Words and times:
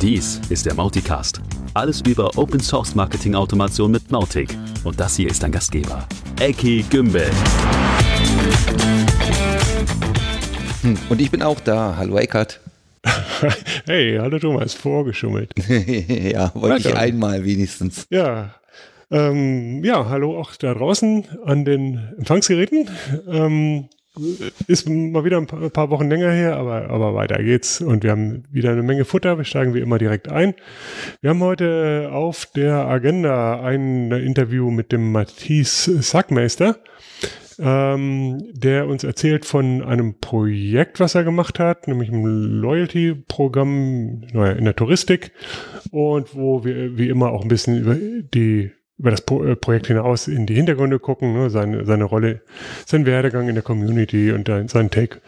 Dies 0.00 0.40
ist 0.48 0.64
der 0.64 0.74
Mauticast. 0.74 1.40
Alles 1.74 2.00
über 2.02 2.30
Open 2.38 2.60
Source 2.60 2.94
Marketing 2.94 3.34
Automation 3.34 3.90
mit 3.90 4.10
Mautic. 4.12 4.56
Und 4.84 4.98
das 5.00 5.16
hier 5.16 5.28
ist 5.28 5.42
dein 5.42 5.50
Gastgeber, 5.50 6.06
Eki 6.40 6.84
Gümbel. 6.88 7.28
Hm, 10.82 10.96
Und 11.08 11.20
ich 11.20 11.30
bin 11.30 11.42
auch 11.42 11.58
da. 11.60 11.94
Hallo 11.96 12.16
Eckart. 12.18 12.60
Hey, 13.86 14.18
hallo 14.20 14.38
Thomas, 14.40 14.74
vorgeschummelt. 14.74 15.52
ja, 15.68 16.50
wollte 16.54 16.88
ich 16.88 16.96
einmal 16.96 17.44
wenigstens. 17.44 18.06
Ja, 18.10 18.54
ähm, 19.10 19.82
ja, 19.84 20.08
hallo 20.08 20.38
auch 20.38 20.54
da 20.56 20.74
draußen 20.74 21.24
an 21.44 21.64
den 21.64 22.00
Empfangsgeräten. 22.18 22.90
Ähm, 23.30 23.88
ist 24.66 24.88
mal 24.88 25.24
wieder 25.24 25.38
ein 25.38 25.46
paar, 25.46 25.90
Wochen 25.90 26.08
länger 26.08 26.30
her, 26.30 26.56
aber, 26.56 26.90
aber 26.90 27.14
weiter 27.14 27.42
geht's. 27.42 27.80
Und 27.80 28.02
wir 28.02 28.10
haben 28.10 28.44
wieder 28.50 28.72
eine 28.72 28.82
Menge 28.82 29.04
Futter. 29.04 29.38
Wir 29.38 29.44
steigen 29.44 29.74
wie 29.74 29.80
immer 29.80 29.98
direkt 29.98 30.30
ein. 30.30 30.54
Wir 31.20 31.30
haben 31.30 31.40
heute 31.40 32.10
auf 32.12 32.46
der 32.46 32.86
Agenda 32.86 33.62
ein 33.62 34.10
Interview 34.12 34.70
mit 34.70 34.92
dem 34.92 35.12
Matthias 35.12 35.84
Sackmeister, 35.84 36.78
ähm, 37.58 38.42
der 38.52 38.86
uns 38.86 39.04
erzählt 39.04 39.44
von 39.44 39.82
einem 39.82 40.18
Projekt, 40.20 41.00
was 41.00 41.14
er 41.14 41.24
gemacht 41.24 41.58
hat, 41.58 41.88
nämlich 41.88 42.10
ein 42.10 42.22
Loyalty-Programm 42.22 44.22
naja, 44.32 44.52
in 44.52 44.64
der 44.64 44.76
Touristik 44.76 45.32
und 45.90 46.34
wo 46.34 46.64
wir 46.64 46.98
wie 46.98 47.08
immer 47.08 47.30
auch 47.30 47.42
ein 47.42 47.48
bisschen 47.48 47.78
über 47.78 47.94
die 47.94 48.70
über 48.98 49.12
das 49.12 49.20
äh, 49.20 49.54
Projekt 49.56 49.86
hinaus 49.86 50.26
in 50.26 50.46
die 50.46 50.54
Hintergründe 50.54 50.98
gucken, 50.98 51.32
ne, 51.32 51.50
seine, 51.50 51.84
seine 51.84 52.04
Rolle, 52.04 52.40
sein 52.84 53.06
Werdegang 53.06 53.48
in 53.48 53.54
der 53.54 53.62
Community 53.62 54.32
und 54.32 54.48
dann 54.48 54.68
sein 54.68 54.90
Take 54.90 55.18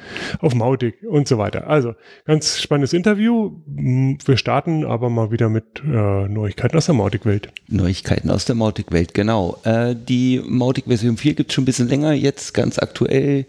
auf 0.41 0.55
Mautic 0.55 0.97
und 1.09 1.29
so 1.29 1.39
weiter. 1.39 1.69
Also, 1.69 1.95
ganz 2.25 2.61
spannendes 2.61 2.93
Interview. 2.93 3.53
Wir 3.67 4.37
starten 4.37 4.85
aber 4.85 5.09
mal 5.09 5.31
wieder 5.31 5.49
mit 5.49 5.83
äh, 5.85 6.29
Neuigkeiten 6.29 6.77
aus 6.77 6.87
der 6.87 6.97
Mautic-Welt. 6.97 7.53
Neuigkeiten 7.69 8.31
aus 8.31 8.45
der 8.45 8.57
Mautic-Welt, 8.57 9.15
genau. 9.15 9.59
Äh, 9.65 9.95
die 9.97 10.43
Mautic 10.45 10.87
Version 10.87 11.17
4 11.17 11.35
gibt 11.35 11.51
es 11.51 11.55
schon 11.55 11.63
ein 11.63 11.67
bisschen 11.67 11.89
länger, 11.89 12.13
jetzt 12.13 12.55
ganz 12.55 12.79
aktuell. 12.79 13.47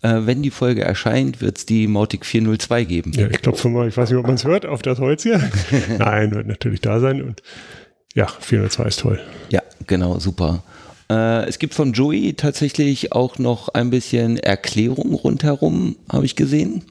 Äh, 0.00 0.20
wenn 0.26 0.42
die 0.42 0.50
Folge 0.50 0.82
erscheint, 0.82 1.40
wird 1.40 1.58
es 1.58 1.66
die 1.66 1.88
Mautic 1.88 2.24
402 2.24 2.84
geben. 2.84 3.12
Ja, 3.14 3.26
ich 3.26 3.42
klopfe 3.42 3.68
mal, 3.68 3.88
ich 3.88 3.96
weiß 3.96 4.08
nicht, 4.10 4.18
ob 4.18 4.26
man 4.26 4.36
es 4.36 4.44
hört, 4.44 4.64
auf 4.64 4.80
das 4.80 5.00
Holz 5.00 5.24
hier. 5.24 5.42
Nein, 5.98 6.30
wird 6.32 6.46
natürlich 6.46 6.80
da 6.80 7.00
sein 7.00 7.20
und 7.20 7.42
ja, 8.14 8.26
402 8.26 8.84
ist 8.84 9.00
toll. 9.00 9.20
Ja, 9.50 9.62
genau, 9.86 10.18
super. 10.18 10.62
Äh, 11.10 11.46
es 11.48 11.58
gibt 11.58 11.74
von 11.74 11.92
Joey 11.92 12.34
tatsächlich 12.34 13.12
auch 13.12 13.38
noch 13.38 13.68
ein 13.70 13.90
bisschen 13.90 14.38
Erklärung 14.38 15.14
rundherum, 15.14 15.96
habe 16.10 16.26
ich 16.26 16.36
gesehen. 16.36 16.84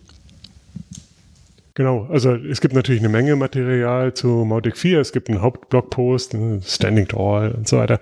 Genau, 1.75 2.07
also 2.09 2.33
es 2.33 2.59
gibt 2.59 2.73
natürlich 2.73 3.01
eine 3.01 3.09
Menge 3.09 3.35
Material 3.35 4.11
zu 4.11 4.27
Mautic 4.27 4.77
4. 4.77 4.99
Es 4.99 5.11
gibt 5.11 5.29
einen 5.29 5.43
Hauptblogpost, 5.43 6.33
einen 6.33 6.63
Standing 6.63 7.07
Tall 7.07 7.51
und 7.51 7.67
so 7.67 7.77
weiter. 7.77 7.99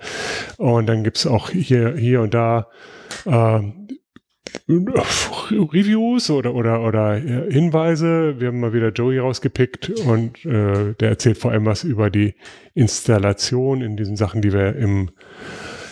Und 0.56 0.86
dann 0.86 1.04
gibt 1.04 1.18
es 1.18 1.26
auch 1.26 1.50
hier, 1.50 1.94
hier 1.94 2.22
und 2.22 2.32
da 2.32 2.68
ähm, 3.26 3.86
Reviews 4.68 6.30
oder, 6.30 6.54
oder, 6.54 6.82
oder 6.82 7.14
Hinweise. 7.14 8.36
Wir 8.38 8.48
haben 8.48 8.60
mal 8.60 8.72
wieder 8.72 8.90
Joey 8.90 9.18
rausgepickt 9.18 9.90
und 10.06 10.44
äh, 10.44 10.94
der 10.94 11.08
erzählt 11.08 11.38
vor 11.38 11.52
allem 11.52 11.66
was 11.66 11.84
über 11.84 12.10
die 12.10 12.34
Installation 12.74 13.82
in 13.82 13.96
diesen 13.96 14.16
Sachen, 14.16 14.42
die 14.42 14.52
wir 14.52 14.76
im 14.76 15.10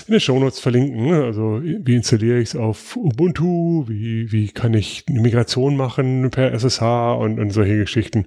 in 0.06 0.12
den 0.12 0.20
Shownotes 0.20 0.60
verlinken. 0.60 1.06
ne? 1.06 1.24
Also 1.24 1.60
wie 1.62 1.94
installiere 1.94 2.38
ich 2.38 2.50
es 2.50 2.56
auf 2.56 2.96
Ubuntu, 2.96 3.86
wie, 3.88 4.30
wie 4.32 4.48
kann 4.48 4.74
ich 4.74 5.04
eine 5.08 5.20
Migration 5.20 5.76
machen 5.76 6.30
per 6.30 6.52
SSH 6.52 7.14
und, 7.14 7.38
und 7.38 7.50
solche 7.50 7.78
Geschichten. 7.78 8.26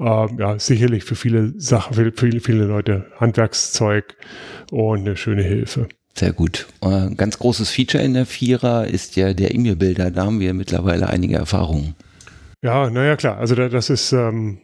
Ähm, 0.00 0.38
ja, 0.38 0.58
sicherlich 0.58 1.04
für 1.04 1.16
viele 1.16 1.52
Sachen, 1.58 1.94
für 1.94 2.12
viele, 2.14 2.40
viele 2.40 2.64
Leute 2.64 3.06
Handwerkszeug 3.18 4.16
und 4.70 5.00
eine 5.00 5.16
schöne 5.16 5.42
Hilfe. 5.42 5.88
Sehr 6.16 6.32
gut. 6.32 6.68
Äh, 6.80 7.14
ganz 7.16 7.38
großes 7.38 7.70
Feature 7.70 8.02
in 8.02 8.14
der 8.14 8.26
Vierer 8.26 8.86
ist 8.86 9.16
ja 9.16 9.34
der 9.34 9.54
E-Mail-Bilder. 9.54 10.10
Da 10.10 10.26
haben 10.26 10.40
wir 10.40 10.54
mittlerweile 10.54 11.08
einige 11.08 11.36
Erfahrungen. 11.36 11.96
Ja, 12.62 12.88
naja, 12.88 13.16
klar. 13.16 13.38
Also 13.38 13.54
da, 13.54 13.68
das 13.68 13.90
ist, 13.90 14.12
ähm, 14.12 14.58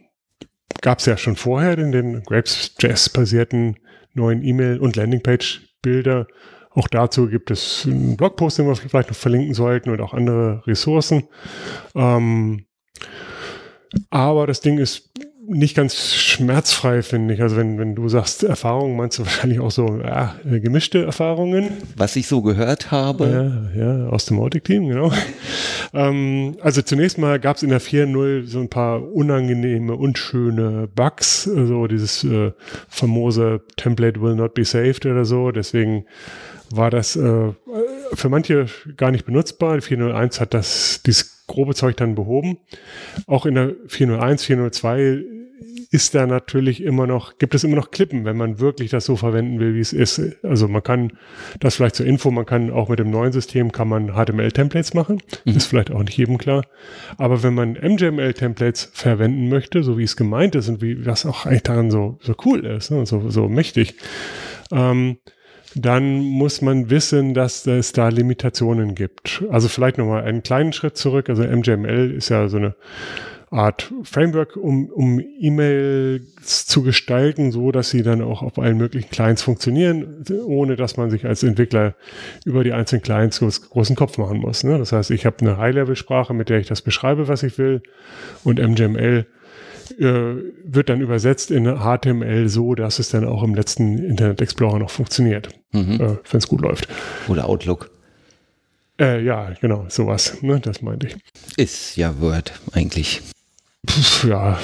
gab 0.81 0.99
es 0.99 1.05
ja 1.05 1.17
schon 1.17 1.35
vorher 1.35 1.77
in 1.77 1.91
den 1.91 2.23
Grapes.js-basierten 2.23 3.75
neuen 4.13 4.43
E-Mail- 4.43 4.79
und 4.79 4.95
Landingpage-Bilder. 4.95 6.27
Auch 6.71 6.87
dazu 6.87 7.27
gibt 7.27 7.51
es 7.51 7.83
einen 7.85 8.15
Blogpost, 8.15 8.57
den 8.57 8.67
wir 8.67 8.75
vielleicht 8.75 9.09
noch 9.09 9.15
verlinken 9.15 9.53
sollten 9.53 9.89
und 9.89 9.99
auch 9.99 10.13
andere 10.13 10.65
Ressourcen. 10.65 11.27
Ähm, 11.95 12.65
aber 14.09 14.47
das 14.47 14.61
Ding 14.61 14.77
ist 14.77 15.11
nicht 15.47 15.75
ganz 15.75 16.13
schmerzfrei, 16.13 17.01
finde 17.01 17.33
ich. 17.33 17.41
Also 17.41 17.57
wenn, 17.57 17.79
wenn 17.79 17.95
du 17.95 18.07
sagst 18.09 18.43
Erfahrungen, 18.43 18.95
meinst 18.95 19.17
du 19.17 19.23
wahrscheinlich 19.23 19.59
auch 19.59 19.71
so 19.71 19.99
ja, 20.03 20.35
gemischte 20.43 21.03
Erfahrungen. 21.03 21.69
Was 21.95 22.15
ich 22.15 22.27
so 22.27 22.41
gehört 22.41 22.91
habe, 22.91 23.71
Ja, 23.75 23.81
ja, 23.83 24.07
aus 24.09 24.25
dem 24.25 24.37
Mautic-Team, 24.37 24.87
genau. 24.87 25.11
ähm, 25.93 26.57
also 26.61 26.81
zunächst 26.81 27.17
mal 27.17 27.39
gab 27.39 27.57
es 27.57 27.63
in 27.63 27.69
der 27.69 27.81
4.0 27.81 28.45
so 28.45 28.59
ein 28.59 28.69
paar 28.69 29.01
unangenehme, 29.01 29.95
unschöne 29.95 30.87
Bugs, 30.93 31.43
so 31.43 31.87
dieses 31.87 32.23
äh, 32.23 32.51
famose 32.87 33.61
Template 33.77 34.21
will 34.21 34.35
not 34.35 34.53
be 34.53 34.63
saved 34.63 35.05
oder 35.05 35.25
so. 35.25 35.51
Deswegen 35.51 36.05
war 36.69 36.89
das 36.89 37.15
äh, 37.15 37.51
für 38.13 38.29
manche 38.29 38.67
gar 38.95 39.11
nicht 39.11 39.25
benutzbar. 39.25 39.77
Die 39.77 39.83
4.01 39.83 40.39
hat 40.39 40.53
das 40.53 41.01
dieses 41.05 41.40
grobe 41.51 41.75
Zeug 41.75 41.97
dann 41.97 42.15
behoben. 42.15 42.57
Auch 43.27 43.45
in 43.45 43.55
der 43.55 43.69
4.01, 43.87 44.45
4.02 44.45 45.41
ist 45.91 46.15
da 46.15 46.25
natürlich 46.25 46.81
immer 46.81 47.05
noch, 47.05 47.37
gibt 47.37 47.53
es 47.53 47.63
immer 47.63 47.75
noch 47.75 47.91
Klippen, 47.91 48.25
wenn 48.25 48.37
man 48.37 48.59
wirklich 48.59 48.89
das 48.89 49.05
so 49.05 49.15
verwenden 49.15 49.59
will, 49.59 49.75
wie 49.75 49.79
es 49.79 49.93
ist. 49.93 50.21
Also 50.43 50.67
man 50.67 50.81
kann, 50.81 51.13
das 51.59 51.75
vielleicht 51.75 51.95
zur 51.95 52.05
Info, 52.05 52.31
man 52.31 52.45
kann 52.45 52.71
auch 52.71 52.89
mit 52.89 52.99
dem 52.99 53.11
neuen 53.11 53.31
System 53.31 53.71
kann 53.71 53.89
man 53.89 54.13
HTML-Templates 54.13 54.93
machen. 54.93 55.21
Ist 55.45 55.67
vielleicht 55.67 55.91
auch 55.91 56.03
nicht 56.03 56.17
jedem 56.17 56.37
klar. 56.37 56.65
Aber 57.17 57.43
wenn 57.43 57.53
man 57.53 57.73
MJML-Templates 57.73 58.91
verwenden 58.93 59.49
möchte, 59.49 59.83
so 59.83 59.97
wie 59.97 60.03
es 60.03 60.15
gemeint 60.15 60.55
ist 60.55 60.69
und 60.69 60.81
wie 60.81 60.95
das 60.95 61.25
auch 61.25 61.45
eigentlich 61.45 61.63
daran 61.63 61.91
so, 61.91 62.17
so 62.21 62.35
cool 62.45 62.65
ist, 62.65 62.89
ne, 62.91 63.05
so, 63.05 63.29
so 63.29 63.49
mächtig, 63.49 63.95
ähm, 64.71 65.17
dann 65.75 66.19
muss 66.19 66.61
man 66.61 66.89
wissen, 66.89 67.33
dass 67.33 67.65
es 67.65 67.93
da 67.93 68.09
Limitationen 68.09 68.95
gibt. 68.95 69.43
Also 69.49 69.67
vielleicht 69.67 69.97
nochmal 69.97 70.23
einen 70.23 70.43
kleinen 70.43 70.73
Schritt 70.73 70.97
zurück. 70.97 71.29
Also 71.29 71.43
MJML 71.43 72.11
ist 72.11 72.29
ja 72.29 72.47
so 72.47 72.57
eine 72.57 72.75
Art 73.51 73.91
Framework, 74.03 74.55
um, 74.55 74.89
um 74.89 75.19
E-Mails 75.19 76.65
zu 76.67 76.83
gestalten, 76.83 77.51
so 77.51 77.71
dass 77.71 77.89
sie 77.89 78.01
dann 78.01 78.21
auch 78.21 78.41
auf 78.41 78.57
allen 78.57 78.77
möglichen 78.77 79.09
Clients 79.09 79.41
funktionieren, 79.41 80.23
ohne 80.45 80.77
dass 80.77 80.95
man 80.95 81.09
sich 81.09 81.25
als 81.25 81.43
Entwickler 81.43 81.95
über 82.45 82.63
die 82.63 82.71
einzelnen 82.71 83.01
Clients 83.01 83.39
groß, 83.39 83.69
großen 83.69 83.97
Kopf 83.97 84.17
machen 84.17 84.37
muss. 84.37 84.63
Ne? 84.63 84.77
Das 84.77 84.93
heißt, 84.93 85.11
ich 85.11 85.25
habe 85.25 85.37
eine 85.41 85.57
High-Level-Sprache, 85.57 86.33
mit 86.33 86.47
der 86.47 86.59
ich 86.59 86.67
das 86.67 86.81
beschreibe, 86.81 87.27
was 87.27 87.43
ich 87.43 87.57
will, 87.57 87.81
und 88.45 88.57
MJML 88.57 89.25
äh, 89.99 90.35
wird 90.65 90.89
dann 90.89 91.01
übersetzt 91.01 91.51
in 91.51 91.65
HTML 91.65 92.47
so, 92.49 92.75
dass 92.75 92.99
es 92.99 93.09
dann 93.09 93.25
auch 93.25 93.43
im 93.43 93.55
letzten 93.55 93.97
Internet 93.97 94.41
Explorer 94.41 94.79
noch 94.79 94.89
funktioniert, 94.89 95.49
äh, 95.73 95.77
wenn 95.79 96.19
es 96.37 96.47
gut 96.47 96.61
läuft. 96.61 96.87
oder 97.27 97.47
Outlook, 97.49 97.89
Äh, 98.99 99.23
ja, 99.23 99.51
genau, 99.61 99.85
sowas, 99.89 100.41
ne, 100.41 100.59
das 100.59 100.81
meinte 100.81 101.07
ich. 101.07 101.15
ist 101.57 101.95
ja 101.95 102.19
Word 102.21 102.53
eigentlich. 102.73 103.21
Pff, 103.89 104.25
ja, 104.25 104.59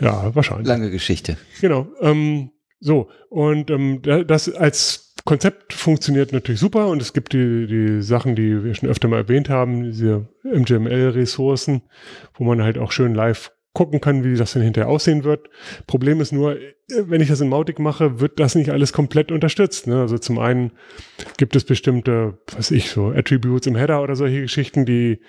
ja, 0.00 0.34
wahrscheinlich. 0.34 0.68
Lange 0.68 0.90
Geschichte. 0.90 1.36
Genau. 1.60 1.88
Ähm, 2.00 2.50
so, 2.78 3.08
und 3.28 3.70
ähm, 3.70 4.02
da- 4.02 4.22
das 4.22 4.48
als 4.54 5.14
Konzept 5.24 5.72
funktioniert 5.72 6.32
natürlich 6.32 6.60
super 6.60 6.86
und 6.86 7.02
es 7.02 7.12
gibt 7.12 7.32
die, 7.32 7.66
die 7.66 8.02
Sachen, 8.02 8.36
die 8.36 8.62
wir 8.62 8.74
schon 8.76 8.88
öfter 8.88 9.08
mal 9.08 9.16
erwähnt 9.16 9.48
haben, 9.48 9.82
diese 9.82 10.28
MGML-Ressourcen, 10.44 11.82
wo 12.34 12.44
man 12.44 12.62
halt 12.62 12.78
auch 12.78 12.92
schön 12.92 13.14
live 13.14 13.50
gucken 13.76 14.00
kann, 14.00 14.24
wie 14.24 14.34
das 14.36 14.54
dann 14.54 14.62
hinterher 14.62 14.88
aussehen 14.88 15.22
wird. 15.22 15.50
Problem 15.86 16.22
ist 16.22 16.32
nur, 16.32 16.56
wenn 16.88 17.20
ich 17.20 17.28
das 17.28 17.42
in 17.42 17.50
Mautic 17.50 17.78
mache, 17.78 18.20
wird 18.20 18.40
das 18.40 18.54
nicht 18.54 18.70
alles 18.70 18.94
komplett 18.94 19.30
unterstützt. 19.30 19.86
Ne? 19.86 20.00
Also 20.00 20.16
zum 20.16 20.38
einen 20.38 20.72
gibt 21.36 21.54
es 21.54 21.64
bestimmte, 21.64 22.38
was 22.56 22.70
ich, 22.70 22.88
so 22.88 23.08
Attributes 23.08 23.66
im 23.66 23.76
Header 23.76 24.02
oder 24.02 24.16
solche 24.16 24.40
Geschichten, 24.40 24.86
die, 24.86 25.20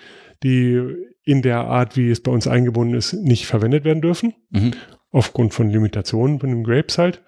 die 0.44 0.82
in 1.26 1.42
der 1.42 1.66
Art, 1.66 1.98
wie 1.98 2.10
es 2.10 2.22
bei 2.24 2.32
uns 2.32 2.48
eingebunden 2.48 2.96
ist, 2.96 3.12
nicht 3.14 3.46
verwendet 3.48 3.84
werden 3.84 4.02
dürfen 4.02 4.34
Mhm. 4.52 4.72
aufgrund 5.12 5.54
von 5.54 5.70
Limitationen 5.70 6.40
von 6.40 6.50
den 6.50 6.64
Grapes 6.64 6.98
halt. 6.98 7.22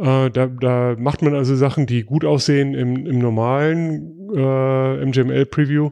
Äh, 0.00 0.28
da, 0.30 0.46
da 0.48 0.96
macht 0.98 1.22
man 1.22 1.36
also 1.36 1.54
Sachen, 1.54 1.86
die 1.86 2.02
gut 2.02 2.24
aussehen 2.24 2.74
im, 2.74 3.06
im 3.06 3.18
normalen 3.20 4.28
äh, 4.34 5.06
MGML-Preview 5.06 5.90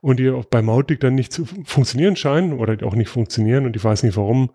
und 0.00 0.18
die 0.18 0.30
auch 0.30 0.44
bei 0.46 0.62
Mautic 0.62 1.00
dann 1.00 1.14
nicht 1.14 1.32
zu 1.32 1.44
funktionieren 1.64 2.16
scheinen 2.16 2.54
oder 2.54 2.76
die 2.76 2.84
auch 2.84 2.94
nicht 2.94 3.08
funktionieren 3.08 3.66
und 3.66 3.76
ich 3.76 3.84
weiß 3.84 4.02
nicht 4.02 4.16
warum. 4.16 4.50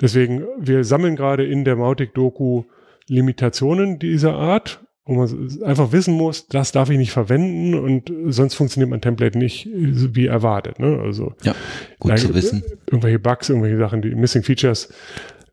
Deswegen, 0.00 0.44
wir 0.58 0.84
sammeln 0.84 1.16
gerade 1.16 1.46
in 1.46 1.64
der 1.64 1.76
Mautic-Doku 1.76 2.64
Limitationen 3.08 3.98
dieser 3.98 4.34
Art, 4.34 4.84
wo 5.04 5.14
man 5.14 5.62
einfach 5.64 5.92
wissen 5.92 6.14
muss, 6.14 6.46
das 6.48 6.70
darf 6.72 6.90
ich 6.90 6.98
nicht 6.98 7.12
verwenden 7.12 7.74
und 7.74 8.12
sonst 8.26 8.54
funktioniert 8.54 8.90
mein 8.90 9.00
Template 9.00 9.38
nicht 9.38 9.66
äh, 9.66 10.14
wie 10.14 10.26
erwartet. 10.26 10.78
Ne? 10.78 11.00
Also 11.02 11.32
Ja, 11.42 11.54
gut 11.98 12.12
da 12.12 12.16
zu 12.16 12.34
wissen. 12.34 12.62
Irgendwelche 12.86 13.18
Bugs, 13.18 13.48
irgendwelche 13.48 13.78
Sachen, 13.78 14.02
die 14.02 14.14
Missing 14.14 14.42
Features 14.42 14.92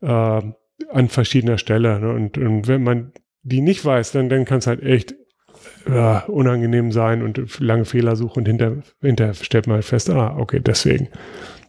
äh, 0.02 0.06
an 0.08 1.08
verschiedener 1.08 1.56
Stelle. 1.56 1.98
Ne? 1.98 2.12
Und, 2.12 2.36
und 2.36 2.68
wenn 2.68 2.82
man 2.82 3.12
die 3.42 3.62
nicht 3.62 3.82
weiß, 3.82 4.12
dann, 4.12 4.28
dann 4.28 4.44
kann 4.44 4.58
es 4.58 4.66
halt 4.66 4.82
echt 4.82 5.14
äh, 5.86 6.20
unangenehm 6.30 6.92
sein 6.92 7.22
und 7.22 7.60
lange 7.60 7.84
Fehlersuche 7.84 8.38
und 8.40 8.46
hinter, 8.46 8.82
hinter 9.00 9.34
stellt 9.34 9.66
man 9.66 9.76
halt 9.76 9.84
fest, 9.84 10.10
ah, 10.10 10.36
okay, 10.38 10.60
deswegen. 10.60 11.08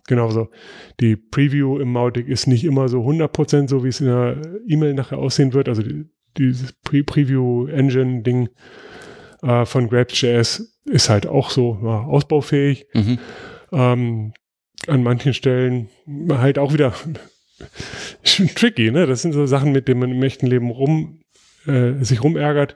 Genauso. 0.07 0.49
Die 1.01 1.17
Preview 1.17 1.79
im 1.79 1.91
Mautic 1.91 2.27
ist 2.27 2.47
nicht 2.47 2.63
immer 2.63 2.87
so 2.87 3.01
100% 3.01 3.67
so, 3.67 3.83
wie 3.83 3.89
es 3.89 3.99
in 3.99 4.07
der 4.07 4.37
E-Mail 4.67 4.93
nachher 4.93 5.17
aussehen 5.17 5.53
wird. 5.53 5.67
Also 5.67 5.81
die, 5.81 6.05
dieses 6.37 6.71
Pre 6.71 7.03
Preview-Engine-Ding 7.03 8.49
äh, 9.43 9.65
von 9.65 9.89
Grapes.js 9.89 10.79
ist 10.85 11.09
halt 11.09 11.27
auch 11.27 11.49
so 11.49 11.77
ja, 11.83 12.03
ausbaufähig. 12.03 12.87
Mhm. 12.93 13.19
Ähm, 13.73 14.33
an 14.87 15.03
manchen 15.03 15.33
Stellen 15.33 15.89
halt 16.29 16.57
auch 16.57 16.73
wieder 16.73 16.93
schon 18.23 18.47
tricky, 18.55 18.91
ne? 18.91 19.05
Das 19.07 19.21
sind 19.21 19.33
so 19.33 19.45
Sachen, 19.45 19.71
mit 19.71 19.87
denen 19.87 19.99
man 19.99 20.11
im 20.11 20.23
echten 20.23 20.47
Leben 20.47 20.69
rum, 20.69 21.21
äh, 21.65 21.93
sich 22.03 22.23
rumärgert. 22.23 22.75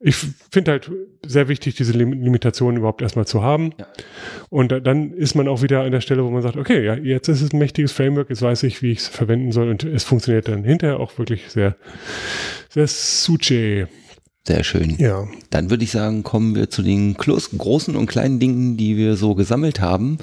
Ich 0.00 0.16
finde 0.50 0.70
halt 0.70 0.90
sehr 1.26 1.48
wichtig, 1.48 1.74
diese 1.74 1.92
Limitationen 1.92 2.76
überhaupt 2.76 3.02
erstmal 3.02 3.26
zu 3.26 3.42
haben. 3.42 3.72
Ja. 3.78 3.86
Und 4.48 4.70
dann 4.86 5.12
ist 5.12 5.34
man 5.34 5.48
auch 5.48 5.62
wieder 5.62 5.82
an 5.82 5.90
der 5.90 6.00
Stelle, 6.00 6.24
wo 6.24 6.30
man 6.30 6.42
sagt, 6.42 6.56
okay, 6.56 6.84
ja, 6.84 6.94
jetzt 6.94 7.26
ist 7.26 7.42
es 7.42 7.52
ein 7.52 7.58
mächtiges 7.58 7.90
Framework, 7.90 8.30
jetzt 8.30 8.42
weiß 8.42 8.62
ich, 8.62 8.80
wie 8.80 8.92
ich 8.92 8.98
es 8.98 9.08
verwenden 9.08 9.50
soll 9.50 9.68
und 9.68 9.82
es 9.82 10.04
funktioniert 10.04 10.46
dann 10.46 10.62
hinterher 10.62 11.00
auch 11.00 11.18
wirklich 11.18 11.48
sehr, 11.50 11.76
sehr 12.68 12.86
suche. 12.86 13.88
Sehr 14.48 14.64
schön. 14.64 14.96
Ja. 14.96 15.28
Dann 15.50 15.68
würde 15.68 15.84
ich 15.84 15.90
sagen, 15.90 16.22
kommen 16.22 16.54
wir 16.54 16.70
zu 16.70 16.80
den 16.80 17.12
großen 17.12 17.94
und 17.94 18.06
kleinen 18.06 18.40
Dingen, 18.40 18.78
die 18.78 18.96
wir 18.96 19.16
so 19.16 19.34
gesammelt 19.34 19.80
haben. 19.80 20.16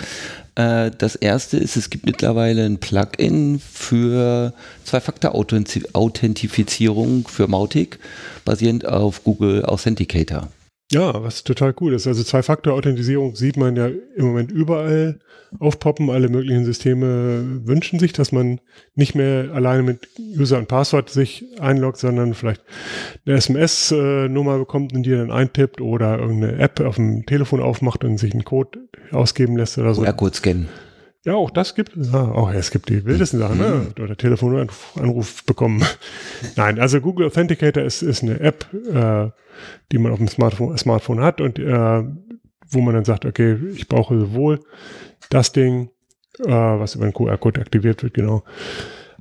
Äh, 0.56 0.89
das 0.98 1.16
erste 1.16 1.57
ist, 1.57 1.77
es 1.77 1.92
gibt 1.92 2.07
mittlerweile 2.07 2.66
ein 2.66 2.80
Plugin 2.80 3.60
für 3.60 4.51
Zwei-Faktor-Authentifizierung 4.83 7.27
für 7.27 7.48
Mautic, 7.48 8.00
basierend 8.45 8.88
auf 8.88 9.24
Google 9.24 9.63
Authenticator. 9.63 10.48
Ja, 10.91 11.23
was 11.23 11.43
total 11.43 11.73
cool 11.81 11.93
ist. 11.93 12.05
Also 12.05 12.23
Zwei-Faktor-Authentisierung 12.23 13.35
sieht 13.35 13.57
man 13.57 13.75
ja 13.75 13.87
im 13.87 14.25
Moment 14.25 14.51
überall 14.51 15.19
aufpoppen. 15.57 16.11
Alle 16.11 16.29
möglichen 16.29 16.63
Systeme 16.63 17.43
wünschen 17.65 17.97
sich, 17.97 18.13
dass 18.13 18.31
man 18.31 18.61
nicht 18.93 19.15
mehr 19.15 19.51
alleine 19.53 19.81
mit 19.81 20.07
User 20.19 20.59
und 20.59 20.67
Passwort 20.67 21.09
sich 21.09 21.45
einloggt, 21.59 21.97
sondern 21.97 22.35
vielleicht 22.35 22.61
eine 23.25 23.35
SMS-Nummer 23.35 24.59
bekommt 24.59 24.93
und 24.93 25.03
die 25.03 25.11
dann 25.11 25.31
eintippt 25.31 25.81
oder 25.81 26.19
irgendeine 26.19 26.59
App 26.59 26.79
auf 26.79 26.95
dem 26.95 27.25
Telefon 27.25 27.61
aufmacht 27.61 28.03
und 28.03 28.19
sich 28.19 28.33
einen 28.33 28.43
Code 28.43 28.88
ausgeben 29.11 29.57
lässt 29.57 29.79
oder 29.79 29.95
so. 29.95 30.03
QR-Code 30.03 30.35
scannen. 30.35 30.69
Ja, 31.25 31.33
auch 31.33 31.50
das 31.50 31.74
gibt 31.74 31.98
es. 31.98 32.13
Ah, 32.13 32.31
auch 32.31 32.51
es 32.54 32.69
gibt 32.69 32.88
die 32.88 33.04
wildesten 33.04 33.39
Sachen, 33.39 33.57
ne? 33.57 33.88
Mhm. 33.98 34.04
Oder 34.04 34.16
Telefonanruf 34.16 35.44
bekommen. 35.45 35.83
Nein, 36.56 36.80
also 36.80 37.01
Google 37.01 37.25
Authenticator 37.25 37.83
ist, 37.83 38.04
ist 38.04 38.22
eine 38.22 38.39
App, 38.39 38.68
äh, 38.74 39.31
die 39.92 39.98
man 39.98 40.12
auf 40.12 40.19
dem 40.19 40.27
Smartphone, 40.27 40.77
Smartphone 40.77 41.22
hat 41.22 41.42
und 41.42 41.57
äh, 41.57 42.04
wo 42.69 42.81
man 42.81 42.94
dann 42.94 43.06
sagt, 43.06 43.25
okay, 43.25 43.57
ich 43.74 43.88
brauche 43.88 44.19
sowohl 44.19 44.60
das 45.31 45.51
Ding, 45.51 45.89
äh, 46.39 46.51
was 46.51 46.94
über 46.94 47.06
den 47.06 47.13
QR-Code 47.13 47.60
aktiviert 47.60 48.04
wird, 48.04 48.13
genau, 48.13 48.44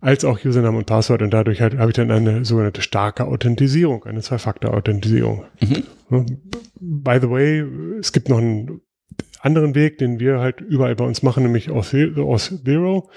als 0.03 0.27
auch 0.27 0.45
Username 0.45 0.77
und 0.77 0.87
Passwort 0.87 1.23
und 1.23 1.31
dadurch 1.31 1.63
halt, 1.63 1.79
habe 1.79 1.91
ich 1.91 1.97
dann 1.97 2.11
eine 2.11 2.45
sogenannte 2.45 2.83
starke 2.83 3.27
Authentisierung, 3.27 4.05
eine 4.05 4.21
Zwei-Faktor-Authentisierung. 4.21 5.45
Mhm. 6.11 6.43
By 6.79 7.19
the 7.19 7.31
way, 7.31 7.65
es 7.99 8.13
gibt 8.13 8.29
noch 8.29 8.37
einen 8.37 8.83
anderen 9.45 9.75
Weg, 9.75 9.99
den 9.99 10.21
wir 10.21 10.41
halt 10.41 10.61
überall 10.61 10.95
bei 10.97 11.05
uns 11.05 11.23
machen, 11.23 11.43
nämlich 11.43 11.71
aus, 11.71 11.91
Zero, 11.91 13.11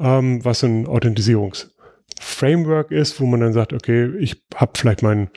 ähm, 0.00 0.44
was 0.44 0.64
ein 0.64 0.86
Authentisierungsframework 0.86 2.90
ist, 2.90 3.20
wo 3.20 3.26
man 3.26 3.40
dann 3.40 3.52
sagt, 3.52 3.72
okay, 3.72 4.10
ich 4.18 4.42
habe 4.54 4.72
vielleicht 4.76 5.02
meinen 5.02 5.30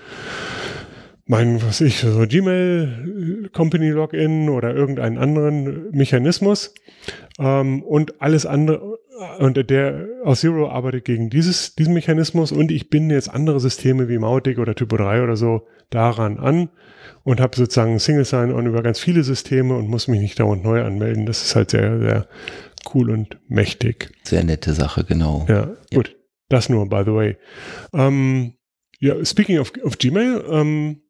mein, 1.27 1.61
was 1.61 1.81
ich, 1.81 1.99
so 1.99 2.25
Gmail 2.27 3.49
Company 3.53 3.89
Login 3.89 4.49
oder 4.49 4.73
irgendeinen 4.73 5.17
anderen 5.17 5.91
Mechanismus 5.91 6.73
ähm, 7.37 7.83
und 7.83 8.21
alles 8.21 8.45
andere 8.45 8.97
und 9.39 9.69
der 9.69 10.07
aus 10.23 10.41
Zero 10.41 10.69
arbeitet 10.69 11.05
gegen 11.05 11.29
dieses, 11.29 11.75
diesen 11.75 11.93
Mechanismus 11.93 12.51
und 12.51 12.71
ich 12.71 12.89
binde 12.89 13.15
jetzt 13.15 13.29
andere 13.29 13.59
Systeme 13.59 14.09
wie 14.09 14.17
Mautic 14.17 14.59
oder 14.59 14.75
Typo 14.75 14.97
3 14.97 15.23
oder 15.23 15.35
so 15.35 15.67
daran 15.89 16.37
an 16.39 16.69
und 17.23 17.39
habe 17.39 17.55
sozusagen 17.55 17.99
Single 17.99 18.25
Sign-On 18.25 18.67
über 18.67 18.83
ganz 18.83 18.99
viele 18.99 19.23
Systeme 19.23 19.75
und 19.75 19.87
muss 19.87 20.07
mich 20.07 20.19
nicht 20.19 20.39
dauernd 20.39 20.63
neu 20.63 20.83
anmelden. 20.83 21.25
Das 21.25 21.43
ist 21.43 21.55
halt 21.55 21.71
sehr, 21.71 21.99
sehr 21.99 22.27
cool 22.93 23.09
und 23.09 23.37
mächtig. 23.47 24.11
Sehr 24.23 24.43
nette 24.43 24.73
Sache, 24.73 25.03
genau. 25.03 25.45
Ja, 25.49 25.71
ja. 25.91 25.95
gut. 25.95 26.15
Das 26.49 26.69
nur, 26.69 26.87
by 26.87 27.01
the 27.05 27.13
way. 27.13 27.37
Ähm, 27.93 28.53
ja, 28.99 29.23
speaking 29.25 29.59
of, 29.59 29.73
of 29.83 29.97
Gmail, 29.97 30.43
ähm, 30.49 31.01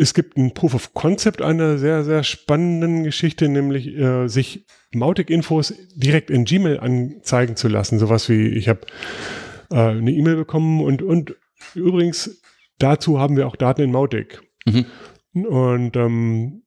es 0.00 0.14
gibt 0.14 0.36
ein 0.36 0.54
Proof 0.54 0.74
of 0.74 0.94
Concept 0.94 1.42
einer 1.42 1.76
sehr, 1.76 2.04
sehr 2.04 2.22
spannenden 2.22 3.04
Geschichte, 3.04 3.48
nämlich 3.48 3.88
äh, 3.88 4.28
sich 4.28 4.64
Mautic-Infos 4.92 5.74
direkt 5.94 6.30
in 6.30 6.44
Gmail 6.44 6.80
anzeigen 6.80 7.56
zu 7.56 7.68
lassen. 7.68 7.98
Sowas 7.98 8.28
wie, 8.28 8.48
ich 8.48 8.68
habe 8.68 8.80
äh, 9.70 9.76
eine 9.76 10.10
E-Mail 10.10 10.36
bekommen 10.36 10.82
und, 10.82 11.02
und 11.02 11.36
übrigens 11.74 12.40
dazu 12.78 13.20
haben 13.20 13.36
wir 13.36 13.46
auch 13.46 13.56
Daten 13.56 13.82
in 13.82 13.92
Mautic. 13.92 14.40
Mhm. 14.66 14.86
Und 15.44 15.96
ähm, 15.96 16.62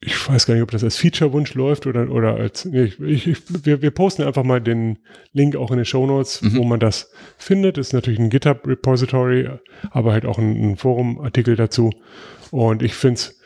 ich 0.00 0.28
weiß 0.28 0.46
gar 0.46 0.54
nicht, 0.54 0.62
ob 0.62 0.70
das 0.70 0.84
als 0.84 0.96
Feature-Wunsch 0.96 1.54
läuft 1.54 1.86
oder, 1.86 2.10
oder 2.10 2.36
als, 2.36 2.64
nee, 2.64 2.92
ich, 3.00 3.26
ich, 3.26 3.38
wir, 3.64 3.82
wir 3.82 3.90
posten 3.90 4.22
einfach 4.22 4.44
mal 4.44 4.60
den 4.60 4.98
Link 5.32 5.56
auch 5.56 5.70
in 5.72 5.78
den 5.78 5.84
Show 5.84 6.06
Notes, 6.06 6.40
mhm. 6.40 6.56
wo 6.56 6.64
man 6.64 6.78
das 6.78 7.10
findet. 7.36 7.78
Ist 7.78 7.92
natürlich 7.92 8.20
ein 8.20 8.30
GitHub-Repository, 8.30 9.48
aber 9.90 10.12
halt 10.12 10.24
auch 10.24 10.38
ein, 10.38 10.72
ein 10.72 10.76
Forum-Artikel 10.76 11.56
dazu. 11.56 11.90
Und 12.50 12.82
ich 12.82 12.94
finde 12.94 13.14
es 13.14 13.40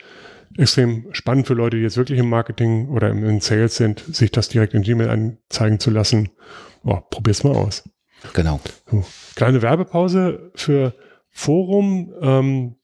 extrem 0.57 1.07
spannend 1.11 1.47
für 1.47 1.55
Leute, 1.55 1.77
die 1.77 1.83
jetzt 1.83 1.97
wirklich 1.97 2.19
im 2.19 2.29
Marketing 2.29 2.87
oder 2.89 3.09
im, 3.09 3.25
in 3.25 3.41
Sales 3.41 3.75
sind, 3.75 3.99
sich 3.99 4.29
das 4.29 4.49
direkt 4.49 4.75
in 4.75 4.83
Gmail 4.83 5.09
anzeigen 5.09 5.79
zu 5.79 5.89
lassen. 5.89 6.29
Oh, 6.83 6.99
probier's 7.09 7.43
mal 7.43 7.55
aus. 7.55 7.83
Genau. 8.33 8.59
So, 8.89 9.03
kleine 9.35 9.61
Werbepause 9.63 10.51
für 10.53 10.93
Forum. 11.31 12.13
Ähm, 12.21 12.75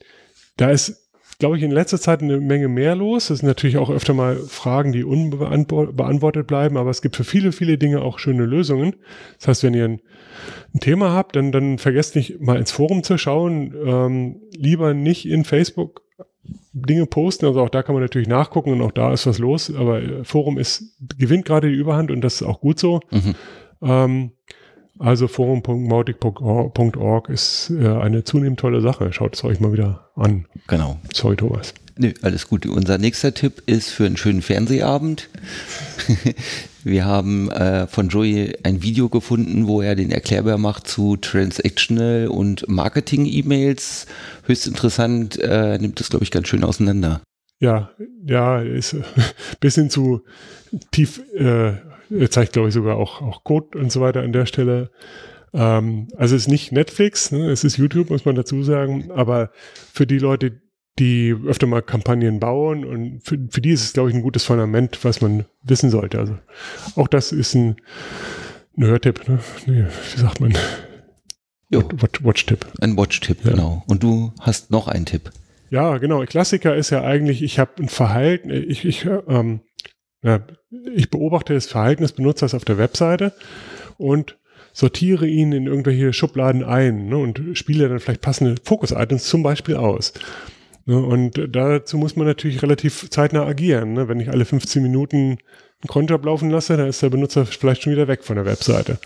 da 0.58 0.72
ist, 0.72 1.09
glaube 1.40 1.58
ich, 1.58 1.64
in 1.64 1.72
letzter 1.72 2.00
Zeit 2.00 2.22
eine 2.22 2.40
Menge 2.40 2.68
mehr 2.68 2.96
los. 2.96 3.30
Es 3.30 3.40
sind 3.40 3.48
natürlich 3.48 3.78
auch 3.78 3.90
öfter 3.90 4.14
mal 4.14 4.36
Fragen, 4.36 4.92
die 4.92 5.06
unbeantwortet 5.06 6.48
bleiben, 6.48 6.76
aber 6.76 6.90
es 6.90 7.02
gibt 7.02 7.16
für 7.16 7.24
viele, 7.24 7.54
viele 7.54 7.78
Dinge 7.78 8.02
auch 8.02 8.20
schöne 8.20 8.46
Lösungen. 8.46 8.98
Das 9.38 9.48
heißt, 9.48 9.64
wenn 9.64 9.74
ihr 9.74 9.86
ein, 9.86 10.02
ein 10.76 10.82
Thema 10.82 11.14
habt, 11.14 11.38
dann, 11.38 11.54
dann 11.54 11.78
vergesst 11.78 12.18
nicht 12.18 12.42
mal 12.42 12.58
ins 12.58 12.74
Forum 12.74 13.04
zu 13.04 13.18
schauen. 13.18 13.74
Ähm, 13.86 14.42
lieber 14.54 14.94
nicht 14.94 15.26
in 15.26 15.46
Facebook 15.46 16.02
Dinge 16.74 17.06
posten. 17.06 17.46
Also 17.46 17.62
auch 17.62 17.70
da 17.70 17.84
kann 17.84 17.96
man 17.96 18.04
natürlich 18.04 18.28
nachgucken 18.28 18.74
und 18.74 18.82
auch 18.82 18.92
da 18.92 19.14
ist 19.14 19.26
was 19.26 19.40
los. 19.40 19.74
Aber 19.74 20.02
Forum 20.26 20.58
ist, 20.58 20.98
gewinnt 21.18 21.46
gerade 21.46 21.70
die 21.70 21.76
Überhand 21.76 22.12
und 22.12 22.20
das 22.20 22.36
ist 22.36 22.44
auch 22.44 22.60
gut 22.60 22.80
so. 22.80 23.00
Mhm. 23.12 23.36
Ähm, 23.82 24.32
also 25.00 25.28
forum.mautic.org 25.28 27.30
ist 27.30 27.72
äh, 27.72 27.88
eine 27.88 28.24
zunehmend 28.24 28.60
tolle 28.60 28.82
Sache. 28.82 29.12
Schaut 29.14 29.36
es 29.36 29.44
euch 29.44 29.60
mal 29.60 29.74
wieder 29.74 30.10
an. 30.16 30.46
Genau. 30.68 31.00
Sorry, 31.14 31.36
Thomas. 31.36 31.74
Nö, 31.98 32.14
alles 32.22 32.48
gut. 32.48 32.66
Unser 32.66 32.98
nächster 32.98 33.34
Tipp 33.34 33.64
ist 33.66 33.90
für 33.90 34.06
einen 34.06 34.18
schönen 34.18 34.42
Fernsehabend. 34.42 35.30
Wir 36.84 37.06
haben 37.06 37.52
äh, 37.52 37.88
von 37.88 38.08
Joey 38.08 38.58
ein 38.64 38.84
Video 38.84 39.10
gefunden, 39.10 39.68
wo 39.68 39.82
er 39.82 39.96
den 39.96 40.12
Erklärbär 40.12 40.58
macht 40.58 40.88
zu 40.88 41.18
Transactional 41.18 42.28
und 42.28 42.68
Marketing-E-Mails. 42.70 44.06
Höchst 44.46 44.68
interessant, 44.68 45.38
äh, 45.40 45.78
nimmt 45.78 46.00
das, 46.00 46.10
glaube 46.10 46.24
ich, 46.24 46.32
ganz 46.32 46.48
schön 46.48 46.64
auseinander. 46.64 47.22
Ja, 47.60 47.90
ja, 48.26 48.62
ist 48.62 48.94
ein 48.94 49.04
bisschen 49.60 49.90
zu 49.90 50.22
tief 50.92 51.22
äh, 51.36 51.74
er 52.10 52.32
zeigt, 52.32 52.54
glaube 52.54 52.70
ich, 52.70 52.74
sogar 52.74 52.98
auch, 52.98 53.22
auch 53.22 53.44
Code 53.44 53.78
und 53.78 53.92
so 53.92 54.02
weiter 54.02 54.22
an 54.22 54.34
der 54.34 54.46
Stelle. 54.46 54.92
Ähm, 55.54 56.08
also 56.16 56.36
es 56.36 56.44
ist 56.44 56.48
nicht 56.48 56.72
Netflix, 56.72 57.32
ne? 57.32 57.50
es 57.50 57.64
ist 57.64 57.78
YouTube, 57.78 58.10
muss 58.10 58.26
man 58.26 58.36
dazu 58.36 58.64
sagen, 58.64 59.12
aber 59.12 59.52
für 59.94 60.06
die 60.06 60.20
Leute, 60.20 60.62
die 61.00 61.36
öfter 61.46 61.66
mal 61.66 61.82
Kampagnen 61.82 62.40
bauen 62.40 62.86
und 62.86 63.22
für, 63.24 63.38
für 63.50 63.62
die 63.62 63.72
ist 63.72 63.84
es, 63.84 63.94
glaube 63.94 64.10
ich, 64.10 64.16
ein 64.16 64.22
gutes 64.22 64.44
Fundament, 64.44 65.04
was 65.04 65.22
man 65.22 65.46
wissen 65.64 65.90
sollte. 65.90 66.20
Also 66.20 66.38
auch 66.96 67.08
das 67.08 67.32
ist 67.32 67.56
ein, 67.56 67.78
ein 68.78 68.86
Hörtipp, 68.86 69.28
ne? 69.28 69.40
Nee, 69.66 69.86
wie 70.14 70.20
sagt 70.20 70.42
man? 70.42 70.54
Watch-Tipp. 71.72 72.66
Ein 72.82 72.98
Watch-Tipp, 72.98 73.38
ja. 73.44 73.52
genau. 73.52 73.84
Und 73.88 74.04
du 74.04 74.34
hast 74.42 74.72
noch 74.72 74.88
einen 74.88 75.06
Tipp. 75.06 75.32
Ja, 75.70 75.98
genau. 76.00 76.24
Klassiker 76.26 76.76
ist 76.76 76.90
ja 76.90 77.04
eigentlich, 77.04 77.44
ich 77.44 77.60
habe 77.60 77.72
ein 77.80 77.90
Verhalten, 77.90 78.50
ich, 78.50 78.86
ich 78.86 79.08
ähm, 79.28 79.62
ja, 80.22 80.42
ich 80.96 81.10
beobachte 81.10 81.54
das 81.54 81.68
Verhalten 81.68 82.04
des 82.04 82.12
Benutzers 82.12 82.54
auf 82.54 82.66
der 82.66 82.78
Webseite 82.78 83.34
und 83.98 84.38
sortiere 84.74 85.28
ihn 85.28 85.52
in 85.52 85.68
irgendwelche 85.68 86.14
Schubladen 86.14 86.64
ein 86.64 87.08
ne, 87.08 87.18
und 87.18 87.42
spiele 87.54 87.90
dann 87.90 88.00
vielleicht 88.00 88.22
passende 88.22 88.56
Fokus-Items 88.64 89.26
zum 89.26 89.44
Beispiel 89.44 89.76
aus. 89.76 90.14
Ne, 90.86 90.98
und 90.98 91.40
dazu 91.56 91.98
muss 91.98 92.16
man 92.16 92.28
natürlich 92.28 92.62
relativ 92.62 93.10
zeitnah 93.10 93.46
agieren. 93.46 93.94
Ne? 93.94 94.08
Wenn 94.08 94.20
ich 94.20 94.30
alle 94.30 94.46
15 94.46 94.84
Minuten 94.84 95.18
einen 95.18 95.88
Cronjob 95.88 96.26
laufen 96.26 96.50
lasse, 96.50 96.76
dann 96.78 96.88
ist 96.88 97.02
der 97.02 97.10
Benutzer 97.10 97.46
vielleicht 97.46 97.84
schon 97.84 97.94
wieder 97.94 98.08
weg 98.08 98.24
von 98.24 98.36
der 98.36 98.46
Webseite. 98.46 99.00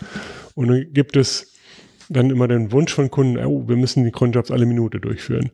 Und 0.54 0.68
dann 0.68 0.92
gibt 0.92 1.16
es 1.16 1.53
dann 2.08 2.30
immer 2.30 2.48
den 2.48 2.72
Wunsch 2.72 2.92
von 2.92 3.10
Kunden, 3.10 3.38
oh, 3.44 3.68
wir 3.68 3.76
müssen 3.76 4.04
die 4.04 4.10
Cronjobs 4.10 4.50
alle 4.50 4.66
Minute 4.66 5.00
durchführen. 5.00 5.50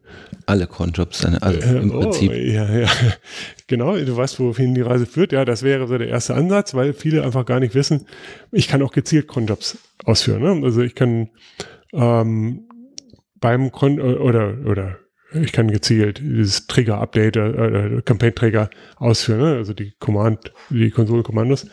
Alle 0.47 0.67
Cronjobs, 0.67 1.25
also 1.25 1.69
im 1.79 1.93
oh, 1.93 2.01
Prinzip. 2.01 2.33
Ja, 2.33 2.69
ja. 2.71 2.89
Genau, 3.67 3.97
du 3.97 4.17
weißt, 4.17 4.41
wohin 4.41 4.75
die 4.75 4.81
Reise 4.81 5.07
führt. 5.07 5.31
Ja, 5.33 5.45
das 5.45 5.63
wäre 5.63 5.87
so 5.87 5.97
der 5.97 6.09
erste 6.09 6.35
Ansatz, 6.35 6.75
weil 6.75 6.93
viele 6.93 7.23
einfach 7.23 7.47
gar 7.47 7.61
nicht 7.61 7.75
wissen, 7.75 8.07
ich 8.51 8.67
kann 8.67 8.83
auch 8.83 8.93
gezielt 8.93 9.29
Cronjobs 9.29 9.79
ausführen. 10.05 10.43
Ne? 10.43 10.65
Also 10.65 10.83
ich 10.83 10.95
kann 10.95 11.29
ähm, 11.93 12.69
beim 13.41 13.71
Cron 13.71 14.01
oder, 14.01 14.57
oder 14.67 14.99
ich 15.33 15.53
kann 15.53 15.71
gezielt 15.71 16.19
dieses 16.19 16.67
Trigger-Update, 16.67 17.37
äh, 17.37 18.03
Campaign-Trigger 18.05 18.71
ausführen, 18.97 19.41
ne? 19.41 19.57
also 19.57 19.73
die 19.73 19.93
Command, 19.99 20.53
die 20.71 20.91
Konsole-Kommandos. 20.91 21.67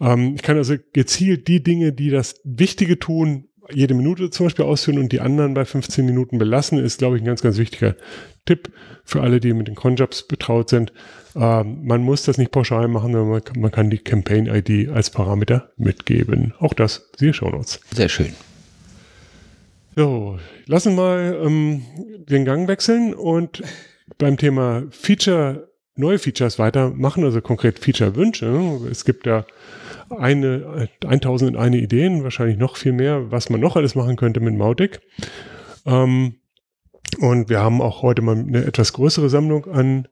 Ähm, 0.00 0.34
ich 0.36 0.42
kann 0.42 0.56
also 0.56 0.76
gezielt 0.92 1.48
die 1.48 1.62
Dinge, 1.62 1.92
die 1.92 2.10
das 2.10 2.40
Wichtige 2.44 2.98
tun, 2.98 3.48
jede 3.70 3.94
Minute 3.94 4.30
zum 4.30 4.46
Beispiel 4.46 4.64
ausführen 4.64 4.98
und 4.98 5.12
die 5.12 5.20
anderen 5.20 5.54
bei 5.54 5.64
15 5.64 6.04
Minuten 6.04 6.38
belassen, 6.38 6.78
ist, 6.78 6.98
glaube 6.98 7.16
ich, 7.16 7.22
ein 7.22 7.26
ganz, 7.26 7.42
ganz 7.42 7.58
wichtiger 7.58 7.94
Tipp 8.44 8.70
für 9.04 9.20
alle, 9.22 9.40
die 9.40 9.52
mit 9.52 9.68
den 9.68 9.74
Conjobs 9.74 10.24
betraut 10.26 10.68
sind. 10.68 10.92
Ähm, 11.34 11.84
man 11.84 12.02
muss 12.02 12.24
das 12.24 12.38
nicht 12.38 12.50
pauschal 12.50 12.88
machen, 12.88 13.12
sondern 13.12 13.30
man, 13.30 13.42
man 13.56 13.70
kann 13.70 13.90
die 13.90 13.98
Campaign-ID 13.98 14.90
als 14.90 15.10
Parameter 15.10 15.70
mitgeben. 15.76 16.54
Auch 16.58 16.74
das, 16.74 17.10
siehe 17.16 17.32
Shownotes. 17.32 17.80
Sehr 17.92 18.08
schön. 18.08 18.34
So, 19.94 20.38
lassen 20.66 20.96
wir 20.96 21.02
mal 21.02 21.40
ähm, 21.44 21.82
den 22.28 22.44
Gang 22.44 22.66
wechseln 22.66 23.14
und 23.14 23.62
beim 24.18 24.36
Thema 24.38 24.84
Feature, 24.90 25.68
neue 25.96 26.18
Features 26.18 26.58
weitermachen, 26.58 27.24
also 27.24 27.40
konkret 27.40 27.78
Feature-Wünsche. 27.78 28.88
Es 28.90 29.04
gibt 29.04 29.26
ja 29.26 29.44
eine, 30.18 30.88
1001 31.04 31.76
Ideen, 31.76 32.24
wahrscheinlich 32.24 32.58
noch 32.58 32.76
viel 32.76 32.92
mehr, 32.92 33.30
was 33.30 33.50
man 33.50 33.60
noch 33.60 33.76
alles 33.76 33.94
machen 33.94 34.16
könnte 34.16 34.40
mit 34.40 34.54
Mautic. 34.54 35.00
Ähm, 35.86 36.36
und 37.18 37.48
wir 37.48 37.60
haben 37.60 37.82
auch 37.82 38.02
heute 38.02 38.22
mal 38.22 38.36
eine 38.36 38.64
etwas 38.64 38.92
größere 38.92 39.28
Sammlung 39.28 39.66
an, 39.66 40.08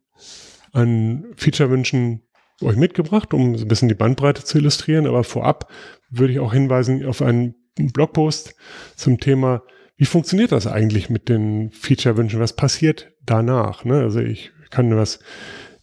an 0.73 1.27
Feature-Wünschen 1.37 2.23
euch 2.63 2.77
mitgebracht, 2.77 3.33
um 3.33 3.57
so 3.57 3.65
ein 3.65 3.69
bisschen 3.69 3.89
die 3.89 3.95
Bandbreite 3.95 4.45
zu 4.45 4.59
illustrieren. 4.59 5.07
Aber 5.07 5.25
vorab 5.25 5.71
würde 6.11 6.33
ich 6.33 6.41
auch 6.41 6.53
hinweisen 6.53 7.05
auf 7.07 7.23
einen 7.23 7.55
Blogpost 7.77 8.55
zum 8.97 9.19
Thema, 9.19 9.63
wie 9.97 10.07
funktioniert 10.07 10.53
das 10.53 10.67
eigentlich 10.67 11.11
mit 11.11 11.29
den 11.29 11.71
Feature-Wünschen? 11.73 12.41
Was 12.41 12.57
passiert 12.57 13.13
danach? 13.25 13.85
Ne? 13.85 14.01
Also 14.01 14.21
ich 14.21 14.51
kann 14.71 14.97
was 14.97 15.21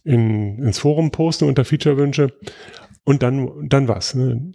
in, 0.02 0.62
ins 0.62 0.78
Forum 0.78 1.10
posten 1.10 1.44
unter 1.44 1.64
Feature-Wünsche 1.64 2.32
und 3.08 3.22
dann, 3.22 3.66
dann 3.70 3.88
was. 3.88 4.14
Ne? 4.14 4.52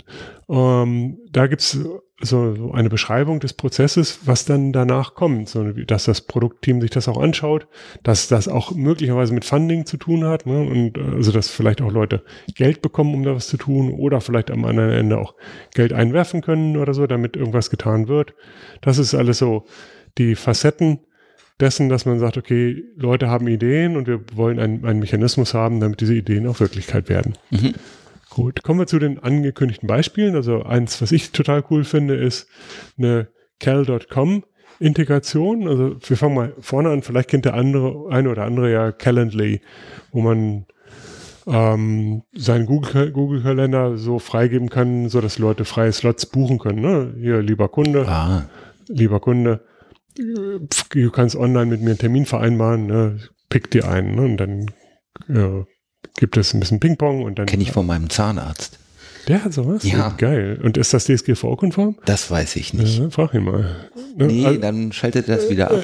Ähm, 0.47 1.17
da 1.31 1.47
gibt 1.47 1.63
es 1.63 1.79
so 2.21 2.71
eine 2.71 2.87
Beschreibung 2.87 3.39
des 3.39 3.53
Prozesses, 3.53 4.19
was 4.25 4.45
dann 4.45 4.71
danach 4.71 5.15
kommt, 5.15 5.49
so, 5.49 5.71
dass 5.71 6.03
das 6.03 6.21
Produktteam 6.21 6.79
sich 6.79 6.91
das 6.91 7.07
auch 7.07 7.19
anschaut, 7.19 7.67
dass 8.03 8.27
das 8.27 8.47
auch 8.47 8.75
möglicherweise 8.75 9.33
mit 9.33 9.43
Funding 9.43 9.87
zu 9.87 9.97
tun 9.97 10.25
hat 10.25 10.45
ne? 10.45 10.61
und 10.61 10.99
also 10.99 11.31
dass 11.31 11.49
vielleicht 11.49 11.81
auch 11.81 11.91
Leute 11.91 12.21
Geld 12.53 12.83
bekommen, 12.83 13.15
um 13.15 13.23
da 13.23 13.33
was 13.33 13.47
zu 13.47 13.57
tun 13.57 13.91
oder 13.91 14.21
vielleicht 14.21 14.51
am 14.51 14.65
anderen 14.65 14.91
Ende 14.91 15.17
auch 15.17 15.33
Geld 15.73 15.91
einwerfen 15.91 16.41
können 16.41 16.77
oder 16.77 16.93
so, 16.93 17.07
damit 17.07 17.35
irgendwas 17.35 17.71
getan 17.71 18.07
wird. 18.07 18.35
Das 18.81 18.99
ist 18.99 19.15
alles 19.15 19.39
so 19.39 19.65
die 20.19 20.35
Facetten 20.35 20.99
dessen, 21.59 21.89
dass 21.89 22.05
man 22.05 22.19
sagt, 22.19 22.37
okay, 22.37 22.83
Leute 22.97 23.29
haben 23.29 23.47
Ideen 23.47 23.97
und 23.97 24.05
wir 24.05 24.21
wollen 24.35 24.59
einen, 24.59 24.85
einen 24.85 24.99
Mechanismus 24.99 25.55
haben, 25.55 25.79
damit 25.79 26.01
diese 26.01 26.13
Ideen 26.13 26.45
auch 26.45 26.59
Wirklichkeit 26.59 27.09
werden. 27.09 27.33
Mhm. 27.49 27.73
Gut, 28.35 28.63
kommen 28.63 28.79
wir 28.79 28.87
zu 28.87 28.97
den 28.97 29.19
angekündigten 29.19 29.87
Beispielen. 29.87 30.35
Also 30.35 30.63
eins, 30.63 31.01
was 31.01 31.11
ich 31.11 31.31
total 31.31 31.63
cool 31.69 31.83
finde, 31.83 32.15
ist 32.15 32.47
eine 32.97 33.27
Cal.com 33.59 34.43
Integration. 34.79 35.67
Also 35.67 35.97
wir 35.99 36.17
fangen 36.17 36.35
mal 36.35 36.53
vorne 36.59 36.89
an. 36.89 37.03
Vielleicht 37.03 37.29
kennt 37.29 37.45
der 37.45 37.53
andere, 37.53 38.09
eine 38.09 38.29
oder 38.29 38.45
andere 38.45 38.71
ja 38.71 38.91
Calendly, 38.91 39.61
wo 40.11 40.21
man 40.21 40.65
ähm, 41.45 42.23
seinen 42.33 42.65
Google-Kalender 42.65 43.83
Google 43.83 43.97
so 43.97 44.17
freigeben 44.17 44.69
kann, 44.69 45.09
so 45.09 45.21
dass 45.21 45.37
Leute 45.37 45.63
freie 45.63 45.91
Slots 45.91 46.25
buchen 46.25 46.57
können. 46.57 46.81
Ne? 46.81 47.13
Hier, 47.19 47.41
lieber 47.41 47.69
Kunde, 47.69 48.07
ah. 48.07 48.45
lieber 48.87 49.19
Kunde, 49.19 49.63
du 50.15 51.11
kannst 51.11 51.35
online 51.35 51.67
mit 51.67 51.81
mir 51.81 51.91
einen 51.91 51.99
Termin 51.99 52.25
vereinbaren, 52.25 52.87
ne? 52.87 53.19
pick 53.49 53.69
dir 53.69 53.87
einen 53.87 54.15
ne? 54.15 54.21
und 54.23 54.37
dann 54.37 54.71
äh, 55.29 55.65
gibt 56.15 56.37
es 56.37 56.53
ein 56.53 56.59
bisschen 56.59 56.79
Ping-Pong 56.79 57.23
und 57.23 57.39
dann. 57.39 57.45
Kenne 57.45 57.63
ich 57.63 57.71
von 57.71 57.85
meinem 57.85 58.09
Zahnarzt. 58.09 58.79
Der 59.27 59.43
hat 59.43 59.53
sowas? 59.53 59.83
Ja. 59.83 60.09
Geil. 60.17 60.59
Und 60.61 60.77
ist 60.77 60.93
das 60.93 61.05
DSGVO-konform? 61.05 61.95
Das 62.05 62.29
weiß 62.29 62.57
ich 62.57 62.73
nicht. 62.73 62.99
Ja, 62.99 63.09
frag 63.09 63.33
ihn 63.33 63.45
mal. 63.45 63.89
Ne? 64.17 64.27
Nee, 64.27 64.45
also, 64.45 64.59
dann 64.59 64.91
schaltet 64.91 65.29
er 65.29 65.37
das 65.37 65.49
wieder 65.49 65.71
ab. 65.71 65.83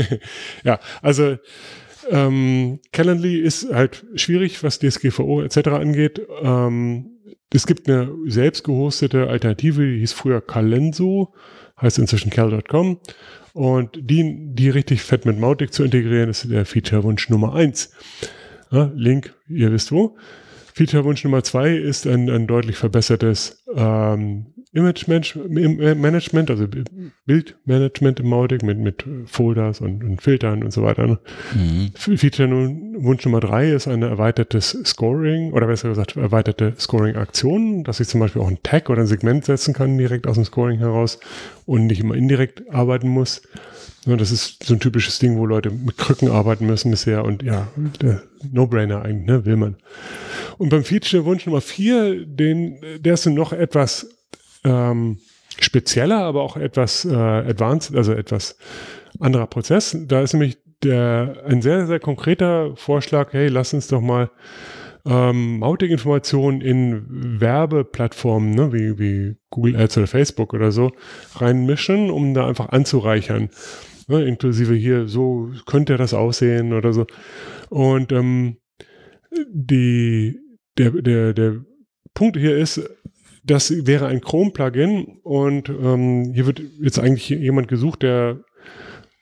ja, 0.64 0.80
also 1.02 1.36
ähm, 2.10 2.80
Calendly 2.92 3.40
ist 3.40 3.72
halt 3.72 4.06
schwierig, 4.14 4.62
was 4.62 4.78
DSGVO 4.78 5.42
etc. 5.42 5.68
angeht. 5.68 6.22
Ähm, 6.42 7.10
es 7.52 7.66
gibt 7.66 7.88
eine 7.88 8.10
selbst 8.26 8.64
gehostete 8.64 9.28
Alternative, 9.28 9.82
die 9.82 9.98
hieß 10.00 10.12
früher 10.12 10.40
Calenso, 10.40 11.34
heißt 11.80 11.98
inzwischen 11.98 12.30
cal.com. 12.30 13.00
Und 13.52 13.98
die, 14.00 14.54
die 14.54 14.70
richtig 14.70 15.02
fett 15.02 15.26
mit 15.26 15.38
Mautic 15.38 15.72
zu 15.72 15.82
integrieren, 15.84 16.30
ist 16.30 16.50
der 16.50 16.64
Feature-Wunsch 16.64 17.28
Nummer 17.28 17.54
eins. 17.54 17.90
Ja, 18.70 18.90
Link, 18.94 19.34
ihr 19.48 19.72
wisst 19.72 19.92
wo. 19.92 20.16
Feature-Wunsch 20.74 21.24
Nummer 21.24 21.42
zwei 21.42 21.74
ist 21.76 22.06
ein, 22.06 22.30
ein 22.30 22.46
deutlich 22.46 22.76
verbessertes 22.76 23.64
ähm, 23.74 24.46
Image-Management, 24.72 26.50
also 26.50 26.66
Bildmanagement 27.26 28.20
im 28.20 28.28
Mautic 28.28 28.62
mit, 28.62 28.78
mit 28.78 29.04
Folders 29.26 29.80
und, 29.80 30.04
und 30.04 30.22
Filtern 30.22 30.62
und 30.62 30.72
so 30.72 30.82
weiter. 30.82 31.06
Ne? 31.06 31.18
Mhm. 31.54 31.90
Feature-Wunsch 32.16 33.24
Nummer 33.24 33.40
drei 33.40 33.72
ist 33.72 33.88
ein 33.88 34.02
erweitertes 34.02 34.78
Scoring 34.84 35.52
oder 35.52 35.66
besser 35.66 35.88
gesagt 35.88 36.16
erweiterte 36.16 36.74
Scoring-Aktionen, 36.78 37.82
dass 37.82 37.98
ich 37.98 38.06
zum 38.06 38.20
Beispiel 38.20 38.42
auch 38.42 38.48
ein 38.48 38.62
Tag 38.62 38.88
oder 38.88 39.00
ein 39.00 39.08
Segment 39.08 39.46
setzen 39.46 39.74
kann 39.74 39.98
direkt 39.98 40.28
aus 40.28 40.36
dem 40.36 40.44
Scoring 40.44 40.78
heraus 40.78 41.18
und 41.66 41.86
nicht 41.86 42.00
immer 42.00 42.14
indirekt 42.14 42.70
arbeiten 42.72 43.08
muss. 43.08 43.42
Das 44.04 44.30
ist 44.30 44.64
so 44.64 44.74
ein 44.74 44.80
typisches 44.80 45.18
Ding, 45.18 45.36
wo 45.36 45.44
Leute 45.44 45.70
mit 45.70 45.98
Krücken 45.98 46.30
arbeiten 46.30 46.66
müssen 46.66 46.90
bisher 46.90 47.24
und 47.24 47.42
ja, 47.42 47.68
No-Brainer 48.50 49.02
eigentlich, 49.02 49.26
ne, 49.26 49.44
will 49.44 49.56
man. 49.56 49.76
Und 50.56 50.70
beim 50.70 50.84
Feature-Wunsch 50.84 51.46
Nummer 51.46 51.60
vier, 51.60 52.24
den, 52.24 52.80
der 53.00 53.14
ist 53.14 53.26
noch 53.26 53.52
etwas 53.52 54.08
ähm, 54.64 55.18
spezieller, 55.60 56.20
aber 56.20 56.42
auch 56.42 56.56
etwas 56.56 57.04
äh, 57.04 57.14
advanced, 57.14 57.94
also 57.96 58.12
etwas 58.12 58.56
anderer 59.20 59.46
Prozess. 59.46 59.96
Da 60.06 60.22
ist 60.22 60.32
nämlich 60.32 60.58
der, 60.82 61.42
ein 61.46 61.60
sehr, 61.60 61.86
sehr 61.86 62.00
konkreter 62.00 62.76
Vorschlag, 62.76 63.32
hey, 63.32 63.48
lass 63.48 63.74
uns 63.74 63.88
doch 63.88 64.00
mal 64.00 64.30
ähm, 65.08 65.58
Mautic-Informationen 65.58 66.60
in 66.60 67.40
Werbeplattformen, 67.40 68.54
ne, 68.54 68.72
wie, 68.72 68.98
wie 68.98 69.36
Google 69.50 69.76
Ads 69.76 69.98
oder 69.98 70.06
Facebook 70.06 70.52
oder 70.54 70.70
so, 70.70 70.92
reinmischen, 71.36 72.10
um 72.10 72.34
da 72.34 72.46
einfach 72.46 72.68
anzureichern 72.68 73.50
ne, 74.08 74.24
inklusive 74.24 74.74
hier, 74.74 75.06
so 75.06 75.50
könnte 75.66 75.96
das 75.96 76.14
aussehen 76.14 76.72
oder 76.72 76.92
so. 76.92 77.06
Und 77.68 78.10
ähm, 78.12 78.56
die, 79.52 80.40
der, 80.76 80.90
der, 80.90 81.34
der 81.34 81.64
Punkt 82.14 82.36
hier 82.36 82.56
ist, 82.56 82.88
das 83.44 83.86
wäre 83.86 84.06
ein 84.06 84.20
Chrome-Plugin 84.20 85.18
und 85.22 85.68
ähm, 85.68 86.32
hier 86.34 86.46
wird 86.46 86.60
jetzt 86.80 86.98
eigentlich 86.98 87.28
jemand 87.28 87.68
gesucht, 87.68 88.02
der 88.02 88.40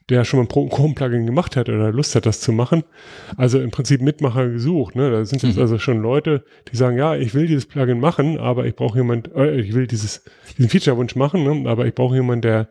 der 0.08 0.24
schon 0.24 0.38
mal 0.38 0.44
ein 0.44 0.70
Chrome-Plugin 0.70 1.26
gemacht 1.26 1.56
hat 1.56 1.68
oder 1.68 1.90
Lust 1.90 2.14
hat, 2.14 2.26
das 2.26 2.40
zu 2.40 2.52
machen. 2.52 2.84
Also 3.36 3.60
im 3.60 3.70
Prinzip 3.70 4.00
Mitmacher 4.00 4.48
gesucht. 4.48 4.94
Ne? 4.94 5.10
Da 5.10 5.24
sind 5.24 5.42
jetzt 5.42 5.56
mhm. 5.56 5.62
also 5.62 5.78
schon 5.78 6.00
Leute, 6.00 6.44
die 6.70 6.76
sagen, 6.76 6.96
ja, 6.96 7.16
ich 7.16 7.34
will 7.34 7.46
dieses 7.46 7.66
Plugin 7.66 7.98
machen, 7.98 8.38
aber 8.38 8.66
ich 8.66 8.76
brauche 8.76 8.98
jemand, 8.98 9.34
äh, 9.34 9.60
ich 9.60 9.74
will 9.74 9.86
dieses, 9.86 10.22
diesen 10.56 10.70
Feature-Wunsch 10.70 11.16
machen, 11.16 11.42
ne? 11.42 11.68
aber 11.68 11.86
ich 11.86 11.94
brauche 11.94 12.14
jemanden, 12.14 12.42
der, 12.42 12.68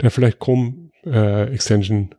der 0.00 0.10
vielleicht 0.10 0.40
Chrome 0.40 0.90
äh, 1.06 1.52
Extension 1.52 2.10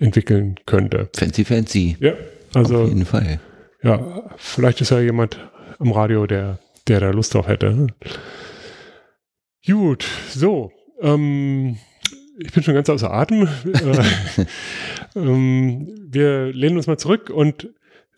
entwickeln 0.00 0.56
könnte. 0.66 1.08
Fancy, 1.16 1.44
fancy. 1.44 1.96
Ja, 2.00 2.14
also. 2.54 2.82
Auf 2.82 2.88
jeden 2.88 3.04
Fall. 3.04 3.40
Ja, 3.82 4.30
vielleicht 4.36 4.80
ist 4.80 4.90
ja 4.90 5.00
jemand 5.00 5.38
am 5.78 5.92
Radio, 5.92 6.26
der, 6.26 6.58
der 6.88 7.00
da 7.00 7.10
Lust 7.10 7.34
drauf 7.34 7.46
hätte. 7.46 7.86
Gut, 9.64 10.04
so. 10.30 10.72
Ähm, 11.00 11.76
ich 12.38 12.52
bin 12.52 12.62
schon 12.62 12.74
ganz 12.74 12.88
außer 12.88 13.12
Atem. 13.12 13.48
Äh, 13.64 15.18
ähm, 15.18 15.88
wir 16.08 16.52
lehnen 16.52 16.76
uns 16.76 16.86
mal 16.86 16.98
zurück 16.98 17.30
und 17.30 17.70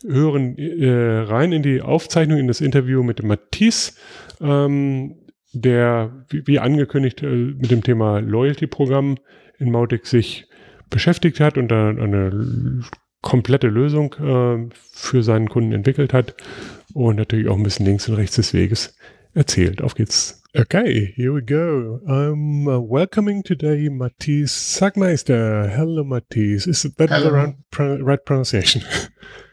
hören 0.05 0.57
äh, 0.59 1.21
rein 1.21 1.53
in 1.53 1.63
die 1.63 1.83
Aufzeichnung, 1.83 2.39
in 2.39 2.49
das 2.49 2.61
Interview 2.61 3.03
mit 3.03 3.23
Matisse, 3.23 3.93
ähm, 4.41 5.17
der, 5.53 6.25
wie, 6.29 6.47
wie 6.47 6.59
angekündigt, 6.59 7.23
äh, 7.23 7.27
mit 7.27 7.71
dem 7.71 7.83
Thema 7.83 8.21
Loyalty-Programm 8.21 9.19
in 9.59 9.71
Mautic 9.71 10.07
sich 10.07 10.47
beschäftigt 10.89 11.41
hat 11.41 11.59
und 11.59 11.69
da 11.69 11.91
eine 11.91 12.83
komplette 13.23 13.69
Lösung 13.69 14.15
äh, 14.15 14.69
für 14.93 15.23
seinen 15.23 15.49
Kunden 15.49 15.73
entwickelt 15.73 16.13
hat 16.13 16.35
und 16.95 17.17
natürlich 17.17 17.49
auch 17.49 17.57
ein 17.57 17.63
bisschen 17.63 17.87
links 17.87 18.09
und 18.09 18.17
rechts 18.17 18.37
des 18.37 18.55
Weges 18.55 18.97
erzählt. 19.35 19.83
Auf 19.83 19.95
geht's. 19.95 20.41
Okay, 20.57 21.13
here 21.15 21.33
we 21.33 21.43
go. 21.43 22.01
I'm 22.09 22.67
uh, 22.67 22.81
welcoming 22.81 23.45
today 23.45 23.89
Matthias 23.89 24.51
Zagmajster. 24.51 25.69
Hello, 25.69 26.03
Matthias. 26.03 26.67
Is 26.67 26.83
that 26.83 27.09
Hello. 27.09 27.23
the 27.23 27.33
right, 27.33 27.55
pro 27.71 27.99
right 28.01 28.25
pronunciation? 28.25 28.83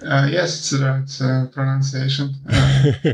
Uh, 0.02 0.28
yes, 0.32 0.58
it's 0.58 0.70
the 0.72 0.86
right 0.86 1.22
uh, 1.22 1.48
pronunciation. 1.52 2.34
Uh, 2.50 3.14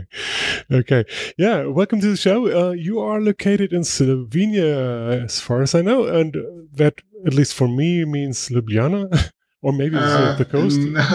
okay, 0.72 1.04
yeah. 1.38 1.66
Welcome 1.66 2.00
to 2.02 2.08
the 2.08 2.18
show. 2.18 2.70
Uh, 2.70 2.72
you 2.72 3.00
are 3.00 3.20
located 3.20 3.74
in 3.74 3.82
Slovenia, 3.82 5.24
as 5.24 5.42
far 5.42 5.62
as 5.62 5.76
I 5.76 5.82
know, 5.82 6.06
and 6.06 6.38
that, 6.74 7.02
at 7.26 7.34
least 7.34 7.54
for 7.54 7.68
me, 7.68 8.06
means 8.06 8.50
Ljubljana. 8.50 9.32
or 9.64 9.72
maybe 9.72 9.96
uh, 9.98 10.36
the 10.36 10.46
coast. 10.46 10.80
No. 10.94 11.02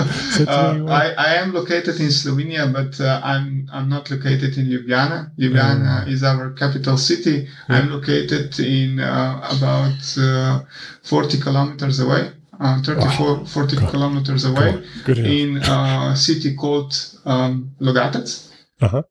Uh, 0.48 0.86
I, 0.88 1.06
I 1.18 1.34
am 1.34 1.52
located 1.52 2.00
in 2.00 2.10
Slovenia, 2.10 2.72
but 2.72 2.98
uh, 3.00 3.20
I'm 3.22 3.68
I'm 3.72 3.88
not 3.88 4.10
located 4.10 4.56
in 4.56 4.66
Ljubljana. 4.66 5.30
Ljubljana 5.38 6.04
mm. 6.04 6.08
is 6.08 6.22
our 6.22 6.54
capital 6.54 6.96
city. 6.96 7.36
Yeah. 7.36 7.76
I'm 7.76 7.90
located 7.90 8.58
in 8.58 9.00
uh, 9.00 9.56
about 9.56 10.02
uh, 10.16 10.60
40 11.02 11.40
kilometers 11.40 12.00
away. 12.00 12.30
Uh, 12.60 12.82
34, 12.82 13.26
wow. 13.26 13.44
40 13.44 13.76
God. 13.76 13.90
kilometers 13.90 14.44
away 14.44 14.82
in 15.06 15.58
a 15.58 16.16
city 16.16 16.56
called 16.56 16.92
um, 17.24 17.70
Logatec. 17.80 18.48
Uh-huh. 18.80 19.02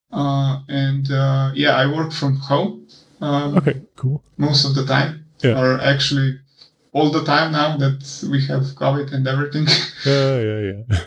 and 0.68 1.08
yeah, 1.56 1.76
I 1.76 1.86
work 1.86 2.12
from 2.12 2.36
home. 2.38 2.88
Um, 3.22 3.58
okay, 3.58 3.82
cool. 3.96 4.24
Most 4.38 4.66
of 4.66 4.76
the 4.76 4.86
time, 4.86 5.26
yeah. 5.44 5.60
or 5.60 5.80
actually 5.80 6.40
all 6.98 7.12
the 7.12 7.24
time 7.24 7.52
now 7.52 7.78
that 7.78 8.02
we 8.32 8.40
have 8.46 8.64
COVID 8.84 9.14
and 9.14 9.28
everything. 9.28 9.66
yeah, 10.06 10.40
yeah, 10.50 10.60
yeah. 10.72 11.00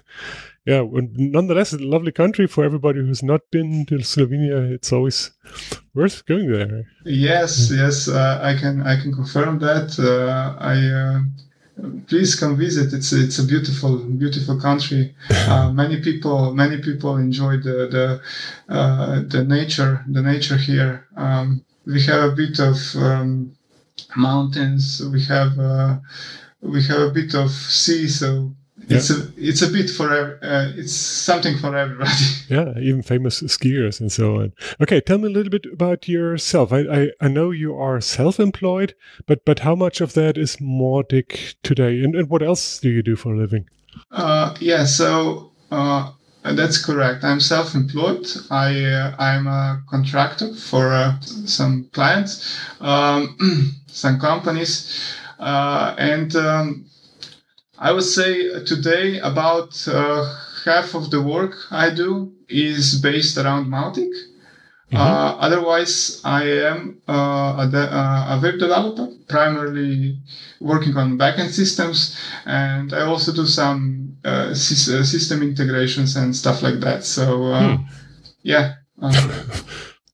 Yeah, 0.66 0.84
nonetheless, 0.92 1.72
it's 1.72 1.82
a 1.82 1.86
lovely 1.86 2.12
country 2.12 2.46
for 2.46 2.62
everybody 2.64 3.00
who's 3.00 3.22
not 3.22 3.40
been 3.50 3.86
to 3.86 3.96
Slovenia. 3.96 4.70
It's 4.70 4.92
always 4.92 5.30
worth 5.94 6.24
going 6.26 6.52
there. 6.52 6.86
Yes, 7.04 7.72
yes, 7.72 8.08
uh, 8.08 8.38
I 8.42 8.54
can 8.60 8.82
I 8.82 9.00
can 9.00 9.12
confirm 9.12 9.58
that. 9.60 9.88
Uh, 9.98 10.54
I 10.60 10.76
uh, 11.02 11.20
please 12.06 12.34
come 12.34 12.56
visit. 12.56 12.92
It's 12.92 13.10
it's 13.12 13.38
a 13.38 13.46
beautiful 13.46 13.98
beautiful 13.98 14.60
country. 14.60 15.14
Uh, 15.48 15.72
many 15.82 16.00
people 16.02 16.52
many 16.54 16.78
people 16.82 17.16
enjoy 17.16 17.56
the 17.56 17.76
the 17.96 18.06
uh, 18.68 19.22
the 19.26 19.42
nature 19.44 20.04
the 20.08 20.22
nature 20.22 20.58
here. 20.58 21.06
Um, 21.16 21.64
we 21.86 22.02
have 22.02 22.22
a 22.32 22.36
bit 22.36 22.60
of 22.60 22.76
um, 22.96 23.56
mountains. 24.16 25.02
We 25.12 25.22
have 25.24 25.58
uh, 25.58 25.98
we 26.60 26.82
have 26.84 27.00
a 27.00 27.10
bit 27.10 27.34
of 27.34 27.50
sea, 27.50 28.08
so 28.08 28.52
it's 28.88 29.10
a 29.10 29.28
it's 29.36 29.62
a 29.62 29.68
bit 29.68 29.90
for 29.90 30.38
uh, 30.42 30.72
it's 30.76 30.92
something 30.92 31.56
for 31.58 31.76
everybody. 31.76 32.10
Yeah, 32.48 32.76
even 32.80 33.02
famous 33.02 33.42
skiers 33.42 34.00
and 34.00 34.10
so 34.10 34.40
on. 34.40 34.52
Okay, 34.82 35.00
tell 35.00 35.18
me 35.18 35.28
a 35.28 35.30
little 35.30 35.50
bit 35.50 35.66
about 35.72 36.08
yourself. 36.08 36.72
I 36.72 36.80
I, 36.80 37.10
I 37.20 37.28
know 37.28 37.52
you 37.52 37.76
are 37.76 38.00
self-employed, 38.00 38.94
but 39.26 39.44
but 39.44 39.60
how 39.60 39.76
much 39.76 40.00
of 40.00 40.14
that 40.14 40.36
is 40.36 40.56
Mautic 40.56 41.54
today, 41.62 42.02
and, 42.02 42.16
and 42.16 42.28
what 42.28 42.42
else 42.42 42.80
do 42.80 42.90
you 42.90 43.02
do 43.02 43.14
for 43.14 43.34
a 43.34 43.38
living? 43.38 43.68
Uh, 44.10 44.54
yeah, 44.60 44.84
so. 44.84 45.52
Uh, 45.70 46.10
that's 46.42 46.84
correct. 46.84 47.22
I'm 47.24 47.40
self-employed. 47.40 48.26
I 48.50 48.84
uh, 48.84 49.14
I'm 49.18 49.46
a 49.46 49.82
contractor 49.88 50.54
for 50.54 50.92
uh, 50.92 51.20
some 51.20 51.88
clients. 51.92 52.58
Um, 52.80 53.36
some 53.86 54.18
companies. 54.18 55.16
Uh, 55.38 55.94
and 55.98 56.34
um, 56.36 56.84
I 57.78 57.92
would 57.92 58.04
say 58.04 58.62
today 58.64 59.18
about 59.20 59.86
uh, 59.88 60.34
half 60.64 60.94
of 60.94 61.10
the 61.10 61.22
work 61.22 61.54
I 61.70 61.90
do 61.90 62.32
is 62.48 63.00
based 63.00 63.38
around 63.38 63.66
Mautic. 63.66 64.10
Mm-hmm. 64.90 64.96
Uh, 64.96 65.36
otherwise, 65.38 66.20
I 66.24 66.42
am 66.66 67.00
uh, 67.08 67.62
a, 67.62 67.68
de- 67.70 67.78
uh, 67.78 68.36
a, 68.36 68.40
web 68.42 68.58
developer, 68.58 69.06
primarily 69.28 70.18
working 70.60 70.96
on 70.96 71.16
backend 71.16 71.50
systems, 71.50 72.18
and 72.44 72.92
I 72.92 73.02
also 73.02 73.32
do 73.32 73.46
some 73.46 74.16
uh, 74.24 74.52
system 74.52 75.42
integrations 75.42 76.16
and 76.16 76.34
stuff 76.34 76.62
like 76.62 76.80
that. 76.80 77.04
So, 77.04 77.54
hmm. 77.54 77.84
yeah, 78.42 78.74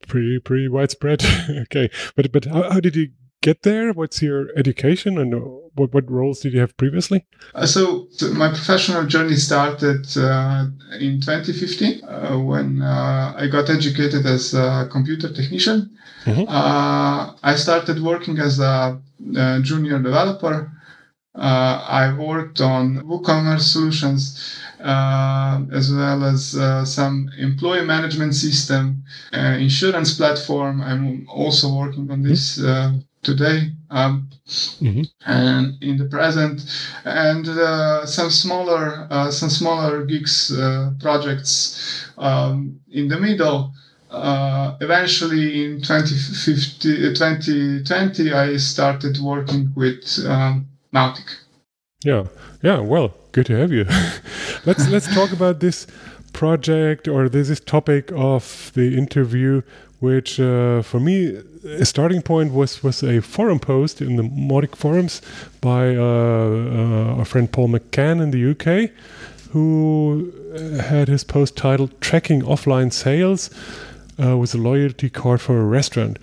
pretty 0.09 0.41
pretty 0.41 0.69
widespread. 0.69 1.25
okay, 1.63 1.89
but 2.15 2.31
but 2.31 2.45
how, 2.45 2.71
how 2.71 2.81
did 2.81 2.97
you 2.97 3.09
get 3.43 3.63
there? 3.63 3.93
What's 3.93 4.23
your 4.23 4.49
education 4.57 5.19
and 5.19 5.35
what, 5.75 5.93
what 5.93 6.11
roles 6.11 6.41
did 6.41 6.53
you 6.53 6.61
have 6.61 6.77
previously? 6.77 7.27
Uh, 7.55 7.67
so, 7.67 8.09
my 8.33 8.49
professional 8.49 9.07
journey 9.07 9.37
started 9.37 10.07
uh, 10.17 10.67
in 10.99 11.21
2015 11.21 12.05
uh, 12.05 12.39
when 12.39 12.83
uh, 12.83 13.35
I 13.37 13.47
got 13.49 13.71
educated 13.71 14.27
as 14.27 14.55
a 14.55 14.89
computer 14.91 15.33
technician. 15.33 15.97
Mm-hmm. 16.25 16.49
Uh, 16.49 17.35
I 17.43 17.55
started 17.57 18.03
working 18.03 18.39
as 18.39 18.59
a, 18.59 19.01
a 19.37 19.61
junior 19.63 19.99
developer. 19.99 20.73
Uh, 21.35 21.85
I 21.87 22.17
worked 22.17 22.61
on 22.61 23.03
WooCommerce 23.03 23.61
solutions. 23.61 24.61
Uh, 24.79 25.63
as 25.73 25.91
well 25.91 26.23
as 26.23 26.55
uh, 26.55 26.85
some 26.85 27.31
employee 27.39 27.85
management 27.85 28.35
system, 28.35 29.03
uh, 29.33 29.57
insurance 29.59 30.15
platform. 30.15 30.83
I'm 30.83 31.27
also 31.29 31.75
working 31.75 32.11
on 32.11 32.23
this 32.23 32.59
today 33.27 33.73
um, 33.91 34.31
mm-hmm. 34.47 35.03
and 35.27 35.83
in 35.83 35.97
the 35.97 36.05
present 36.05 36.63
and 37.05 37.49
uh, 37.49 38.07
some 38.07 38.31
smaller 38.31 39.09
uh, 39.11 39.31
some 39.31 39.51
smaller 39.51 40.05
gigs 40.07 40.57
uh, 40.57 40.93
projects 41.01 42.09
um, 42.19 42.79
in 42.89 43.09
the 43.09 43.19
middle 43.19 43.73
uh, 44.11 44.77
eventually 44.81 45.65
in 45.65 45.83
2050, 45.83 47.15
2020 47.15 48.33
i 48.33 48.57
started 48.57 49.19
working 49.19 49.73
with 49.75 50.05
um, 50.27 50.69
Mautic. 50.95 51.29
yeah 52.05 52.25
yeah 52.63 52.79
well 52.79 53.13
good 53.33 53.47
to 53.47 53.57
have 53.57 53.73
you 53.73 53.85
let's 54.67 54.89
let's 54.89 55.13
talk 55.13 55.33
about 55.33 55.59
this 55.59 55.89
project 56.33 57.09
or 57.09 57.29
this, 57.29 57.49
this 57.49 57.61
topic 57.61 58.13
of 58.15 58.71
the 58.75 58.97
interview 58.97 59.63
which 60.01 60.39
uh, 60.39 60.83
for 60.83 61.01
me 61.01 61.41
a 61.65 61.85
starting 61.85 62.23
point 62.23 62.53
was 62.53 62.83
was 62.83 63.03
a 63.03 63.21
forum 63.21 63.59
post 63.59 64.01
in 64.01 64.17
the 64.17 64.23
Mautic 64.23 64.77
forums 64.77 65.23
by 65.61 65.97
uh, 65.97 66.03
uh, 66.03 67.19
our 67.19 67.25
friend 67.25 67.51
Paul 67.51 67.69
McCann 67.69 68.21
in 68.23 68.31
the 68.31 68.51
UK, 68.53 68.91
who 69.51 70.33
uh, 70.55 70.83
had 70.83 71.09
his 71.09 71.25
post 71.25 71.57
titled 71.57 72.01
"Tracking 72.01 72.43
Offline 72.43 72.93
Sales." 72.93 73.51
Uh, 74.19 74.35
with 74.35 74.55
a 74.55 74.57
loyalty 74.57 75.11
card 75.11 75.43
for 75.43 75.61
a 75.61 75.65
restaurant, 75.67 76.19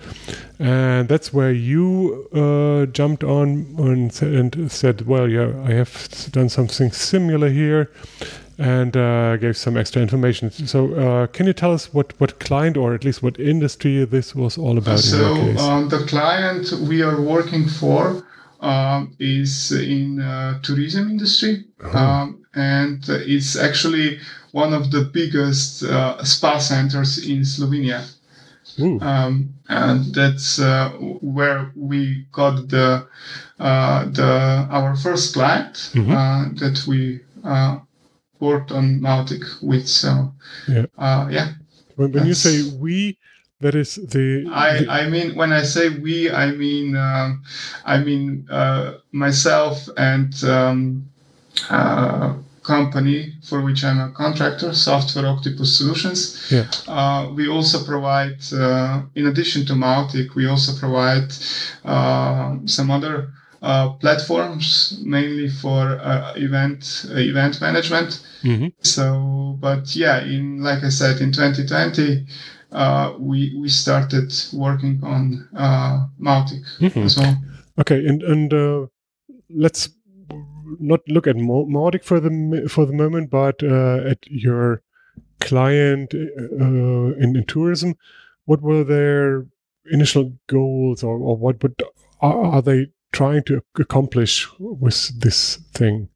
and 0.58 1.08
that's 1.08 1.32
where 1.32 1.52
you 1.52 2.28
uh, 2.34 2.86
jumped 2.86 3.22
on 3.22 3.72
and, 3.78 4.20
and, 4.20 4.72
said, 4.72 5.06
"Well, 5.06 5.28
yeah, 5.28 5.52
I 5.64 5.74
have 5.74 6.28
done 6.32 6.48
something 6.48 6.90
similar 6.90 7.50
here 7.50 7.92
and 8.58 8.96
uh, 8.96 9.36
gave 9.36 9.56
some 9.56 9.76
extra 9.76 10.00
information. 10.00 10.50
So, 10.50 10.94
uh, 10.94 11.26
can 11.28 11.46
you 11.46 11.52
tell 11.52 11.72
us 11.72 11.92
what, 11.92 12.12
what 12.18 12.38
client 12.38 12.76
or 12.76 12.94
at 12.94 13.04
least 13.04 13.22
what 13.22 13.38
industry 13.38 14.04
this 14.04 14.34
was 14.34 14.56
all 14.58 14.78
about? 14.78 15.00
So, 15.00 15.34
um, 15.58 15.88
the 15.88 16.04
client 16.06 16.72
we 16.88 17.02
are 17.02 17.20
working 17.20 17.68
for 17.68 18.24
um, 18.60 19.14
is 19.18 19.72
in 19.72 20.20
uh, 20.20 20.60
tourism 20.62 21.10
industry, 21.10 21.64
oh. 21.82 21.98
um, 21.98 22.44
and 22.54 23.04
it's 23.08 23.56
actually 23.56 24.20
one 24.52 24.72
of 24.72 24.90
the 24.90 25.02
biggest 25.12 25.82
uh, 25.82 26.22
spa 26.24 26.58
centers 26.58 27.28
in 27.28 27.40
Slovenia. 27.40 28.08
Um, 28.78 29.54
and 29.68 30.12
that's 30.14 30.58
uh, 30.58 30.90
where 31.20 31.70
we 31.76 32.26
got 32.32 32.68
the 32.68 33.06
uh, 33.60 34.04
the 34.06 34.66
our 34.70 34.96
first 34.96 35.34
client 35.34 35.74
mm-hmm. 35.92 36.56
that 36.56 36.84
we 36.88 37.20
worked 38.40 38.72
on 38.72 39.00
Mautic 39.00 39.44
with. 39.62 39.88
So 39.88 40.32
yeah, 40.68 40.86
uh, 40.98 41.28
yeah. 41.30 41.52
When, 41.96 42.12
when 42.12 42.26
you 42.26 42.34
say 42.34 42.70
we, 42.78 43.18
that 43.60 43.74
is 43.74 43.94
the, 43.94 44.46
I, 44.52 44.78
the... 44.78 44.90
I 44.90 45.08
mean 45.08 45.34
when 45.36 45.52
I 45.52 45.62
say 45.62 45.88
we, 45.90 46.30
I 46.30 46.50
mean 46.52 46.96
um, 46.96 47.42
I 47.84 47.98
mean 47.98 48.46
uh, 48.50 48.94
myself 49.12 49.88
and 49.96 50.32
um, 50.44 51.08
uh, 51.70 52.34
company 52.64 53.34
for 53.44 53.60
which 53.60 53.84
I'm 53.84 54.00
a 54.00 54.10
contractor, 54.10 54.72
Software 54.72 55.26
Octopus 55.26 55.78
Solutions. 55.78 56.50
Yeah. 56.50 56.66
Uh, 56.88 57.30
we 57.34 57.46
also 57.46 57.84
provide, 57.84 58.38
uh, 58.52 59.02
in 59.14 59.26
addition 59.26 59.66
to 59.66 59.74
Mautic, 59.74 60.34
we 60.34 60.48
also 60.48 60.72
provide 60.78 61.30
uh, 61.84 62.56
some 62.64 62.90
other 62.90 63.30
platforms 64.00 65.00
mainly 65.04 65.48
for 65.48 65.98
uh, 66.00 66.34
event 66.36 67.06
uh, 67.10 67.16
event 67.16 67.60
management. 67.60 68.20
Mm-hmm. 68.42 68.68
So, 68.80 69.56
but 69.60 69.96
yeah, 69.96 70.22
in 70.22 70.62
like 70.62 70.84
I 70.84 70.90
said, 70.90 71.20
in 71.20 71.32
2020, 71.32 72.26
uh, 72.72 73.14
we 73.18 73.56
we 73.58 73.68
started 73.68 74.32
working 74.52 75.00
on 75.02 75.48
uh, 75.56 76.06
Mautic 76.20 76.64
mm-hmm. 76.78 77.00
as 77.00 77.16
well. 77.16 77.36
Okay, 77.80 78.06
and 78.06 78.22
and 78.22 78.52
uh, 78.52 78.86
let's 79.48 79.88
not 80.80 81.00
look 81.08 81.26
at 81.26 81.36
Mautic 81.36 82.04
for 82.04 82.20
the 82.20 82.68
for 82.68 82.86
the 82.86 82.92
moment, 82.92 83.30
but 83.30 83.62
uh, 83.62 83.98
at 84.06 84.18
your 84.26 84.82
client 85.40 86.14
uh, 86.14 87.14
in, 87.16 87.36
in, 87.36 87.44
tourism. 87.46 87.94
What 88.46 88.60
were 88.60 88.84
their 88.84 89.46
initial 89.90 90.32
goals, 90.48 91.02
or, 91.02 91.16
or 91.16 91.36
what 91.36 91.62
would 91.62 91.82
are, 92.20 92.44
are 92.44 92.62
they 92.62 92.88
trying 93.14 93.42
to 93.44 93.62
accomplish 93.78 94.48
with 94.58 95.20
this 95.20 95.56
thing, 95.72 96.08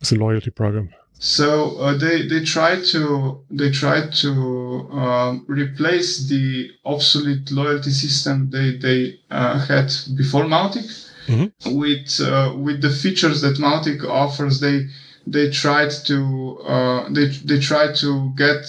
with 0.00 0.10
the 0.10 0.16
loyalty 0.16 0.50
program? 0.50 0.90
So 1.18 1.78
uh, 1.78 1.96
they 1.96 2.28
they 2.28 2.44
try 2.44 2.82
to 2.92 3.40
they 3.50 3.70
try 3.70 3.98
to 4.22 4.30
um, 4.92 5.46
replace 5.48 6.28
the 6.28 6.70
obsolete 6.84 7.50
loyalty 7.50 7.90
system 7.90 8.50
they 8.50 8.76
they 8.76 9.20
uh, 9.30 9.58
had 9.66 9.90
before 10.14 10.44
Mautic 10.44 10.88
mm-hmm. 11.26 11.74
with 11.74 12.20
uh, 12.20 12.52
with 12.56 12.82
the 12.82 12.90
features 12.90 13.40
that 13.40 13.56
Mautic 13.56 14.04
offers. 14.04 14.60
They 14.60 14.88
they 15.26 15.50
tried 15.50 15.90
to 16.04 16.58
uh, 16.66 17.08
they 17.08 17.28
they 17.28 17.60
tried 17.60 17.94
to 17.96 18.32
get 18.36 18.64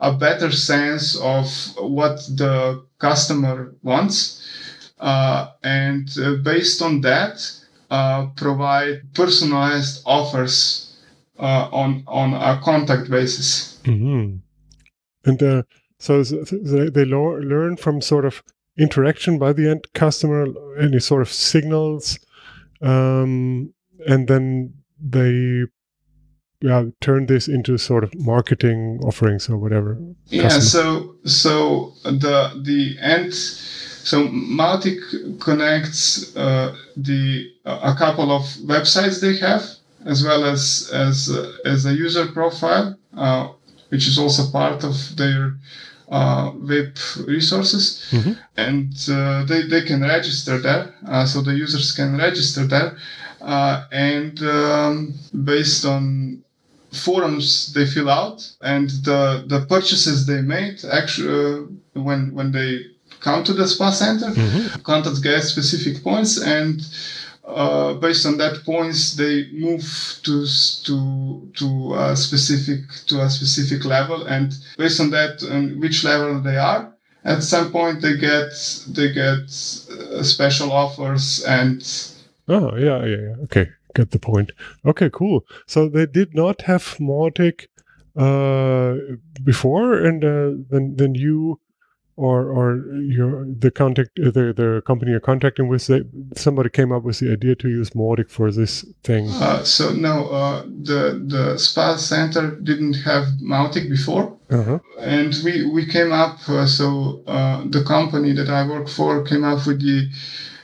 a 0.00 0.12
better 0.12 0.52
sense 0.52 1.16
of 1.16 1.46
what 1.78 2.16
the 2.36 2.84
customer 2.98 3.74
wants, 3.82 4.37
and 5.00 6.08
uh, 6.18 6.34
based 6.42 6.82
on 6.82 7.00
that, 7.02 7.40
provide 8.36 9.14
personalized 9.14 10.02
offers 10.06 10.88
uh, 11.38 11.68
on 11.72 12.02
on 12.06 12.34
a 12.34 12.60
contact 12.62 13.10
basis. 13.10 13.78
Mm-hmm. 13.84 14.38
And 15.24 15.42
uh, 15.42 15.62
so 15.98 16.22
they, 16.22 16.88
they 16.90 17.04
learn 17.04 17.76
from 17.76 18.00
sort 18.00 18.24
of 18.24 18.42
interaction 18.78 19.38
by 19.38 19.52
the 19.52 19.70
end 19.70 19.86
customer, 19.94 20.46
any 20.80 21.00
sort 21.00 21.22
of 21.22 21.28
signals, 21.28 22.18
um, 22.80 23.72
and 24.06 24.28
then 24.28 24.74
they 25.00 25.64
yeah 26.60 26.86
turn 27.00 27.26
this 27.26 27.46
into 27.46 27.78
sort 27.78 28.02
of 28.02 28.12
marketing 28.18 28.98
offerings 29.04 29.48
or 29.48 29.58
whatever. 29.58 29.96
Yeah. 30.26 30.48
So 30.48 31.16
so 31.24 31.92
the 32.04 32.60
the 32.64 32.96
end. 33.00 33.34
So 34.08 34.26
Mautic 34.28 35.00
connects 35.38 36.34
uh, 36.34 36.74
the 36.96 37.52
a 37.66 37.94
couple 37.94 38.32
of 38.32 38.42
websites 38.74 39.20
they 39.20 39.36
have 39.36 39.64
as 40.06 40.24
well 40.24 40.46
as 40.46 40.90
as 40.94 41.16
uh, 41.28 41.52
as 41.72 41.84
a 41.84 41.92
user 41.92 42.26
profile, 42.38 42.96
uh, 43.14 43.48
which 43.90 44.08
is 44.08 44.16
also 44.18 44.50
part 44.50 44.82
of 44.82 44.96
their 45.16 45.42
uh, 46.08 46.52
web 46.54 46.96
resources, 47.26 47.82
mm-hmm. 48.10 48.32
and 48.56 48.92
uh, 49.10 49.44
they 49.44 49.62
they 49.72 49.82
can 49.82 50.00
register 50.00 50.56
there. 50.58 50.94
Uh, 51.06 51.26
so 51.26 51.42
the 51.42 51.54
users 51.54 51.92
can 51.92 52.16
register 52.16 52.66
there, 52.66 52.96
uh, 53.42 53.84
and 53.92 54.42
um, 54.42 55.12
based 55.44 55.84
on 55.84 56.42
forums 56.92 57.74
they 57.74 57.84
fill 57.84 58.08
out 58.08 58.40
and 58.62 58.88
the 59.04 59.44
the 59.46 59.60
purchases 59.66 60.24
they 60.24 60.40
made 60.40 60.82
actually 60.90 61.66
when 61.92 62.32
when 62.32 62.50
they 62.50 62.80
come 63.20 63.44
to 63.44 63.52
the 63.52 63.66
spa 63.66 63.90
center, 63.90 64.26
mm-hmm. 64.26 64.80
contacts 64.82 65.20
get 65.20 65.42
specific 65.42 66.02
points 66.02 66.40
and 66.40 66.82
uh, 67.48 67.94
based 67.94 68.26
on 68.26 68.36
that 68.36 68.62
points 68.64 69.14
they 69.16 69.48
move 69.52 69.82
to 70.22 70.46
to 70.84 71.50
to 71.56 71.94
a 71.94 72.16
specific 72.16 72.80
to 73.06 73.20
a 73.22 73.30
specific 73.30 73.84
level. 73.84 74.26
And 74.26 74.54
based 74.76 75.00
on 75.00 75.10
that 75.10 75.40
which 75.80 76.04
level 76.04 76.40
they 76.40 76.56
are 76.56 76.92
at 77.24 77.42
some 77.42 77.72
point 77.72 78.02
they 78.02 78.16
get 78.16 78.52
they 78.88 79.12
get 79.12 79.44
uh, 79.90 80.22
special 80.22 80.72
offers 80.72 81.44
and 81.44 81.82
oh 82.48 82.76
yeah 82.76 83.04
yeah 83.04 83.20
yeah. 83.28 83.34
Okay 83.44 83.68
get 83.94 84.10
the 84.10 84.18
point. 84.18 84.52
Okay 84.84 85.10
cool. 85.10 85.44
So 85.66 85.88
they 85.88 86.06
did 86.06 86.34
not 86.34 86.62
have 86.62 86.82
Mautic 86.98 87.66
uh 88.16 88.96
before 89.44 89.94
and 89.94 90.24
uh, 90.24 90.50
then 90.70 90.96
then 90.96 91.14
you 91.14 91.60
or 92.18 92.50
or 92.50 92.76
your 93.16 93.46
the 93.64 93.70
contact 93.70 94.10
the 94.16 94.52
the 94.60 94.82
company 94.84 95.12
you're 95.12 95.20
contacting 95.20 95.68
with 95.68 95.86
they, 95.86 96.02
somebody 96.36 96.68
came 96.68 96.90
up 96.90 97.04
with 97.04 97.20
the 97.20 97.30
idea 97.32 97.54
to 97.54 97.68
use 97.68 97.90
Mautic 97.90 98.28
for 98.28 98.50
this 98.50 98.84
thing. 99.04 99.28
Uh, 99.30 99.62
so 99.62 99.92
no, 99.92 100.28
uh, 100.28 100.62
the 100.82 101.22
the 101.34 101.56
spa 101.56 101.96
center 101.96 102.56
didn't 102.56 102.94
have 102.94 103.24
Mautic 103.40 103.88
before, 103.88 104.36
uh-huh. 104.50 104.80
and 104.98 105.32
we 105.44 105.64
we 105.70 105.86
came 105.86 106.12
up. 106.12 106.36
Uh, 106.48 106.66
so 106.66 107.22
uh, 107.28 107.62
the 107.70 107.84
company 107.84 108.32
that 108.32 108.48
I 108.50 108.66
work 108.68 108.88
for 108.88 109.22
came 109.24 109.44
up 109.44 109.66
with 109.66 109.80
the. 109.80 110.10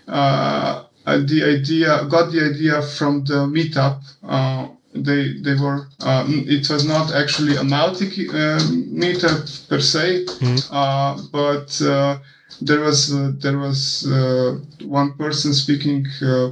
Uh, 0.08 0.84
the 1.06 1.42
idea 1.44 2.06
got 2.08 2.32
the 2.32 2.40
idea 2.40 2.80
from 2.80 3.24
the 3.24 3.46
meetup 3.46 4.00
uh, 4.22 4.66
they 4.94 5.34
they 5.40 5.54
were 5.54 5.88
uh, 6.00 6.24
it 6.28 6.68
was 6.70 6.84
not 6.86 7.12
actually 7.12 7.56
a 7.56 7.62
Mautic 7.62 8.12
uh, 8.28 8.58
meetup 9.02 9.68
per 9.68 9.80
se, 9.80 10.24
mm-hmm. 10.24 10.74
uh, 10.74 11.20
but 11.32 11.80
uh, 11.82 12.18
there 12.60 12.80
was 12.80 13.12
uh, 13.12 13.32
there 13.38 13.58
was 13.58 14.06
uh, 14.10 14.58
one 14.86 15.12
person 15.14 15.52
speaking 15.52 16.06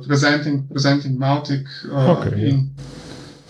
presenting 0.07 0.67
presenting 0.69 1.17
Mautic 1.17 1.65
okay, 1.89 2.49
in 2.49 2.71
yeah. 2.77 3.02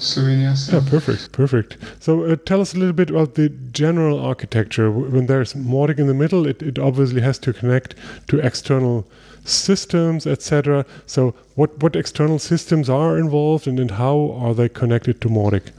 Slovenia. 0.02 0.56
So. 0.56 0.78
Yeah, 0.78 0.90
perfect, 0.90 1.32
perfect. 1.32 1.76
So 2.00 2.34
tell 2.34 2.60
us 2.60 2.74
a 2.74 2.78
little 2.78 2.92
bit 2.92 3.10
about 3.10 3.34
the 3.34 3.48
general 3.48 4.18
architecture. 4.20 4.90
When 4.90 5.26
there's 5.26 5.54
Mautic 5.54 5.98
in 5.98 6.06
the 6.06 6.14
middle, 6.14 6.46
it, 6.46 6.62
it 6.62 6.78
obviously 6.78 7.20
has 7.20 7.38
to 7.40 7.52
connect 7.52 7.94
to 8.28 8.38
external 8.38 9.06
systems, 9.44 10.26
etc. 10.26 10.84
So, 11.06 11.34
what 11.54 11.82
what 11.82 11.96
external 11.96 12.38
systems 12.38 12.88
are 12.88 13.18
involved, 13.18 13.66
and 13.66 13.78
then 13.78 13.88
how 13.88 14.32
are 14.38 14.54
they 14.54 14.68
connected 14.68 15.20
to 15.22 15.28
Mautic? 15.28 15.72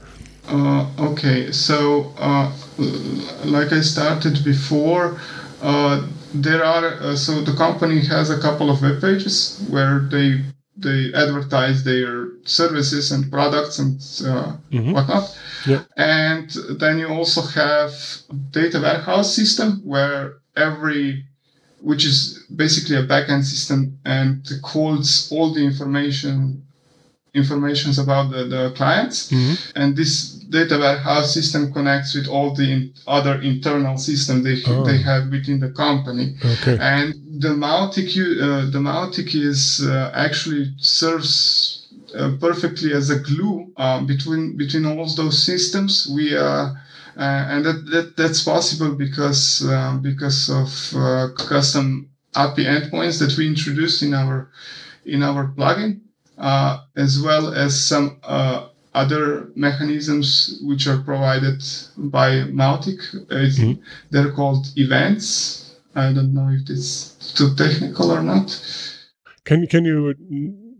Uh, 0.48 0.86
okay, 0.98 1.50
so 1.50 2.12
uh, 2.18 2.52
like 3.44 3.72
I 3.72 3.80
started 3.80 4.44
before, 4.44 5.18
uh, 5.62 6.06
there 6.34 6.62
are 6.62 6.84
uh, 7.00 7.16
so 7.16 7.40
the 7.40 7.54
company 7.54 8.00
has 8.00 8.30
a 8.30 8.38
couple 8.38 8.70
of 8.70 8.82
web 8.82 9.00
pages 9.00 9.64
where 9.70 10.00
they 10.00 10.42
they 10.76 11.12
advertise 11.14 11.84
their 11.84 12.28
services 12.44 13.12
and 13.12 13.30
products 13.30 13.78
and 13.78 13.94
uh, 14.28 14.56
mm-hmm. 14.70 14.92
whatnot. 14.92 15.38
And 15.96 16.50
then 16.78 16.98
you 16.98 17.08
also 17.08 17.42
have 17.42 17.92
data 18.50 18.80
warehouse 18.80 19.34
system 19.34 19.80
where 19.84 20.38
every 20.56 21.24
which 21.80 22.06
is 22.06 22.42
basically 22.56 22.96
a 22.96 23.06
backend 23.06 23.44
system 23.44 23.98
and 24.06 24.48
holds 24.62 25.30
all 25.30 25.52
the 25.52 25.62
information 25.62 26.64
informations 27.34 27.98
about 27.98 28.30
the, 28.30 28.44
the 28.44 28.72
clients 28.74 29.30
mm-hmm. 29.30 29.54
and 29.76 29.96
this 29.96 30.33
data 30.54 30.78
warehouse 30.78 31.34
system 31.34 31.72
connects 31.72 32.14
with 32.14 32.28
all 32.28 32.54
the 32.54 32.66
in, 32.74 32.80
other 33.06 33.34
internal 33.42 33.96
systems 33.98 34.44
they, 34.44 34.58
oh. 34.68 34.84
they 34.84 34.98
have 35.10 35.28
within 35.30 35.58
the 35.58 35.72
company 35.84 36.26
okay. 36.44 36.76
and 36.80 37.08
the 37.44 37.52
Mautic 37.64 38.10
uh, 38.16 38.70
the 38.74 38.82
Mautic 38.90 39.30
is 39.34 39.60
uh, 39.84 40.10
actually 40.26 40.72
serves 40.78 41.84
uh, 42.14 42.30
perfectly 42.40 42.92
as 42.92 43.10
a 43.10 43.18
glue 43.18 43.72
uh, 43.76 44.00
between 44.12 44.56
between 44.56 44.86
all 44.86 45.06
those 45.16 45.42
systems 45.42 46.08
we 46.14 46.36
uh, 46.36 46.66
uh, 47.16 47.52
and 47.52 47.64
that, 47.64 47.86
that 47.90 48.16
that's 48.16 48.42
possible 48.42 48.94
because 48.94 49.66
because 50.02 50.50
of 50.50 50.70
uh, 50.96 51.28
custom 51.36 52.08
API 52.34 52.64
endpoints 52.64 53.18
that 53.20 53.36
we 53.38 53.46
introduced 53.46 54.02
in 54.02 54.14
our 54.14 54.50
in 55.04 55.22
our 55.22 55.52
plugin, 55.56 56.00
as 56.96 57.20
well 57.20 57.54
as 57.54 57.78
some 57.78 58.18
other 58.94 59.50
mechanisms 59.54 60.60
which 60.62 60.86
are 60.86 60.98
provided 60.98 61.62
by 61.96 62.44
Mautic. 62.60 63.00
Mm-hmm. 63.28 63.82
They're 64.10 64.32
called 64.32 64.66
events. 64.76 65.76
I 65.94 66.12
don't 66.12 66.34
know 66.34 66.48
if 66.48 66.68
it's 66.70 67.34
too 67.34 67.54
technical 67.54 68.10
or 68.10 68.22
not. 68.22 68.48
Can 69.44 69.66
can 69.66 69.84
you 69.84 70.14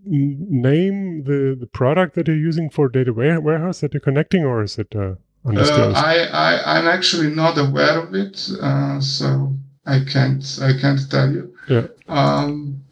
name 0.07 1.25
the, 1.25 1.57
the 1.59 1.67
product 1.67 2.15
that 2.15 2.29
you're 2.29 2.37
using 2.37 2.71
for 2.71 2.89
data 2.89 3.13
warehouse 3.13 3.81
that 3.81 3.95
you're 3.95 4.01
connecting, 4.01 4.45
or 4.45 4.63
is 4.63 4.79
it? 4.79 4.95
Uh 4.95 5.15
uh, 5.47 5.93
I, 5.95 6.21
I 6.33 6.79
I'm 6.79 6.87
actually 6.87 7.29
not 7.35 7.59
aware 7.59 7.99
of 7.99 8.15
it, 8.15 8.49
uh, 8.63 8.99
so 9.01 9.55
I 9.85 10.01
can't 10.01 10.43
I 10.63 10.73
can't 10.81 11.11
tell 11.11 11.31
you. 11.31 11.55
Yeah. 11.69 11.89
Um, 12.09 12.83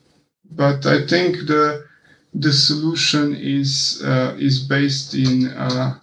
but 0.50 0.84
I 0.84 1.06
think 1.06 1.36
the 1.46 1.86
the 2.34 2.52
solution 2.52 3.34
is 3.34 4.02
uh, 4.04 4.36
is 4.38 4.60
based 4.60 5.14
in 5.14 5.48
uh, 5.48 5.98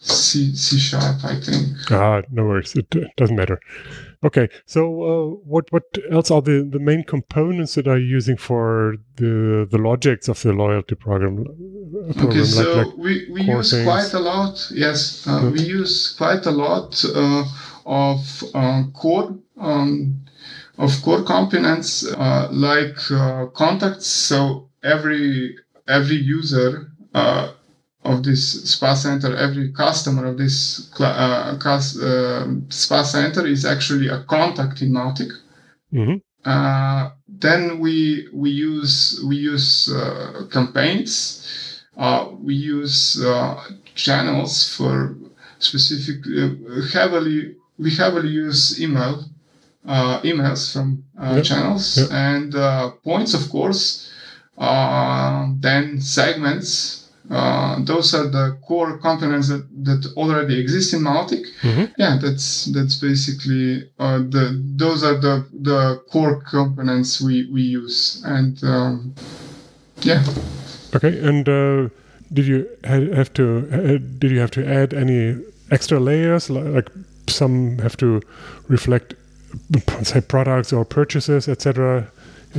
C 0.00 0.54
C 0.54 0.78
sharp. 0.78 1.24
I 1.24 1.40
think. 1.40 1.68
Ah, 1.90 2.22
no 2.30 2.44
worries. 2.44 2.74
It 2.74 2.94
doesn't 3.16 3.36
matter. 3.36 3.60
Okay, 4.24 4.48
so 4.66 4.82
uh, 5.02 5.26
what 5.44 5.64
what 5.72 5.82
else 6.12 6.30
are 6.30 6.40
the, 6.40 6.68
the 6.70 6.78
main 6.78 7.02
components 7.02 7.74
that 7.74 7.88
are 7.88 7.98
using 7.98 8.36
for 8.36 8.94
the 9.16 9.66
the 9.68 9.78
logics 9.78 10.28
of 10.28 10.40
the 10.42 10.52
loyalty 10.52 10.94
program? 10.94 11.40
Uh, 11.40 12.12
program 12.12 12.28
okay, 12.28 12.44
so 12.44 12.76
like, 12.76 12.86
like 12.86 12.96
we, 12.96 13.28
we 13.32 13.42
use 13.42 13.72
things? 13.72 13.84
quite 13.84 14.12
a 14.12 14.20
lot. 14.20 14.70
Yes, 14.72 15.26
uh, 15.26 15.50
we 15.52 15.62
use 15.62 16.14
quite 16.16 16.46
a 16.46 16.52
lot 16.52 17.04
uh, 17.04 17.44
of 17.84 18.44
uh, 18.54 18.84
core 18.94 19.36
um, 19.58 20.24
of 20.78 21.02
core 21.02 21.24
components 21.24 22.06
uh, 22.06 22.48
like 22.52 22.96
contacts. 23.54 24.06
So 24.06 24.68
every 24.82 25.56
every 25.88 26.16
user 26.16 26.92
uh, 27.14 27.52
of 28.04 28.24
this 28.24 28.70
spa 28.70 28.94
center, 28.94 29.36
every 29.36 29.72
customer 29.72 30.26
of 30.26 30.38
this 30.38 30.90
uh, 31.00 31.56
uh, 31.62 32.46
spa 32.68 33.02
center 33.02 33.46
is 33.46 33.64
actually 33.64 34.08
a 34.08 34.22
contact 34.24 34.82
in 34.82 34.90
Mautic. 34.90 35.30
Mm-hmm. 35.92 36.16
Uh, 36.44 37.10
then 37.28 37.78
we 37.78 38.28
we 38.32 38.50
use 38.50 39.22
we 39.26 39.36
use 39.36 39.92
uh, 39.92 40.46
campaigns. 40.50 41.82
Uh, 41.96 42.30
we 42.40 42.54
use 42.54 43.22
uh, 43.22 43.62
channels 43.94 44.74
for 44.76 45.16
specific 45.58 46.16
heavily. 46.92 47.54
We 47.78 47.90
heavily 47.94 48.28
use 48.28 48.80
email 48.80 49.24
emails 49.86 50.72
from 50.72 51.04
yep. 51.20 51.44
channels 51.44 51.98
yep. 51.98 52.08
and 52.10 52.54
points, 53.04 53.34
of 53.34 53.48
course. 53.50 54.11
Then 54.58 56.00
segments 56.00 57.02
uh, 57.32 57.82
those 57.84 58.12
are 58.14 58.28
the 58.28 58.58
core 58.66 58.98
components 58.98 59.48
that, 59.48 59.66
that 59.84 60.12
already 60.16 60.60
exist 60.60 60.92
in 60.92 61.00
Mautic. 61.00 61.44
Mm-hmm. 61.62 61.84
Yeah, 61.96 62.18
that's 62.20 62.66
that's 62.66 62.96
basically 62.96 63.90
uh, 63.98 64.18
the 64.18 64.60
those 64.76 65.02
are 65.02 65.18
the 65.18 65.46
the 65.52 66.02
core 66.10 66.42
components 66.42 67.22
we 67.22 67.48
we 67.50 67.62
use, 67.62 68.22
and 68.26 68.62
um, 68.64 69.14
yeah. 70.02 70.22
Okay, 70.94 71.18
and 71.26 71.48
uh, 71.48 71.88
did 72.32 72.46
you 72.46 72.68
have 72.84 73.32
to 73.34 73.68
uh, 73.72 73.98
did 74.18 74.30
you 74.30 74.40
have 74.40 74.50
to 74.50 74.66
add 74.66 74.92
any 74.92 75.36
extra 75.70 75.98
layers 75.98 76.50
like 76.50 76.90
some 77.28 77.78
have 77.78 77.96
to 77.96 78.20
reflect 78.68 79.14
say 80.02 80.20
products 80.20 80.70
or 80.70 80.84
purchases, 80.84 81.48
etc. 81.48 82.10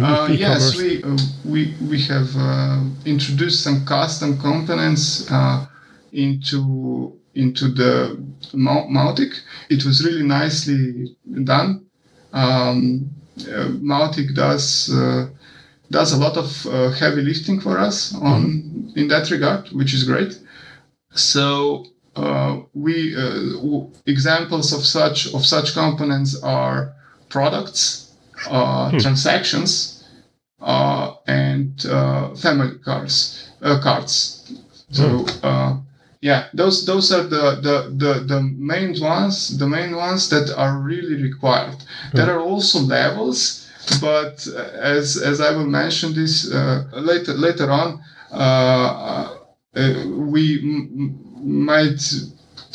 Uh, 0.01 0.27
yes, 0.31 0.75
we, 0.75 1.03
uh, 1.03 1.17
we, 1.45 1.75
we 1.87 2.01
have 2.01 2.35
uh, 2.35 2.81
introduced 3.05 3.63
some 3.63 3.85
custom 3.85 4.39
components 4.39 5.29
uh, 5.31 5.67
into 6.11 7.19
into 7.35 7.67
the 7.69 8.23
Mautic. 8.53 9.39
It 9.69 9.85
was 9.85 10.03
really 10.03 10.23
nicely 10.23 11.15
done. 11.43 11.85
Um, 12.31 13.09
uh, 13.41 13.69
Mautic 13.81 14.33
does 14.35 14.91
uh, 14.91 15.29
does 15.91 16.13
a 16.13 16.17
lot 16.17 16.37
of 16.37 16.95
heavy 16.97 17.21
lifting 17.21 17.59
for 17.59 17.77
us 17.77 18.15
on 18.15 18.43
mm-hmm. 18.43 18.99
in 18.99 19.07
that 19.09 19.29
regard, 19.29 19.69
which 19.69 19.93
is 19.93 20.05
great. 20.05 20.39
So 21.11 21.85
we 22.73 23.15
examples 24.07 24.73
of 24.73 24.83
such 24.83 25.33
of 25.35 25.45
such 25.45 25.73
components 25.73 26.41
are 26.41 26.93
products 27.29 28.02
hmm. 28.49 28.97
transactions 28.97 30.03
uh, 30.59 31.15
and 31.27 31.85
uh, 31.85 32.33
family 32.35 32.77
cards 32.79 33.49
cards. 33.81 34.51
So 34.91 35.25
hmm. 35.25 35.79
yeah, 36.21 36.47
those 36.53 36.85
those 36.85 37.11
are 37.11 37.23
the, 37.23 37.59
the 37.61 37.93
the 37.95 38.13
the 38.25 38.41
main 38.41 38.99
ones, 39.01 39.57
the 39.57 39.67
main 39.67 39.95
ones 39.95 40.29
that 40.29 40.53
are 40.55 40.79
really 40.79 41.21
required. 41.21 41.75
Hmm. 42.11 42.17
There 42.17 42.31
are 42.31 42.41
also 42.41 42.79
levels, 42.79 43.69
but 44.01 44.45
as 44.79 45.17
as 45.17 45.41
I 45.41 45.51
will 45.51 45.67
mention 45.67 46.13
this 46.13 46.51
later 46.93 47.33
later 47.33 47.71
on, 47.71 48.03
we 49.73 50.59
m- 50.61 51.65
might 51.65 52.01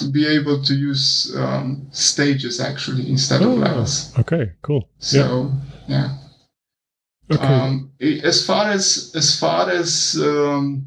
be 0.06 0.26
able 0.26 0.62
to 0.62 0.74
use 0.74 1.34
um, 1.36 1.86
stages 1.92 2.60
actually 2.60 3.08
instead 3.08 3.42
oh, 3.42 3.52
of 3.52 3.58
levels. 3.58 4.16
Okay, 4.18 4.52
cool. 4.62 4.88
So 4.98 5.52
yeah. 5.86 6.16
yeah. 7.30 7.36
Okay. 7.36 7.44
Um, 7.44 7.92
as 8.00 8.46
far 8.46 8.70
as 8.70 9.12
as 9.14 9.38
far 9.38 9.70
as 9.70 10.18
um, 10.22 10.86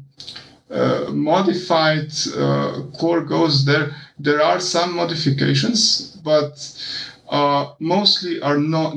uh, 0.70 1.10
modified 1.10 2.10
uh, 2.36 2.82
core 2.98 3.22
goes, 3.22 3.64
there 3.64 3.94
there 4.18 4.42
are 4.42 4.58
some 4.58 4.96
modifications, 4.96 6.16
but 6.24 6.54
uh, 7.32 7.72
mostly 7.80 8.42
are 8.42 8.58
not 8.58 8.94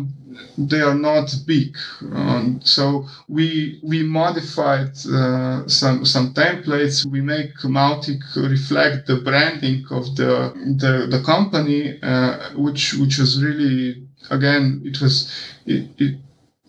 they 0.57 0.81
are 0.81 0.93
not 0.93 1.33
big. 1.47 1.77
Um, 2.11 2.59
so 2.61 3.07
we 3.29 3.79
we 3.81 4.03
modified 4.03 4.91
uh, 5.07 5.65
some 5.67 6.03
some 6.05 6.33
templates. 6.33 7.05
We 7.05 7.21
make 7.21 7.53
Mautic 7.63 8.21
reflect 8.35 9.07
the 9.07 9.21
branding 9.21 9.85
of 9.89 10.15
the 10.17 10.51
the, 10.81 11.07
the 11.09 11.23
company, 11.23 11.97
uh, 12.03 12.51
which 12.55 12.95
which 12.95 13.17
was 13.17 13.41
really 13.41 14.05
again 14.29 14.81
it 14.83 14.99
was 14.99 15.31
it, 15.65 15.89
it, 15.97 16.19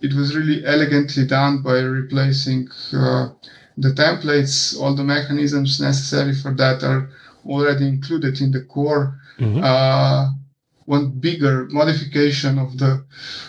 it 0.00 0.14
was 0.14 0.37
really 0.37 0.64
elegantly 0.64 1.26
done 1.26 1.62
by 1.62 1.81
replacing 1.81 2.68
uh, 2.92 3.31
the 3.76 3.90
templates. 3.90 4.81
All 4.81 4.94
the 4.94 5.02
mechanisms 5.02 5.81
necessary 5.81 6.35
for 6.35 6.55
that 6.55 6.85
are 6.85 7.11
already 7.44 7.88
included 7.88 8.40
in 8.40 8.52
the 8.52 8.62
core. 8.62 9.18
Mm-hmm 9.40 9.62
uh, 9.64 10.31
one 10.87 11.11
bigger 11.11 11.66
modification 11.70 12.59
of 12.59 12.79
the 12.79 13.05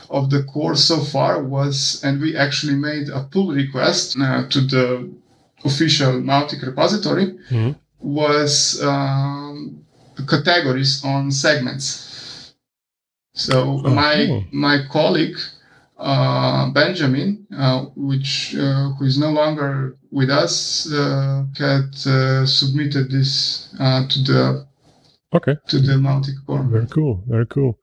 of 0.10 0.30
the 0.30 0.43
course 0.43 0.84
so 0.84 1.00
far 1.00 1.43
was, 1.43 2.02
and 2.04 2.19
we 2.19 2.36
actually 2.36 2.76
made 2.76 3.10
a 3.10 3.23
pull 3.32 3.54
request 3.54 4.17
uh, 4.19 4.47
to 4.50 4.62
the 4.62 5.10
official 5.63 6.13
Mautic 6.13 6.65
repository, 6.65 7.38
mm-hmm. 7.50 7.71
was 8.00 8.82
um, 8.84 9.86
categories 10.28 11.04
on 11.06 11.32
segments. 11.32 12.54
So 13.34 13.82
oh, 13.86 13.89
my 13.89 14.26
cool. 14.28 14.43
my 14.52 14.80
colleague 14.89 15.38
uh, 15.97 16.69
Benjamin, 16.71 17.45
uh, 17.56 17.86
which 17.95 18.56
uh, 18.56 18.89
who 18.93 19.06
is 19.06 19.17
no 19.17 19.32
longer 19.32 19.97
with 20.12 20.30
us, 20.30 20.91
uh, 20.91 21.45
had 21.58 21.89
uh, 22.06 22.45
submitted 22.45 23.12
this 23.12 23.73
uh, 23.80 24.08
to 24.08 24.19
the 24.23 24.66
Okay. 25.33 25.57
To 25.67 25.79
the 25.79 25.93
Mautic 25.93 26.45
core. 26.45 26.63
Very 26.63 26.87
cool. 26.87 27.23
Very 27.27 27.45
cool. 27.47 27.77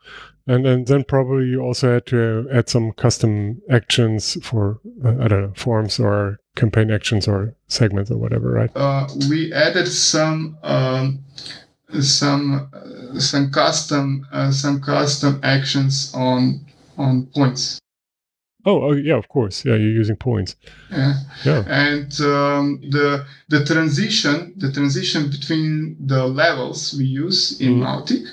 And 0.47 0.67
and 0.67 0.87
then 0.87 1.05
probably 1.05 1.47
you 1.47 1.61
also 1.61 1.95
had 1.95 2.07
to 2.07 2.49
add 2.53 2.69
some 2.69 2.93
custom 2.93 3.63
actions 3.71 4.37
for 4.43 4.81
uh, 5.05 5.17
I 5.21 5.29
don't 5.29 5.43
know 5.43 5.53
forms 5.57 5.99
or 5.99 6.39
campaign 6.57 6.91
actions 6.91 7.27
or 7.27 7.55
segments 7.69 8.11
or 8.11 8.19
whatever, 8.19 8.51
right? 8.51 8.71
Uh, 8.75 9.09
we 9.29 9.53
added 9.53 9.89
some 9.89 10.59
um, 10.63 11.25
some 12.01 12.69
uh, 12.73 13.19
some 13.19 13.51
custom 13.51 14.27
uh, 14.33 14.51
some 14.51 14.81
custom 14.81 15.41
actions 15.43 16.13
on 16.15 16.65
on 16.99 17.27
points. 17.35 17.81
Oh, 18.67 18.83
oh, 18.83 18.93
yeah, 18.93 19.17
of 19.17 19.29
course. 19.29 19.65
Yeah, 19.65 19.75
you're 19.75 19.91
using 19.91 20.17
points. 20.17 20.57
Yeah. 20.91 21.15
Yeah. 21.45 21.65
And 21.69 22.21
um, 22.21 22.81
the 22.91 23.27
the 23.49 23.65
transition, 23.65 24.55
the 24.57 24.73
transition 24.73 25.31
between 25.31 25.97
the 26.01 26.27
levels 26.27 26.95
we 26.97 27.05
use 27.05 27.61
in 27.61 27.75
mm-hmm. 27.75 27.85
Mautic 27.85 28.27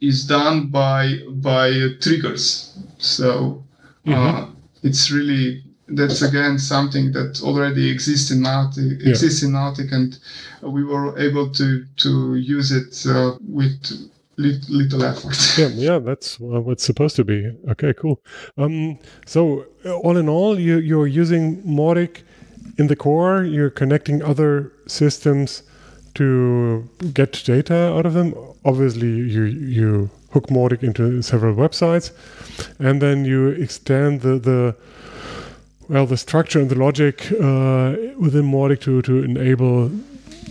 is 0.00 0.26
done 0.26 0.68
by 0.68 1.18
by 1.30 1.70
triggers. 2.00 2.76
So 2.98 3.64
uh, 4.06 4.10
mm-hmm. 4.10 4.54
it's 4.82 5.10
really 5.10 5.62
that's 5.88 6.22
again 6.22 6.58
something 6.58 7.12
that 7.12 7.40
already 7.42 7.90
exists 7.90 8.30
in 8.30 8.40
Mautic, 8.40 9.06
exists 9.06 9.42
yeah. 9.42 9.48
in 9.48 9.54
Mautic, 9.54 9.92
and 9.92 10.18
we 10.62 10.84
were 10.84 11.18
able 11.18 11.50
to 11.50 11.84
to 11.98 12.34
use 12.34 12.72
it 12.72 13.06
uh, 13.06 13.36
with 13.40 14.10
little 14.38 15.04
effort. 15.04 15.36
yeah, 15.58 15.68
yeah, 15.68 15.98
that's 15.98 16.38
what's 16.40 16.84
supposed 16.84 17.16
to 17.16 17.24
be. 17.24 17.50
Okay, 17.70 17.92
cool. 17.92 18.22
Um, 18.56 18.98
so 19.26 19.66
uh, 19.84 19.96
all 19.98 20.16
in 20.16 20.28
all, 20.28 20.58
you 20.58 20.78
you're 20.78 21.06
using 21.06 21.62
Mautic 21.62 22.22
in 22.78 22.86
the 22.86 22.96
core. 22.96 23.42
You're 23.42 23.70
connecting 23.70 24.22
other 24.22 24.72
systems 24.86 25.62
to 26.14 26.88
get 27.12 27.42
data 27.44 27.74
out 27.96 28.06
of 28.06 28.14
them. 28.14 28.34
Obviously, 28.64 29.08
you 29.08 29.42
you 29.44 30.10
hook 30.30 30.48
Mautic 30.48 30.82
into 30.82 31.22
several 31.22 31.54
websites, 31.54 32.12
and 32.78 33.02
then 33.02 33.24
you 33.24 33.48
extend 33.48 34.20
the 34.20 34.38
the 34.38 34.76
well 35.88 36.06
the 36.06 36.16
structure 36.16 36.60
and 36.60 36.70
the 36.70 36.78
logic 36.78 37.32
uh, 37.32 37.96
within 38.18 38.44
Mautic 38.50 38.80
to 38.82 39.02
to 39.02 39.24
enable 39.24 39.90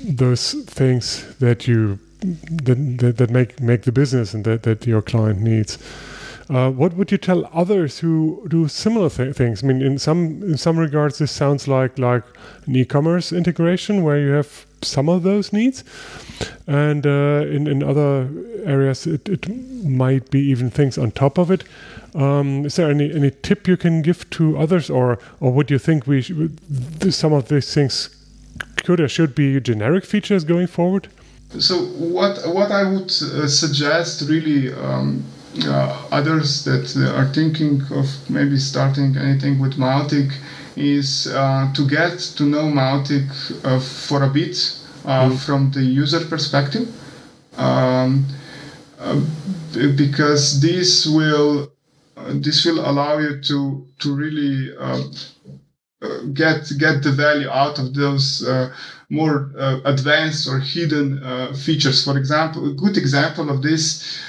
those 0.04 0.54
things 0.66 1.26
that 1.40 1.68
you 1.68 2.00
that, 2.20 2.98
that, 3.00 3.18
that 3.18 3.30
make 3.30 3.60
make 3.62 3.84
the 3.84 3.92
business 3.92 4.34
and 4.34 4.46
that, 4.46 4.64
that 4.64 4.86
your 4.88 5.02
client 5.02 5.42
needs. 5.42 5.78
Uh, 6.50 6.72
what 6.72 6.94
would 6.94 7.12
you 7.12 7.18
tell 7.18 7.50
others 7.54 8.00
who 8.00 8.46
do 8.48 8.70
similar 8.70 9.10
th- 9.10 9.36
things? 9.36 9.64
I 9.64 9.68
mean, 9.68 9.82
in 9.82 10.00
some 10.00 10.42
in 10.44 10.58
some 10.58 10.80
regards, 10.80 11.18
this 11.18 11.32
sounds 11.32 11.68
like 11.68 12.00
like 12.00 12.24
an 12.66 12.76
e-commerce 12.76 13.34
integration 13.34 14.02
where 14.02 14.18
you 14.18 14.32
have 14.32 14.66
some 14.82 15.10
of 15.10 15.24
those 15.24 15.52
needs, 15.52 15.84
and 16.66 17.06
uh, 17.06 17.46
in 17.50 17.68
in 17.68 17.84
other 17.84 18.30
areas, 18.64 19.06
it, 19.06 19.28
it 19.28 19.50
might 19.84 20.32
be 20.32 20.40
even 20.40 20.70
things 20.70 20.98
on 20.98 21.12
top 21.12 21.38
of 21.38 21.52
it. 21.52 21.66
Um, 22.16 22.66
is 22.66 22.78
there 22.78 22.90
any 22.90 23.14
any 23.14 23.32
tip 23.32 23.68
you 23.68 23.76
can 23.76 24.02
give 24.02 24.30
to 24.30 24.58
others, 24.58 24.90
or 24.90 25.20
or 25.42 25.52
would 25.52 25.70
you 25.70 25.80
think 25.80 26.08
we 26.08 26.22
should, 26.22 27.14
some 27.14 27.34
of 27.34 27.50
these 27.50 27.74
things 27.74 28.10
could 28.78 29.02
or 29.02 29.10
should 29.10 29.36
be 29.36 29.60
generic 29.60 30.06
features 30.06 30.46
going 30.46 30.68
forward? 30.68 31.10
So 31.60 31.86
what 31.86 32.46
what 32.54 32.72
I 32.72 32.84
would 32.84 33.10
uh, 33.10 33.48
suggest 33.48 34.28
really 34.30 34.74
um, 34.74 35.24
uh, 35.66 36.08
others 36.12 36.64
that 36.66 36.96
are 37.16 37.34
thinking 37.34 37.82
of 37.92 38.08
maybe 38.30 38.58
starting 38.58 39.16
anything 39.18 39.60
with 39.60 39.78
Mautic 39.78 40.32
is 40.76 41.28
uh, 41.28 41.72
to 41.74 41.88
get 41.88 42.20
to 42.38 42.44
know 42.44 42.64
Mautic 42.64 43.30
uh, 43.66 43.80
for 43.80 44.24
a 44.24 44.30
bit 44.30 44.52
mm. 44.52 45.38
from 45.46 45.72
the 45.72 45.82
user 45.82 46.24
perspective. 46.26 46.88
Um, 47.58 48.26
because 49.74 50.60
this 50.62 51.08
will 51.08 51.72
this 52.30 52.66
will 52.66 52.80
allow 52.80 53.18
you 53.20 53.42
to 53.42 53.88
to 54.00 54.16
really 54.16 54.74
get 56.34 56.72
get 56.78 57.04
the 57.04 57.12
value 57.12 57.50
out 57.50 57.80
of 57.80 57.94
those 57.94 58.46
uh, 58.48 58.72
more 59.10 59.52
uh, 59.58 59.80
advanced 59.86 60.48
or 60.48 60.60
hidden 60.60 61.24
uh, 61.24 61.54
features. 61.54 62.04
For 62.04 62.18
example, 62.18 62.70
a 62.70 62.74
good 62.74 62.98
example 62.98 63.50
of 63.50 63.62
this 63.62 64.20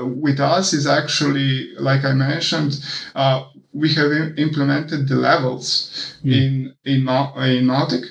with 0.00 0.40
us 0.40 0.72
is 0.72 0.86
actually, 0.86 1.74
like 1.76 2.04
I 2.04 2.14
mentioned, 2.14 2.82
we 3.72 3.92
have 3.94 4.38
implemented 4.38 5.08
the 5.08 5.16
levels 5.16 6.16
mm. 6.24 6.32
in 6.32 6.74
in 6.84 7.00
in 7.00 7.66
Mautic, 7.66 8.04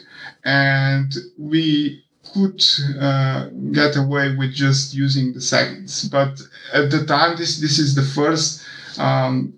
and 0.43 1.13
we 1.37 2.03
could 2.33 2.63
uh, 2.99 3.47
get 3.71 3.95
away 3.95 4.35
with 4.35 4.53
just 4.53 4.93
using 4.93 5.33
the 5.33 5.41
segments. 5.41 6.07
But 6.07 6.41
at 6.73 6.89
the 6.91 7.05
time, 7.05 7.37
this 7.37 7.59
this 7.59 7.79
is 7.79 7.95
the 7.95 8.03
first. 8.03 8.63
Um, 8.97 9.53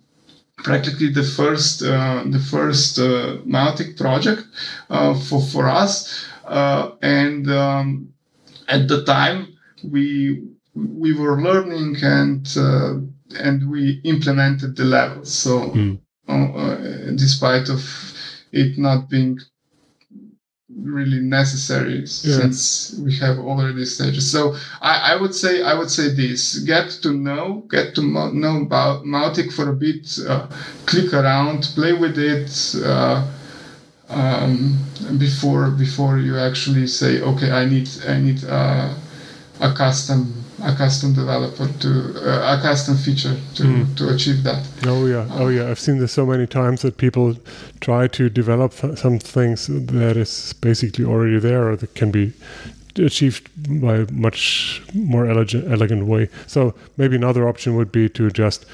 practically 0.57 1.09
the 1.09 1.23
first 1.23 1.83
uh, 1.83 2.23
the 2.25 2.39
first 2.39 2.99
uh, 2.99 3.37
Mautic 3.45 3.97
project 3.97 4.45
uh, 4.89 5.13
for 5.13 5.41
for 5.41 5.67
us, 5.67 6.25
uh, 6.45 6.91
and 7.01 7.49
um, 7.51 8.13
at 8.67 8.87
the 8.87 9.03
time 9.03 9.47
we 9.83 10.43
we 10.75 11.13
were 11.13 11.41
learning 11.41 11.97
and 12.01 12.47
uh, 12.57 12.95
and 13.39 13.69
we 13.69 14.01
implemented 14.03 14.75
the 14.75 14.85
levels. 14.85 15.33
So 15.33 15.71
mm. 15.71 15.99
despite 17.17 17.69
of 17.69 17.83
it 18.51 18.77
not 18.77 19.09
being 19.09 19.39
really 20.75 21.19
necessary 21.19 21.99
yeah. 21.99 22.05
since 22.05 22.97
we 22.99 23.15
have 23.17 23.39
already 23.39 23.85
stages. 23.85 24.29
So 24.29 24.55
I, 24.81 25.13
I, 25.13 25.15
would 25.15 25.35
say 25.35 25.63
I 25.63 25.73
would 25.73 25.89
say 25.89 26.09
this: 26.09 26.59
get 26.59 26.89
to 27.03 27.13
know, 27.13 27.63
get 27.69 27.95
to 27.95 28.01
know 28.01 28.61
about 28.61 29.03
Mautic 29.03 29.51
for 29.53 29.69
a 29.69 29.73
bit, 29.73 30.17
uh, 30.27 30.47
click 30.85 31.13
around, 31.13 31.71
play 31.75 31.93
with 31.93 32.17
it. 32.17 32.75
Uh, 32.83 33.27
um, 34.09 34.77
before 35.17 35.71
before 35.71 36.19
you 36.19 36.37
actually 36.37 36.85
say 36.85 37.21
okay 37.21 37.51
I 37.51 37.65
need 37.65 37.89
I 38.07 38.19
need 38.19 38.43
uh, 38.43 38.93
a 39.59 39.73
custom 39.73 40.42
a 40.63 40.75
custom 40.75 41.13
developer 41.13 41.67
to 41.79 41.89
uh, 42.25 42.57
a 42.57 42.61
custom 42.61 42.95
feature 42.97 43.35
to, 43.55 43.63
mm. 43.63 43.97
to 43.97 44.13
achieve 44.13 44.43
that. 44.43 44.65
Oh 44.85 45.05
yeah, 45.05 45.27
oh 45.31 45.49
yeah. 45.49 45.69
I've 45.69 45.79
seen 45.79 45.99
this 45.99 46.11
so 46.11 46.25
many 46.25 46.47
times 46.47 46.81
that 46.81 46.97
people 46.97 47.35
try 47.81 48.07
to 48.07 48.29
develop 48.29 48.73
some 48.73 49.19
things 49.19 49.67
that 49.67 50.17
is 50.17 50.53
basically 50.53 51.05
already 51.05 51.39
there 51.39 51.69
or 51.69 51.75
that 51.75 51.95
can 51.95 52.11
be 52.11 52.33
achieved 52.97 53.49
by 53.81 53.95
a 53.97 54.11
much 54.11 54.81
more 54.93 55.25
elegant, 55.25 55.71
elegant 55.71 56.05
way. 56.05 56.29
So 56.47 56.75
maybe 56.97 57.15
another 57.15 57.47
option 57.47 57.75
would 57.75 57.91
be 57.91 58.09
to 58.09 58.29
just 58.29 58.65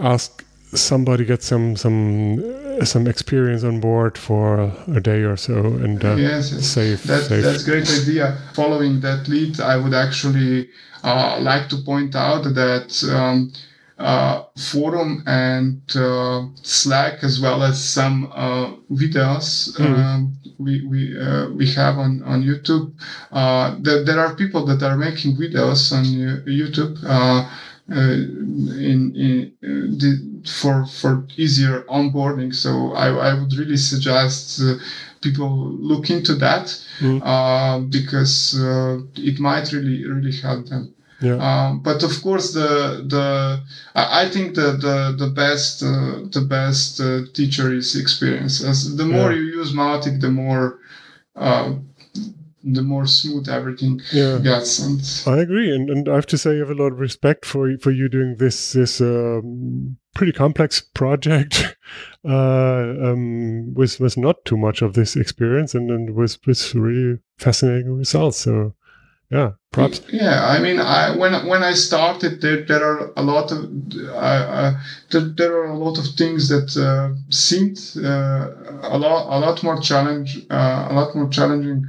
ask 0.00 0.44
somebody 0.74 1.24
get 1.24 1.42
some 1.42 1.76
some 1.76 2.42
some 2.82 3.06
experience 3.06 3.64
on 3.64 3.80
board 3.80 4.18
for 4.18 4.72
a 4.88 5.00
day 5.00 5.22
or 5.22 5.36
so 5.36 5.54
and 5.54 6.04
uh, 6.04 6.14
yes, 6.16 6.50
save, 6.66 7.02
that, 7.04 7.24
save. 7.24 7.42
That's 7.42 7.64
great 7.64 7.88
idea. 7.90 8.38
Following 8.54 9.00
that 9.00 9.28
lead, 9.28 9.60
I 9.60 9.76
would 9.76 9.94
actually 9.94 10.70
uh, 11.02 11.38
like 11.40 11.68
to 11.68 11.76
point 11.78 12.14
out 12.16 12.42
that 12.44 13.10
um, 13.12 13.52
uh, 13.98 14.44
forum 14.56 15.22
and 15.26 15.80
uh, 15.94 16.46
Slack, 16.62 17.22
as 17.22 17.40
well 17.40 17.62
as 17.62 17.82
some 17.82 18.30
uh, 18.34 18.72
videos 18.90 19.76
mm-hmm. 19.76 20.26
we 20.58 20.84
we 20.86 21.18
uh, 21.18 21.48
we 21.50 21.70
have 21.72 21.98
on 21.98 22.22
on 22.24 22.42
YouTube. 22.42 22.92
Uh, 23.30 23.76
there, 23.80 24.04
there 24.04 24.18
are 24.18 24.34
people 24.34 24.66
that 24.66 24.82
are 24.82 24.96
making 24.96 25.36
videos 25.36 25.92
on 25.92 26.04
YouTube 26.46 26.98
in 27.88 29.12
in 29.14 29.52
the, 29.60 30.42
for 30.48 30.86
for 30.86 31.26
easier 31.36 31.82
onboarding. 31.82 32.54
So 32.54 32.92
I, 32.92 33.08
I 33.08 33.34
would 33.34 33.52
really 33.54 33.76
suggest 33.76 34.60
people 35.20 35.50
look 35.90 36.10
into 36.10 36.34
that 36.34 36.66
mm. 37.00 37.20
uh, 37.24 37.80
because 37.80 38.58
uh, 38.60 38.98
it 39.16 39.40
might 39.40 39.72
really 39.72 40.06
really 40.06 40.36
help 40.36 40.66
them. 40.66 40.94
Yeah. 41.20 41.36
Um, 41.36 41.80
but 41.80 42.02
of 42.02 42.22
course, 42.22 42.52
the 42.52 43.04
the 43.14 43.60
I 43.94 44.28
think 44.28 44.54
the 44.54 44.72
the 44.86 44.96
the 45.22 45.30
best 45.30 45.82
uh, 45.82 46.14
the 46.36 46.44
best 46.56 47.00
uh, 47.00 47.20
teacher 47.32 47.72
is 47.72 47.96
experience. 47.96 48.62
As 48.62 48.96
the 48.96 49.06
more 49.06 49.32
yeah. 49.32 49.38
you 49.38 49.60
use 49.60 49.72
Mautic, 49.72 50.20
the 50.20 50.30
more 50.30 50.80
uh, 51.36 51.74
the 52.64 52.82
more 52.82 53.06
smooth 53.06 53.48
everything 53.48 54.00
yeah. 54.12 54.38
gets. 54.38 54.78
And 54.78 55.34
I 55.34 55.40
agree, 55.40 55.74
and 55.74 55.90
and 55.90 56.08
I 56.08 56.14
have 56.14 56.26
to 56.26 56.38
say, 56.38 56.52
I 56.52 56.58
have 56.58 56.70
a 56.70 56.74
lot 56.74 56.92
of 56.92 56.98
respect 56.98 57.44
for 57.44 57.76
for 57.78 57.90
you 57.90 58.08
doing 58.08 58.36
this 58.38 58.72
this 58.72 59.00
um, 59.00 59.96
pretty 60.14 60.32
complex 60.32 60.80
project 60.80 61.76
uh, 62.28 62.94
um, 63.02 63.74
with 63.74 64.00
with 64.00 64.16
not 64.16 64.44
too 64.44 64.56
much 64.56 64.82
of 64.82 64.94
this 64.94 65.16
experience, 65.16 65.74
and 65.74 65.90
and 65.90 66.14
with 66.14 66.38
with 66.46 66.74
really 66.74 67.18
fascinating 67.38 67.92
results. 67.92 68.38
So 68.38 68.74
yeah 69.30 69.52
yeah 70.12 70.46
i 70.46 70.58
mean 70.60 70.78
i 70.78 71.16
when 71.16 71.32
when 71.46 71.62
i 71.62 71.72
started 71.72 72.40
there 72.40 72.64
there 72.64 72.84
are 72.84 73.12
a 73.16 73.22
lot 73.22 73.50
of 73.52 73.58
uh, 73.98 74.16
uh, 74.16 74.72
there, 75.10 75.20
there 75.38 75.52
are 75.58 75.66
a 75.66 75.78
lot 75.78 75.98
of 75.98 76.06
things 76.16 76.48
that 76.48 76.70
uh, 76.76 77.14
seemed 77.30 77.78
uh, 77.96 78.50
a 78.94 78.98
lot 78.98 79.36
a 79.36 79.38
lot 79.38 79.62
more 79.62 79.78
challenge 79.80 80.38
uh, 80.50 80.88
a 80.90 80.92
lot 80.92 81.14
more 81.14 81.28
challenging 81.28 81.86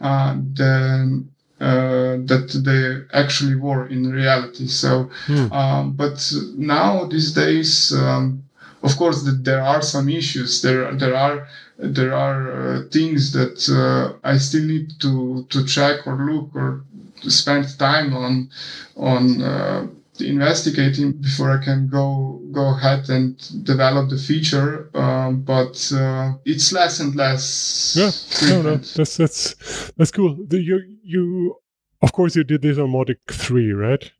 uh, 0.00 0.34
than 0.54 1.28
that 1.58 2.48
they 2.64 2.82
actually 3.18 3.56
were 3.56 3.88
in 3.88 4.12
reality. 4.12 4.68
So 4.68 5.10
hmm. 5.26 5.52
um, 5.52 5.92
but 5.92 6.32
now 6.56 7.04
these 7.06 7.32
days 7.32 7.92
um, 7.92 8.44
of 8.82 8.96
course 8.96 9.28
there 9.42 9.62
are 9.62 9.82
some 9.82 10.08
issues. 10.08 10.62
There 10.62 10.92
there 10.94 11.16
are 11.16 11.48
there 11.78 12.14
are 12.14 12.40
uh, 12.52 12.82
things 12.90 13.32
that 13.32 13.58
uh, 13.68 14.18
I 14.24 14.38
still 14.38 14.64
need 14.64 15.00
to 15.00 15.46
to 15.50 15.64
check 15.64 16.06
or 16.06 16.16
look 16.16 16.54
or 16.54 16.84
spend 17.22 17.78
time 17.78 18.14
on 18.14 18.50
on 18.96 19.42
uh, 19.42 19.86
investigating 20.20 21.12
before 21.12 21.50
I 21.50 21.62
can 21.64 21.88
go 21.88 22.40
go 22.52 22.74
ahead 22.74 23.08
and 23.08 23.36
develop 23.64 24.10
the 24.10 24.18
feature. 24.18 24.90
Um, 24.94 25.42
but 25.42 25.92
uh, 25.94 26.34
it's 26.44 26.72
less 26.72 27.00
and 27.00 27.14
less. 27.14 27.96
Yeah, 27.96 28.50
no, 28.50 28.62
no, 28.62 28.76
that's 28.76 29.16
that's 29.16 29.92
that's 29.96 30.10
cool. 30.10 30.36
The, 30.46 30.60
you 30.60 30.80
you 31.02 31.56
of 32.02 32.12
course 32.12 32.36
you 32.36 32.44
did 32.44 32.62
this 32.62 32.78
on 32.78 32.90
Mautic 32.90 33.18
three, 33.30 33.72
right? 33.72 34.10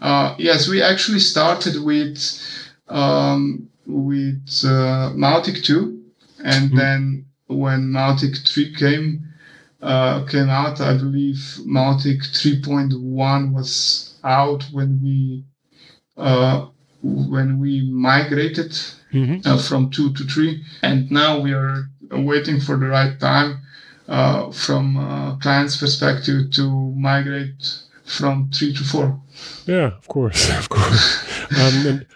Uh, 0.00 0.34
yes, 0.38 0.68
we 0.68 0.82
actually 0.82 1.18
started 1.18 1.82
with 1.82 2.18
um, 2.88 3.68
with 3.86 4.62
uh, 4.64 5.12
Mautic 5.14 5.64
two 5.64 5.98
and 6.44 6.68
mm-hmm. 6.68 6.76
then 6.76 7.26
when 7.46 7.90
Mautic 7.92 8.46
3 8.46 8.74
came 8.74 9.26
uh, 9.80 10.24
came 10.24 10.48
out, 10.48 10.80
I 10.80 10.96
believe 10.96 11.36
Mautic 11.66 12.20
3.1 12.20 13.52
was 13.52 14.18
out 14.24 14.64
when 14.72 15.00
we 15.02 15.44
uh, 16.16 16.66
when 17.02 17.60
we 17.60 17.88
migrated 17.92 18.72
mm-hmm. 19.12 19.46
uh, 19.46 19.58
from 19.58 19.90
two 19.90 20.12
to 20.14 20.24
three, 20.24 20.64
and 20.82 21.10
now 21.10 21.38
we 21.38 21.52
are 21.52 21.88
waiting 22.10 22.60
for 22.60 22.76
the 22.76 22.86
right 22.86 23.18
time 23.20 23.60
uh, 24.08 24.50
from 24.50 24.96
uh, 24.96 25.36
client's 25.36 25.76
perspective 25.76 26.50
to 26.52 26.70
migrate 26.96 27.82
from 28.04 28.50
three 28.52 28.74
to 28.74 28.82
four. 28.82 29.20
Yeah, 29.66 29.96
of 29.96 30.08
course, 30.08 30.50
of 30.58 30.68
course. 30.68 31.24
um, 31.56 31.86
and 31.86 32.06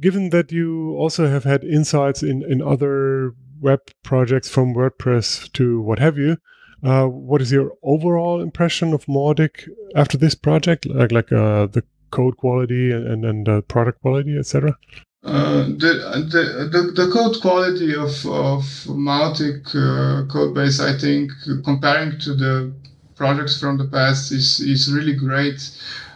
given 0.00 0.30
that 0.30 0.52
you 0.52 0.94
also 0.96 1.28
have 1.28 1.44
had 1.44 1.64
insights 1.64 2.22
in, 2.22 2.42
in 2.42 2.60
other 2.60 3.34
web 3.60 3.80
projects 4.02 4.48
from 4.48 4.74
WordPress 4.74 5.50
to 5.52 5.80
what 5.80 5.98
have 6.00 6.18
you, 6.18 6.36
uh, 6.82 7.06
what 7.06 7.40
is 7.40 7.52
your 7.52 7.72
overall 7.82 8.40
impression 8.40 8.92
of 8.92 9.06
Mautic 9.06 9.68
after 9.94 10.18
this 10.18 10.34
project, 10.34 10.86
like 10.86 11.12
like 11.12 11.32
uh, 11.32 11.66
the 11.66 11.84
code 12.10 12.36
quality 12.36 12.90
and 12.92 13.24
and 13.24 13.48
uh, 13.48 13.60
product 13.62 14.00
quality, 14.02 14.36
etc.? 14.36 14.76
Uh, 15.24 15.66
the, 15.78 16.26
the, 16.32 16.68
the, 16.72 16.92
the 16.96 17.12
code 17.12 17.40
quality 17.40 17.94
of, 17.94 18.10
of 18.26 18.64
Mautic 18.88 19.68
uh, 19.68 20.26
code 20.26 20.52
base, 20.52 20.80
I 20.80 20.98
think, 20.98 21.30
comparing 21.64 22.18
to 22.18 22.34
the 22.34 22.72
projects 23.14 23.60
from 23.60 23.78
the 23.78 23.84
past, 23.84 24.32
is, 24.32 24.58
is 24.58 24.92
really 24.92 25.14
great 25.14 25.60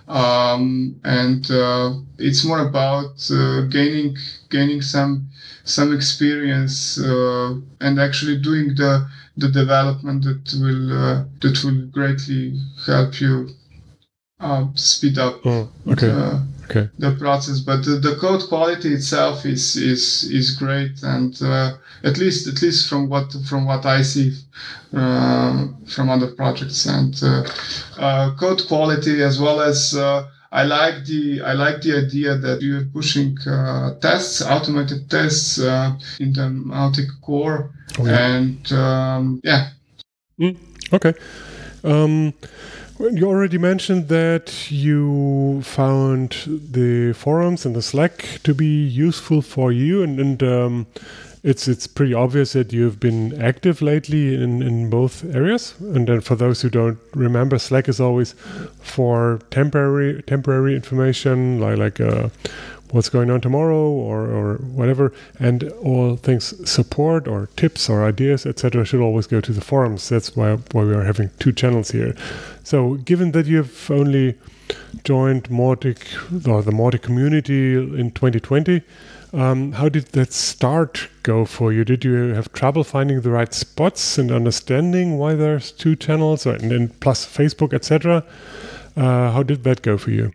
um, 0.08 1.00
and 1.04 1.48
uh, 1.50 1.94
it's 2.18 2.44
more 2.44 2.66
about 2.66 3.30
uh, 3.30 3.62
gaining 3.62 4.16
gaining 4.50 4.80
some 4.80 5.28
some 5.64 5.94
experience 5.94 6.96
and 6.98 8.00
actually 8.00 8.38
doing 8.38 8.68
the 8.76 9.08
the 9.36 9.48
development 9.48 10.24
that 10.24 10.58
will 10.60 10.92
uh, 10.92 11.24
that 11.40 11.62
will 11.64 11.86
greatly 11.88 12.58
help 12.86 13.20
you 13.20 13.48
uh, 14.40 14.66
speed 14.74 15.18
up 15.18 15.40
oh, 15.44 15.68
okay. 15.88 16.12
okay. 16.64 16.88
the 16.98 17.12
process. 17.18 17.60
But 17.60 17.84
the, 17.84 17.96
the, 17.96 18.16
code 18.16 18.42
quality 18.48 18.92
itself 18.94 19.46
is 19.46 19.76
is 19.76 20.24
is 20.24 20.56
great, 20.56 21.02
and 21.02 21.40
uh, 21.42 21.74
at 22.04 22.18
least 22.18 22.46
at 22.46 22.60
least 22.62 22.88
from 22.88 23.08
what 23.08 23.34
from 23.48 23.66
what 23.66 23.86
I 23.86 24.02
see 24.02 24.32
uh, 24.92 25.68
from 25.86 26.10
other 26.10 26.28
projects, 26.28 26.86
and 26.86 27.18
uh, 27.22 27.44
uh 27.98 28.34
code 28.36 28.62
quality 28.68 29.22
as 29.22 29.40
well 29.40 29.60
as 29.60 29.94
uh, 29.94 30.28
I 30.56 30.62
like 30.64 31.04
the 31.04 31.42
I 31.42 31.52
like 31.52 31.82
the 31.82 31.98
idea 31.98 32.38
that 32.38 32.62
you're 32.62 32.86
pushing 32.86 33.36
uh, 33.46 33.98
tests, 34.00 34.40
automated 34.40 35.10
tests 35.10 35.58
in 35.58 36.32
the 36.32 36.48
Mautic 36.48 37.08
core, 37.20 37.72
oh, 37.98 38.06
yeah. 38.06 38.26
and 38.26 38.72
um, 38.72 39.40
yeah. 39.44 39.68
Mm, 40.40 40.56
okay. 40.94 41.12
Um, 41.84 42.32
you 42.98 43.28
already 43.28 43.58
mentioned 43.58 44.08
that 44.08 44.70
you 44.70 45.60
found 45.60 46.30
the 46.46 47.12
forums 47.12 47.66
and 47.66 47.76
the 47.76 47.82
Slack 47.82 48.40
to 48.44 48.54
be 48.54 48.86
useful 48.86 49.42
for 49.42 49.72
you, 49.72 50.02
and, 50.02 50.18
and 50.18 50.42
um, 50.42 50.86
it's 51.46 51.68
it's 51.68 51.86
pretty 51.86 52.12
obvious 52.12 52.54
that 52.54 52.72
you've 52.72 52.98
been 52.98 53.40
active 53.40 53.80
lately 53.80 54.34
in, 54.34 54.62
in 54.62 54.90
both 54.90 55.24
areas. 55.32 55.74
And 55.78 56.08
then 56.08 56.20
for 56.20 56.34
those 56.34 56.60
who 56.60 56.68
don't 56.68 56.98
remember, 57.14 57.56
Slack 57.58 57.88
is 57.88 58.00
always 58.00 58.32
for 58.80 59.38
temporary 59.52 60.22
temporary 60.22 60.74
information, 60.74 61.60
like 61.60 61.78
like 61.78 62.00
uh, 62.00 62.30
what's 62.90 63.08
going 63.08 63.30
on 63.30 63.40
tomorrow 63.40 63.88
or, 63.88 64.26
or 64.26 64.54
whatever. 64.56 65.12
And 65.38 65.70
all 65.84 66.16
things 66.16 66.52
support 66.68 67.28
or 67.28 67.48
tips 67.54 67.88
or 67.88 68.04
ideas, 68.04 68.44
etc., 68.44 68.84
should 68.84 69.00
always 69.00 69.28
go 69.28 69.40
to 69.40 69.52
the 69.52 69.60
forums. 69.60 70.08
That's 70.08 70.34
why, 70.34 70.56
why 70.72 70.82
we 70.82 70.94
are 70.94 71.04
having 71.04 71.30
two 71.38 71.52
channels 71.52 71.92
here. 71.92 72.16
So, 72.64 72.94
given 72.94 73.30
that 73.32 73.46
you've 73.46 73.88
only 73.88 74.36
joined 75.04 75.44
Mautic 75.48 75.98
or 76.48 76.62
the 76.62 76.72
Mautic 76.72 77.02
community 77.02 77.74
in 77.74 78.10
2020, 78.10 78.82
um, 79.32 79.72
how 79.72 79.88
did 79.88 80.06
that 80.12 80.32
start 80.32 81.08
go 81.22 81.44
for 81.44 81.72
you? 81.72 81.84
Did 81.84 82.04
you 82.04 82.34
have 82.34 82.52
trouble 82.52 82.84
finding 82.84 83.20
the 83.20 83.30
right 83.30 83.52
spots 83.52 84.18
and 84.18 84.30
understanding 84.30 85.18
why 85.18 85.34
there's 85.34 85.72
two 85.72 85.96
channels, 85.96 86.46
and, 86.46 86.72
and 86.72 87.00
plus 87.00 87.26
Facebook, 87.26 87.72
etc.? 87.72 88.24
Uh, 88.96 89.30
how 89.30 89.42
did 89.42 89.64
that 89.64 89.82
go 89.82 89.98
for 89.98 90.10
you? 90.10 90.32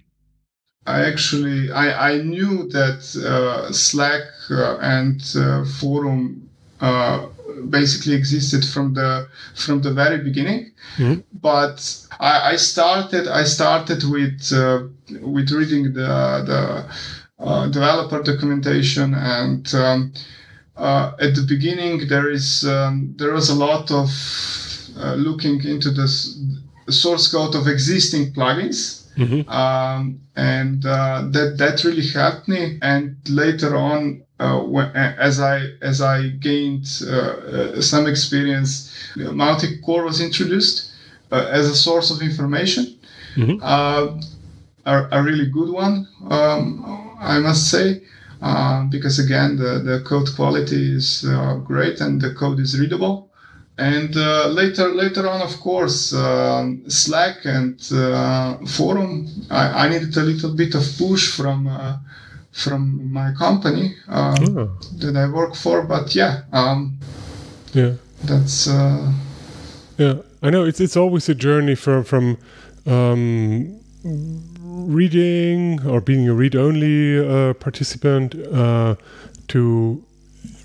I 0.87 1.01
actually 1.05 1.71
I, 1.71 2.11
I 2.13 2.17
knew 2.21 2.67
that 2.69 3.15
uh, 3.25 3.71
Slack 3.71 4.23
uh, 4.49 4.77
and 4.81 5.21
uh, 5.35 5.63
forum 5.65 6.49
uh, 6.79 7.27
basically 7.69 8.15
existed 8.15 8.65
from 8.65 8.93
the 8.95 9.27
from 9.55 9.81
the 9.81 9.93
very 9.93 10.17
beginning, 10.17 10.71
mm-hmm. 10.97 11.21
but 11.39 12.07
I, 12.19 12.53
I, 12.53 12.55
started 12.55 13.27
I 13.27 13.43
started 13.43 14.03
with 14.03 14.51
uh, 14.51 14.83
with 15.21 15.51
reading 15.51 15.93
the 15.93 16.43
the 16.47 16.85
developer 17.71 18.21
documentation 18.21 19.13
and 19.15 19.73
um, 19.73 20.13
at 20.77 21.35
the 21.35 21.45
beginning 21.47 22.07
there 22.07 22.29
is 22.29 22.65
um, 22.67 23.13
there 23.17 23.33
was 23.33 23.49
a 23.49 23.55
lot 23.55 23.91
of 23.91 24.09
looking 25.17 25.63
into 25.63 25.91
the 25.91 26.07
source 26.89 27.31
code 27.31 27.55
of 27.55 27.67
existing 27.67 28.33
plugins 28.33 29.01
Mm-hmm. 29.17 29.49
Um, 29.49 30.21
and 30.35 30.85
uh, 30.85 31.23
that 31.31 31.57
that 31.57 31.83
really 31.83 32.07
helped 32.07 32.47
me. 32.47 32.79
And 32.81 33.17
later 33.29 33.75
on, 33.75 34.23
uh, 34.39 34.59
when, 34.59 34.87
as 34.95 35.39
I 35.39 35.67
as 35.81 36.01
I 36.01 36.29
gained 36.39 36.87
uh, 37.05 37.11
uh 37.11 37.81
some 37.81 38.07
experience, 38.07 38.95
Mautic 39.15 39.83
Core 39.83 40.05
was 40.05 40.21
introduced 40.21 40.91
uh, 41.31 41.47
as 41.49 41.69
a 41.69 41.75
source 41.75 42.09
of 42.11 42.21
information. 42.21 42.97
Mm-hmm. 43.35 43.59
Uh, 43.61 44.21
a, 44.85 45.19
a, 45.19 45.23
really 45.23 45.45
good 45.45 45.69
one, 45.69 46.07
um, 46.29 47.10
I 47.21 47.39
must 47.39 47.69
say. 47.69 48.01
because 48.89 49.19
again, 49.19 49.55
the, 49.57 49.79
the 49.79 50.01
code 50.03 50.29
quality 50.35 50.95
is 50.95 51.25
great 51.63 52.01
and 52.01 52.19
the 52.19 52.33
code 52.33 52.59
is 52.59 52.79
readable 52.79 53.31
and 53.81 54.15
uh, 54.15 54.47
later 54.47 54.93
later 54.93 55.27
on 55.27 55.41
of 55.41 55.59
course 55.59 56.13
um, 56.13 56.83
slack 56.87 57.45
and 57.45 57.79
uh, 57.93 58.57
forum 58.67 59.27
I, 59.49 59.85
I, 59.85 59.89
needed 59.89 60.15
a 60.17 60.21
little 60.21 60.53
bit 60.55 60.75
of 60.75 60.83
push 60.97 61.35
from 61.35 61.67
uh, 61.67 61.97
from 62.51 63.11
my 63.11 63.33
company 63.33 63.95
oh. 64.09 64.69
that 64.99 65.15
i 65.15 65.27
work 65.27 65.55
for 65.55 65.83
but 65.83 66.13
yeah 66.13 66.43
um, 66.51 66.99
yeah 67.73 67.93
that's 68.23 68.67
uh, 68.67 69.11
yeah 69.97 70.15
i 70.43 70.49
know 70.49 70.63
it's 70.65 70.79
it's 70.79 70.97
always 70.97 71.29
a 71.29 71.35
journey 71.35 71.75
from 71.75 72.03
from 72.03 72.37
um, 72.85 73.79
reading 74.87 75.85
or 75.85 76.01
being 76.01 76.27
a 76.27 76.33
read-only 76.33 77.19
uh, 77.19 77.53
participant 77.53 78.35
uh, 78.53 78.95
to 79.49 80.03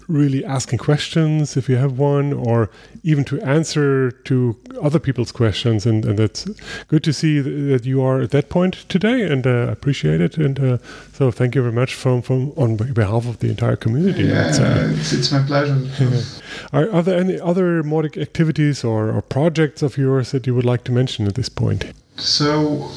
really 0.09 0.45
asking 0.45 0.79
questions 0.79 1.57
if 1.57 1.69
you 1.69 1.77
have 1.77 1.99
one, 1.99 2.33
or 2.33 2.71
even 3.03 3.25
to 3.25 3.41
answer 3.43 4.11
to 4.11 4.57
other 4.81 4.99
people's 4.99 5.33
questions. 5.33 5.87
And, 5.87 6.05
and 6.05 6.19
that's 6.19 6.45
good 6.89 7.03
to 7.05 7.13
see 7.13 7.41
that 7.41 7.85
you 7.85 8.03
are 8.03 8.21
at 8.21 8.31
that 8.31 8.49
point 8.49 8.89
today, 8.89 9.23
and 9.23 9.47
uh, 9.47 9.69
appreciate 9.71 10.21
it. 10.21 10.37
And 10.37 10.59
uh, 10.59 10.79
so, 11.13 11.31
thank 11.31 11.55
you 11.55 11.63
very 11.63 11.75
much 11.75 11.95
from, 11.95 12.23
from 12.23 12.53
on 12.57 12.77
behalf 12.77 13.27
of 13.27 13.39
the 13.41 13.49
entire 13.49 13.77
community. 13.77 14.25
Yeah, 14.25 14.49
it's, 14.49 15.13
it's, 15.13 15.33
my 15.33 15.43
pleasure. 15.43 15.77
Yeah. 15.99 16.21
Are, 16.73 16.91
are 16.91 17.03
there 17.03 17.19
any 17.21 17.39
other 17.39 17.83
Mautic 17.83 18.21
activities 18.21 18.83
or, 18.83 19.11
or 19.11 19.21
projects 19.21 19.83
of 19.83 19.99
yours 19.99 20.33
that 20.33 20.47
you 20.47 20.55
would 20.55 20.65
like 20.65 20.85
to 20.85 20.93
mention 20.93 21.27
at 21.27 21.35
this 21.35 21.49
point? 21.49 21.93
So. 22.17 22.91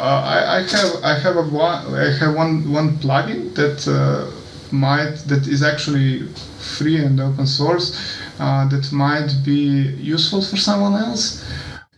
Uh, 0.00 0.22
I, 0.24 0.56
I, 0.56 0.62
have 0.62 1.04
I 1.04 1.18
have 1.18 1.36
a 1.36 1.42
one 1.42 1.94
I 1.94 2.10
have 2.20 2.34
one 2.34 2.72
one 2.72 2.96
plugin 3.00 3.54
that 3.54 3.86
uh, 3.86 4.30
might 4.72 5.16
that 5.26 5.46
is 5.46 5.62
actually 5.62 6.26
free 6.58 7.04
and 7.04 7.20
open 7.20 7.46
source 7.46 8.18
uh, 8.38 8.66
that 8.68 8.90
might 8.92 9.30
be 9.44 9.92
useful 10.00 10.40
for 10.40 10.56
someone 10.56 10.94
else. 10.94 11.44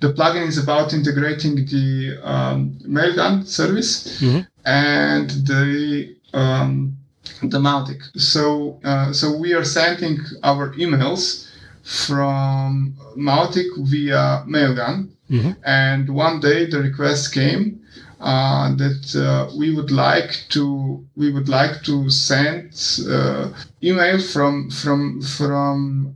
The 0.00 0.12
plugin 0.12 0.48
is 0.48 0.58
about 0.58 0.92
integrating 0.92 1.54
the 1.54 2.18
um, 2.24 2.76
Mailgun 2.84 3.46
service 3.46 4.20
mm-hmm. 4.20 4.40
and 4.66 5.30
the 5.46 6.16
um, 6.34 6.96
the 7.40 7.60
Mautic. 7.60 8.02
So 8.16 8.80
uh, 8.82 9.12
so 9.12 9.36
we 9.36 9.52
are 9.52 9.64
sending 9.64 10.18
our 10.42 10.74
emails 10.74 11.48
from 11.84 12.96
Mautic 13.16 13.68
via 13.78 14.42
Mailgun, 14.48 15.08
mm-hmm. 15.30 15.52
and 15.64 16.10
one 16.10 16.40
day 16.40 16.66
the 16.66 16.80
request 16.80 17.32
came 17.32 17.78
uh, 18.22 18.74
that 18.76 19.16
uh, 19.16 19.54
we 19.56 19.74
would 19.74 19.90
like 19.90 20.36
to 20.50 21.04
we 21.16 21.32
would 21.32 21.48
like 21.48 21.82
to 21.82 22.08
send 22.08 22.72
uh, 23.08 23.48
email 23.82 24.20
from 24.20 24.70
from 24.70 25.20
from 25.20 26.14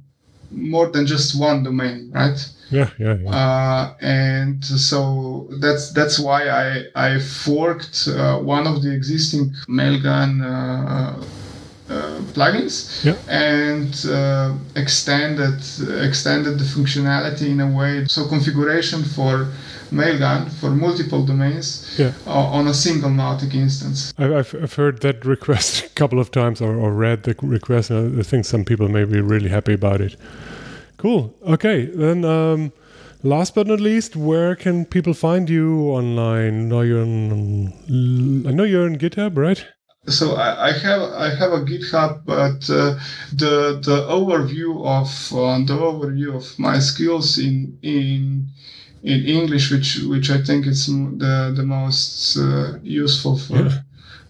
more 0.50 0.88
than 0.88 1.06
just 1.06 1.38
one 1.38 1.64
domain, 1.64 2.10
right? 2.14 2.38
Yeah, 2.70 2.90
yeah, 2.98 3.14
yeah. 3.14 3.30
Uh, 3.30 3.94
and 4.00 4.64
so 4.64 5.48
that's 5.60 5.92
that's 5.92 6.18
why 6.18 6.48
I 6.48 6.84
I 6.94 7.18
forked 7.18 8.08
uh, 8.08 8.38
one 8.38 8.66
of 8.66 8.82
the 8.82 8.92
existing 8.92 9.54
Mailgun 9.68 10.42
uh, 10.42 11.24
uh, 11.88 12.20
plugins 12.34 13.04
yeah. 13.04 13.14
and 13.28 14.06
uh, 14.10 14.52
extended 14.74 15.58
extended 16.02 16.58
the 16.58 16.64
functionality 16.64 17.48
in 17.50 17.60
a 17.60 17.70
way 17.70 18.04
so 18.06 18.26
configuration 18.26 19.04
for 19.04 19.46
Mailgun 19.90 20.50
for 20.60 20.70
multiple 20.70 21.24
domains 21.24 21.94
yeah. 21.98 22.12
on 22.26 22.66
a 22.66 22.74
single 22.74 23.10
Mautic 23.10 23.54
instance. 23.54 24.12
I've, 24.18 24.54
I've 24.54 24.74
heard 24.74 25.00
that 25.02 25.24
request 25.24 25.84
a 25.86 25.88
couple 25.90 26.20
of 26.20 26.30
times 26.30 26.60
or, 26.60 26.76
or 26.76 26.92
read 26.92 27.24
the 27.24 27.34
request, 27.42 27.90
and 27.90 28.18
I 28.18 28.22
think 28.22 28.44
some 28.44 28.64
people 28.64 28.88
may 28.88 29.04
be 29.04 29.20
really 29.20 29.48
happy 29.48 29.74
about 29.74 30.00
it. 30.00 30.16
Cool. 30.96 31.34
Okay, 31.46 31.86
then. 31.86 32.24
Um, 32.24 32.72
last 33.22 33.54
but 33.54 33.66
not 33.66 33.80
least, 33.80 34.16
where 34.16 34.54
can 34.54 34.84
people 34.84 35.14
find 35.14 35.50
you 35.50 35.88
online? 35.88 36.72
Are 36.72 36.84
you 36.84 36.98
on, 37.00 38.46
I 38.46 38.52
know 38.52 38.64
you're 38.64 38.86
on 38.86 38.96
GitHub, 38.96 39.36
right? 39.36 39.64
So 40.08 40.36
I, 40.36 40.68
I 40.68 40.72
have 40.72 41.02
I 41.02 41.34
have 41.34 41.52
a 41.52 41.64
GitHub, 41.64 42.24
but 42.24 42.70
uh, 42.70 42.94
the 43.32 43.80
the 43.82 44.06
overview 44.08 44.86
of 44.86 45.08
uh, 45.32 45.58
the 45.66 45.76
overview 45.76 46.36
of 46.36 46.56
my 46.60 46.78
skills 46.78 47.38
in 47.38 47.76
in 47.82 48.48
in 49.02 49.24
English, 49.24 49.70
which 49.70 50.00
which 50.08 50.30
I 50.30 50.42
think 50.42 50.66
is 50.66 50.86
the 50.86 51.52
the 51.54 51.62
most 51.62 52.36
uh, 52.36 52.78
useful 52.82 53.38
for 53.38 53.56
yeah. 53.56 53.70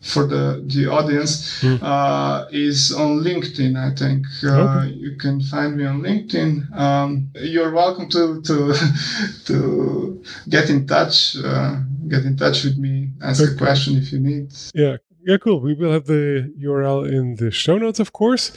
for 0.01 0.27
the 0.27 0.63
the 0.67 0.87
audience, 0.87 1.63
mm. 1.63 1.79
uh, 1.83 2.47
is 2.51 2.93
on 2.93 3.21
LinkedIn. 3.25 3.77
I 3.77 3.95
think 3.95 4.27
uh, 4.45 4.49
okay. 4.49 4.93
you 4.95 5.17
can 5.17 5.41
find 5.41 5.77
me 5.77 5.85
on 5.87 6.03
LinkedIn. 6.03 6.77
Um, 6.77 7.31
you're 7.35 7.73
welcome 7.73 8.09
to 8.11 8.41
to 8.43 8.75
to 9.47 10.23
get 10.49 10.71
in 10.71 10.87
touch. 10.87 11.37
Uh, 11.37 11.77
get 12.09 12.25
in 12.25 12.37
touch 12.37 12.65
with 12.65 12.77
me. 12.79 13.11
Ask 13.23 13.43
okay. 13.43 13.53
a 13.53 13.57
question 13.57 13.97
if 13.97 14.13
you 14.13 14.21
need. 14.21 14.53
Yeah, 14.75 14.97
yeah, 15.27 15.39
cool. 15.39 15.61
We 15.61 15.75
will 15.75 15.93
have 15.93 16.07
the 16.07 16.53
URL 16.61 17.11
in 17.11 17.37
the 17.37 17.51
show 17.51 17.79
notes, 17.79 17.99
of 17.99 18.13
course. 18.13 18.53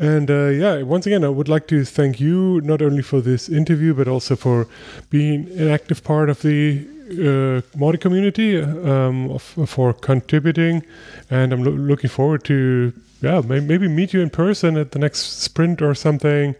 And 0.00 0.30
uh, 0.30 0.46
yeah, 0.46 0.80
once 0.80 1.06
again, 1.06 1.24
I 1.24 1.28
would 1.28 1.48
like 1.48 1.66
to 1.68 1.84
thank 1.84 2.20
you 2.20 2.62
not 2.62 2.80
only 2.80 3.02
for 3.02 3.20
this 3.20 3.50
interview, 3.50 3.92
but 3.92 4.08
also 4.08 4.34
for 4.34 4.66
being 5.10 5.46
an 5.58 5.68
active 5.68 6.02
part 6.02 6.30
of 6.30 6.40
the 6.40 6.86
uh, 7.10 7.60
Mautic 7.76 8.00
community, 8.00 8.60
um, 8.60 9.30
of, 9.30 9.42
for 9.68 9.92
contributing. 9.92 10.84
And 11.30 11.52
I'm 11.52 11.62
lo- 11.64 11.72
looking 11.72 12.10
forward 12.10 12.44
to, 12.44 12.92
yeah, 13.22 13.40
may- 13.40 13.60
maybe 13.60 13.88
meet 13.88 14.12
you 14.12 14.20
in 14.20 14.30
person 14.30 14.76
at 14.76 14.92
the 14.92 14.98
next 14.98 15.40
sprint 15.42 15.82
or 15.82 15.94
something. 15.94 16.54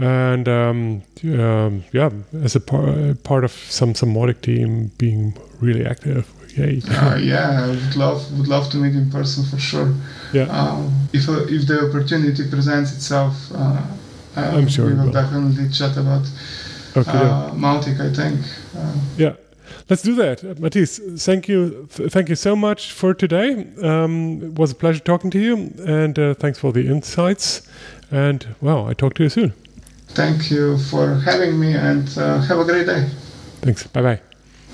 And 0.00 0.48
um, 0.48 1.02
um, 1.24 1.84
yeah, 1.92 2.10
as 2.44 2.54
a 2.54 2.60
par- 2.60 3.14
part 3.24 3.44
of 3.44 3.50
some 3.50 3.94
some 3.96 4.14
Mautic 4.14 4.40
team 4.42 4.92
being 4.98 5.34
really 5.60 5.84
active. 5.84 6.24
Yay. 6.56 6.80
Uh, 6.88 7.16
yeah, 7.16 7.64
I 7.64 7.68
would 7.68 7.96
love 7.96 8.20
would 8.38 8.46
love 8.48 8.70
to 8.70 8.76
meet 8.78 8.94
in 8.94 9.10
person 9.10 9.44
for 9.44 9.58
sure. 9.58 9.92
Yeah. 10.32 10.44
Um, 10.44 11.08
if 11.12 11.28
uh, 11.28 11.46
if 11.48 11.66
the 11.66 11.88
opportunity 11.88 12.48
presents 12.48 12.92
itself, 12.94 13.34
uh, 13.52 13.82
uh, 14.36 14.40
I'm 14.56 14.68
sure 14.68 14.86
we 14.86 14.94
will 14.94 15.06
will. 15.06 15.12
definitely 15.12 15.68
chat 15.68 15.96
about 15.96 16.24
Okay. 16.96 17.12
yeah. 17.12 17.50
uh, 17.50 17.50
Mautic. 17.54 17.98
I 18.00 18.12
think. 18.14 18.38
Yeah, 19.16 19.34
let's 19.88 20.02
do 20.02 20.14
that. 20.14 20.44
Uh, 20.44 20.54
Matic, 20.54 21.20
thank 21.20 21.48
you, 21.48 21.86
thank 21.86 22.28
you 22.28 22.36
so 22.36 22.54
much 22.56 22.92
for 22.92 23.14
today. 23.14 23.66
Um, 23.82 24.42
it 24.42 24.58
was 24.58 24.72
a 24.72 24.74
pleasure 24.74 25.00
talking 25.00 25.30
to 25.30 25.38
you, 25.38 25.72
and 25.86 26.18
uh, 26.18 26.34
thanks 26.34 26.58
for 26.58 26.72
the 26.72 26.86
insights. 26.88 27.62
And 28.10 28.46
well, 28.60 28.88
I 28.88 28.94
talk 28.94 29.14
to 29.14 29.22
you 29.22 29.28
soon. 29.28 29.52
thank 30.14 30.50
you 30.50 30.78
for 30.78 31.14
having 31.24 31.58
me, 31.58 31.74
and 31.74 32.08
uh, 32.18 32.40
have 32.40 32.58
a 32.58 32.64
great 32.64 32.86
day. 32.86 33.08
Thanks. 33.60 33.86
Bye 33.86 34.02
bye. 34.02 34.20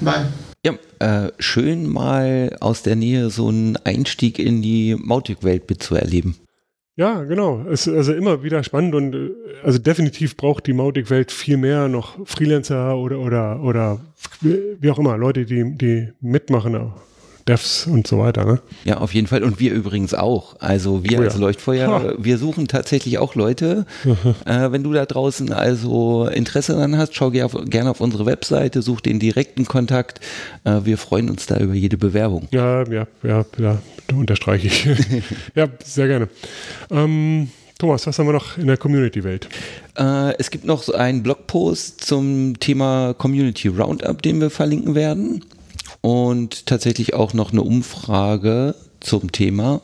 Bye. 0.01 0.27
Ja, 0.65 0.73
äh, 0.99 1.31
schön 1.39 1.87
mal 1.87 2.57
aus 2.61 2.83
der 2.83 2.97
Nähe 2.97 3.29
so 3.31 3.49
einen 3.49 3.77
Einstieg 3.85 4.39
in 4.39 4.63
die 4.63 4.97
Mautic-Welt 4.99 5.69
mitzuerleben. 5.69 6.37
Ja, 6.97 7.25
genau. 7.25 7.65
Es 7.71 7.87
ist 7.89 7.95
also 7.95 8.13
immer 8.13 8.43
wieder 8.45 8.63
spannend 8.63 8.95
und 8.95 9.15
äh, 9.15 9.31
also 9.65 9.79
definitiv 9.79 10.37
braucht 10.37 10.67
die 10.67 10.73
Mautic-Welt 10.73 11.33
viel 11.33 11.57
mehr 11.57 11.89
noch 11.89 12.15
Freelancer 12.25 12.97
oder 12.97 13.19
oder 13.19 13.61
oder 13.63 14.01
wie 14.41 14.91
auch 14.91 14.99
immer 14.99 15.17
Leute, 15.17 15.45
die 15.45 15.77
die 15.77 16.13
mitmachen, 16.21 16.77
auch 16.77 16.93
Devs 17.49 17.87
und 17.87 18.07
so 18.07 18.19
weiter. 18.21 18.45
Ne? 18.45 18.61
Ja, 18.85 18.99
auf 18.99 19.13
jeden 19.13 19.27
Fall. 19.27 19.43
Und 19.43 19.61
wir 19.61 19.73
übrigens 19.73 20.15
auch. 20.15 20.57
Also 20.61 21.05
wir 21.05 21.19
Oh 21.19 21.23
ja. 21.23 21.29
als 21.29 21.37
Leuchtfeuer, 21.37 21.89
Ha. 21.89 22.15
wir 22.17 22.39
suchen 22.39 22.69
tatsächlich 22.69 23.19
auch 23.19 23.35
Leute. 23.35 23.85
äh, 24.47 24.71
wenn 24.73 24.83
du 24.83 24.93
da 24.93 25.05
draußen 25.05 25.53
also 25.53 26.27
Interesse 26.27 26.73
daran 26.73 26.97
hast, 26.97 27.15
schau 27.15 27.31
ger 27.31 27.49
gerne 27.67 27.91
auf 27.91 28.01
unsere 28.01 28.25
Webseite, 28.25 28.81
such 28.83 29.01
den 29.03 29.19
direkten 29.19 29.67
Kontakt. 29.67 30.21
Äh, 30.65 30.81
wir 30.85 30.97
freuen 30.97 31.29
uns 31.29 31.45
da 31.47 31.59
über 31.59 31.75
jede 31.75 31.99
Bewerbung. 31.99 32.49
Ja, 32.51 32.85
ja, 32.85 33.07
ja, 33.23 33.45
ja, 33.59 33.79
unterstreiche 34.13 34.67
ich. 34.67 34.85
ja, 35.55 35.69
sehr 35.83 36.07
gerne. 36.07 36.29
Ähm, 36.91 37.49
Thomas, 37.79 38.07
was 38.07 38.19
haben 38.19 38.27
wir 38.27 38.33
noch 38.33 38.57
in 38.57 38.67
der 38.67 38.77
Community-Welt? 38.77 39.49
Äh, 39.97 40.37
es 40.39 40.51
gibt 40.51 40.65
noch 40.65 40.83
so 40.83 40.95
einen 40.95 41.23
Blogpost 41.23 42.05
zum 42.05 42.59
Thema 42.61 43.15
Community 43.15 43.69
Roundup, 43.69 44.23
den 44.23 44.41
wir 44.41 44.51
verlinken 44.51 44.95
werden. 44.95 45.45
Und 46.01 46.67
tatsächlich 46.67 47.15
auch 47.15 47.35
noch 47.35 47.53
eine 47.53 47.63
Umfrage 47.63 48.75
zum 49.01 49.33
Thema. 49.33 49.81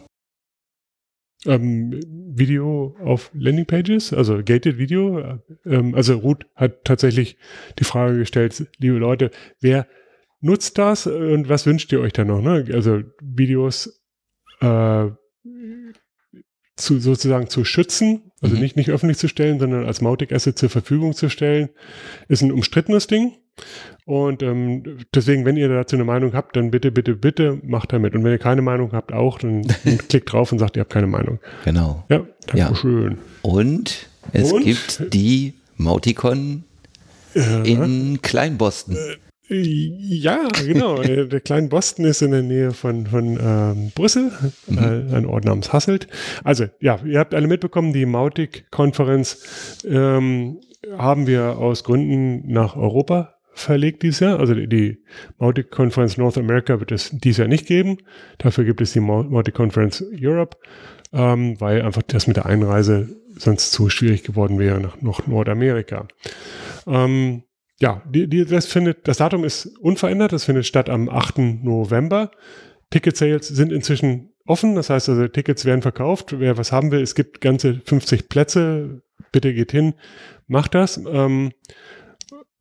Ähm, 1.47 1.99
Video 2.05 2.95
auf 3.03 3.31
Landingpages, 3.35 4.13
also 4.13 4.43
gated 4.45 4.79
Video. 4.79 5.39
Ähm, 5.65 5.95
also 5.95 6.17
Ruth 6.19 6.47
hat 6.55 6.85
tatsächlich 6.85 7.39
die 7.79 7.85
Frage 7.85 8.19
gestellt, 8.19 8.67
liebe 8.79 8.99
Leute, 8.99 9.31
wer 9.61 9.87
nutzt 10.41 10.79
das 10.79 11.07
und 11.07 11.49
was 11.49 11.67
wünscht 11.67 11.93
ihr 11.93 12.01
euch 12.01 12.13
da 12.13 12.25
noch? 12.25 12.41
Ne? 12.41 12.67
Also 12.73 13.03
Videos 13.23 14.00
äh, 14.61 15.07
zu, 16.77 16.99
sozusagen 16.99 17.49
zu 17.51 17.65
schützen, 17.65 18.31
also 18.41 18.55
Mhm. 18.55 18.61
nicht, 18.63 18.77
nicht 18.77 18.91
öffentlich 18.91 19.19
zu 19.19 19.29
stellen, 19.29 19.59
sondern 19.61 19.85
als 19.85 20.01
Mautic 20.01 20.33
Asset 20.33 20.59
zur 20.59 20.71
Verfügung 20.71 21.13
zu 21.15 21.29
stellen, 21.29 21.69
ist 22.29 22.43
ein 22.43 22.53
umstrittenes 22.53 23.07
Ding. 23.07 23.35
Und 24.07 24.43
ähm, 24.43 24.99
deswegen, 25.15 25.45
wenn 25.45 25.59
ihr 25.59 25.69
dazu 25.69 25.97
eine 25.97 26.05
Meinung 26.05 26.33
habt, 26.33 26.57
dann 26.57 26.71
bitte, 26.71 26.91
bitte, 26.91 27.15
bitte 27.15 27.59
macht 27.63 27.93
damit. 27.93 28.15
Und 28.15 28.25
wenn 28.25 28.33
ihr 28.33 28.39
keine 28.39 28.63
Meinung 28.63 28.93
habt, 28.93 29.13
auch, 29.13 29.39
dann, 29.39 29.63
klickt 30.09 30.33
drauf 30.33 30.51
und 30.53 30.59
sagt, 30.59 30.77
ihr 30.77 30.81
habt 30.81 30.93
keine 30.93 31.07
Meinung. 31.07 31.39
Genau. 31.67 32.05
Ja, 32.09 32.25
danke 32.47 32.75
schön. 32.77 33.19
Und 33.43 34.09
es 34.33 34.53
Und? 34.53 34.65
gibt 34.65 35.13
die 35.13 35.55
Mauticon 35.77 36.65
in 37.35 38.21
Kleinboston. 38.23 38.97
Ja, 39.51 40.49
genau. 40.65 41.03
Der 41.03 41.41
kleine 41.41 41.69
Boston 41.69 42.05
ist 42.05 42.23
in 42.23 42.31
der 42.31 42.43
Nähe 42.43 42.71
von, 42.71 43.07
von 43.07 43.39
ähm, 43.43 43.93
Brüssel, 43.95 44.31
äh, 44.71 45.15
ein 45.15 45.27
Ort 45.27 45.45
namens 45.45 45.73
Hasselt. 45.73 46.07
Also, 46.45 46.67
ja, 46.81 47.01
ihr 47.05 47.19
habt 47.19 47.35
alle 47.35 47.49
mitbekommen, 47.49 47.93
die 47.93 48.07
Mautic-Konferenz 48.07 49.79
ähm, 49.85 50.61
haben 50.97 51.27
wir 51.27 51.59
aus 51.59 51.83
Gründen 51.85 52.51
nach 52.53 52.77
Europa 52.77 53.35
verlegt 53.53 54.03
dieses 54.05 54.21
Jahr. 54.21 54.39
Also 54.39 54.55
die, 54.55 54.69
die 54.69 54.99
Mautic-Konferenz 55.39 56.17
North 56.17 56.39
America 56.39 56.79
wird 56.79 56.93
es 56.93 57.11
dieses 57.11 57.39
Jahr 57.39 57.49
nicht 57.49 57.67
geben. 57.67 57.99
Dafür 58.39 58.65
gibt 58.65 58.81
es 58.81 58.93
die 58.93 59.01
Mau- 59.01 59.25
Mautic-Konferenz 59.25 60.03
Europe, 60.19 60.57
ähm, 61.13 61.61
weil 61.61 61.83
einfach 61.83 62.03
das 62.03 62.27
mit 62.27 62.37
der 62.37 62.47
Einreise 62.47 63.09
sonst 63.37 63.73
zu 63.73 63.91
schwierig 63.91 64.23
geworden 64.23 64.59
wäre 64.59 64.81
nach, 64.81 65.01
nach 65.03 65.27
Nordamerika. 65.27 66.07
Ähm, 66.87 67.43
ja, 67.81 68.03
die, 68.07 68.29
die, 68.29 68.45
das 68.45 68.67
findet, 68.67 69.09
das 69.09 69.19
Datum 69.19 69.45
ist 69.45 69.67
unverändert, 69.79 70.33
das 70.33 70.45
findet 70.45 70.67
statt 70.67 70.91
am 70.91 71.09
8. 71.09 71.39
November. 71.39 72.31
Ticket 72.91 73.17
Sales 73.17 73.49
sind 73.49 73.73
inzwischen 73.73 74.33
offen, 74.47 74.75
das 74.75 74.91
heißt 74.91 75.09
also 75.09 75.29
Tickets 75.29 75.65
werden 75.65 75.83
verkauft. 75.83 76.39
Wer 76.39 76.59
was 76.59 76.73
haben 76.73 76.91
will, 76.91 77.01
es 77.01 77.15
gibt 77.15 77.41
ganze 77.41 77.81
50 77.85 78.29
Plätze. 78.29 79.03
Bitte 79.33 79.55
geht 79.55 79.71
hin, 79.73 79.95
macht 80.47 80.75
das. 80.75 81.01
Ähm, 81.07 81.53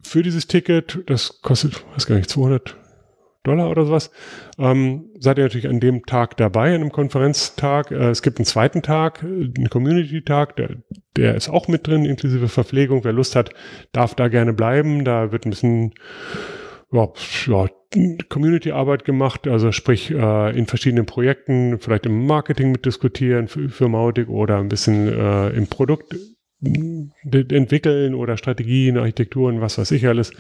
für 0.02 0.24
dieses 0.24 0.48
Ticket, 0.48 1.00
das 1.08 1.42
kostet, 1.42 1.84
weiß 1.94 2.06
gar 2.06 2.16
nicht, 2.16 2.30
200 2.30 2.78
Dollar 3.44 3.70
oder 3.70 3.86
sowas, 3.86 4.12
ähm, 4.58 5.10
seid 5.18 5.38
ihr 5.38 5.46
natürlich 5.46 5.70
an 5.70 5.80
dem 5.80 6.06
Tag 6.06 6.36
dabei, 6.38 6.70
an 6.70 6.82
einem 6.82 6.92
Konferenztag. 6.92 7.92
Äh, 7.92 8.10
es 8.10 8.22
gibt 8.22 8.38
einen 8.38 8.46
zweiten 8.46 8.82
Tag, 8.82 9.24
äh, 9.24 9.26
einen 9.26 9.70
Community-Tag, 9.70 10.58
der, 10.58 10.78
der 11.16 11.36
ist 11.36 11.50
auch 11.50 11.68
mit 11.68 11.88
drin, 11.88 12.06
inklusive 12.06 12.50
Verpflegung. 12.50 13.04
Wer 13.04 13.14
Lust 13.14 13.36
hat, 13.36 13.52
darf 13.92 14.14
da 14.16 14.28
gerne 14.28 14.54
bleiben. 14.54 15.06
Da 15.06 15.32
wird 15.32 15.46
ein 15.46 15.52
bisschen 15.52 15.94
ja, 16.92 17.08
ja, 17.48 17.68
Community-Arbeit 18.30 19.06
gemacht, 19.06 19.48
also 19.48 19.72
sprich 19.72 20.12
äh, 20.12 20.58
in 20.58 20.68
verschiedenen 20.68 21.06
Projekten, 21.06 21.80
vielleicht 21.80 22.06
im 22.06 22.28
Marketing 22.28 22.72
mitdiskutieren 22.72 23.48
für, 23.48 23.70
für 23.70 23.88
Mautic 23.88 24.30
oder 24.30 24.58
ein 24.58 24.70
bisschen 24.70 25.08
äh, 25.08 25.50
im 25.50 25.68
Produkt 25.68 26.16
entwickeln 26.62 28.14
oder 28.14 28.36
Strategien, 28.38 28.98
Architekturen, 28.98 29.62
was 29.62 29.78
weiß 29.78 29.92
ich 29.92 30.08
alles, 30.08 30.32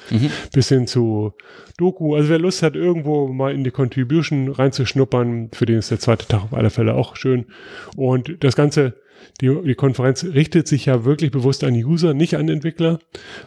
bis 0.51 0.69
hin 0.69 0.85
zu 0.85 1.33
Doku. 1.77 2.15
Also 2.15 2.29
wer 2.29 2.39
Lust 2.39 2.61
hat, 2.61 2.75
irgendwo 2.75 3.27
mal 3.27 3.53
in 3.53 3.63
die 3.63 3.71
Contribution 3.71 4.49
reinzuschnuppern, 4.49 5.49
für 5.53 5.65
den 5.65 5.79
ist 5.79 5.91
der 5.91 5.99
zweite 5.99 6.27
Tag 6.27 6.43
auf 6.43 6.53
alle 6.53 6.69
Fälle 6.69 6.95
auch 6.95 7.15
schön. 7.15 7.45
Und 7.95 8.43
das 8.43 8.55
Ganze, 8.57 8.95
die, 9.39 9.55
die 9.65 9.75
Konferenz 9.75 10.25
richtet 10.25 10.67
sich 10.67 10.85
ja 10.87 11.05
wirklich 11.05 11.31
bewusst 11.31 11.63
an 11.63 11.73
User, 11.73 12.13
nicht 12.13 12.35
an 12.35 12.49
Entwickler 12.49 12.99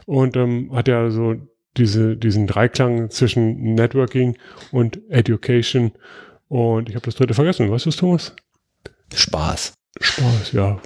und 0.06 0.36
ähm, 0.36 0.70
hat 0.72 0.88
ja 0.88 1.10
so 1.10 1.36
diese, 1.76 2.16
diesen 2.16 2.46
Dreiklang 2.46 3.10
zwischen 3.10 3.74
Networking 3.74 4.36
und 4.70 5.00
Education. 5.10 5.92
Und 6.48 6.88
ich 6.88 6.94
habe 6.94 7.04
das 7.04 7.16
dritte 7.16 7.34
vergessen. 7.34 7.70
Weißt 7.70 7.86
du 7.86 7.90
es, 7.90 7.96
Thomas? 7.96 8.34
Spaß. 9.14 9.74
Spaß, 10.00 10.52
ja. 10.52 10.80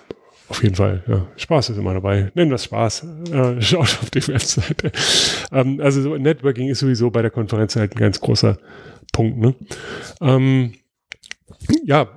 Auf 0.49 0.63
jeden 0.63 0.77
Fall, 0.77 1.03
ja. 1.09 1.27
Spaß 1.37 1.71
ist 1.71 1.79
immer 1.79 1.95
dabei. 1.95 2.31
Nennen 2.35 2.53
es 2.53 2.65
Spaß. 2.65 3.05
Äh, 3.33 3.61
schaut 3.61 3.99
auf 4.01 4.11
die 4.11 4.27
Webseite. 4.29 4.93
ähm, 5.53 5.81
also 5.83 6.03
so 6.03 6.17
Networking 6.17 6.69
ist 6.69 6.81
sowieso 6.81 7.11
bei 7.11 7.23
der 7.23 7.31
Konferenz 7.31 7.75
halt 7.77 7.97
ein 7.97 7.99
ganz 7.99 8.21
großer 8.21 8.59
Punkt. 9.13 9.39
Ne? 9.39 9.55
Ähm, 10.21 10.73
ja, 11.85 12.09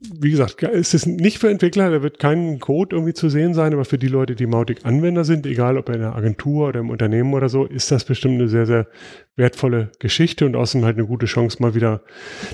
wie 0.00 0.30
gesagt, 0.30 0.62
es 0.62 0.94
ist 0.94 1.06
nicht 1.06 1.38
für 1.38 1.50
Entwickler, 1.50 1.90
da 1.90 2.02
wird 2.02 2.20
kein 2.20 2.60
Code 2.60 2.94
irgendwie 2.94 3.14
zu 3.14 3.28
sehen 3.28 3.52
sein, 3.52 3.72
aber 3.72 3.84
für 3.84 3.98
die 3.98 4.06
Leute, 4.06 4.36
die 4.36 4.46
Mautic-Anwender 4.46 5.24
sind, 5.24 5.44
egal 5.44 5.76
ob 5.76 5.88
in 5.88 5.96
einer 5.96 6.14
Agentur 6.14 6.68
oder 6.68 6.80
im 6.80 6.90
Unternehmen 6.90 7.34
oder 7.34 7.48
so, 7.48 7.64
ist 7.64 7.90
das 7.90 8.04
bestimmt 8.04 8.34
eine 8.34 8.48
sehr, 8.48 8.64
sehr 8.64 8.86
wertvolle 9.34 9.90
Geschichte 9.98 10.46
und 10.46 10.54
außerdem 10.54 10.84
halt 10.84 10.98
eine 10.98 11.06
gute 11.06 11.26
Chance, 11.26 11.60
mal 11.60 11.74
wieder 11.74 12.02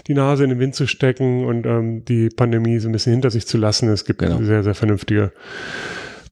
die 0.06 0.14
Nase 0.14 0.44
in 0.44 0.50
den 0.50 0.58
Wind 0.58 0.74
zu 0.74 0.86
stecken 0.86 1.44
und 1.44 1.66
ähm, 1.66 2.04
die 2.06 2.30
Pandemie 2.30 2.78
so 2.78 2.88
ein 2.88 2.92
bisschen 2.92 3.12
hinter 3.12 3.30
sich 3.30 3.46
zu 3.46 3.58
lassen. 3.58 3.90
Es 3.90 4.06
gibt 4.06 4.20
Genau. 4.20 4.42
sehr, 4.42 4.62
sehr 4.62 4.74
vernünftige 4.74 5.32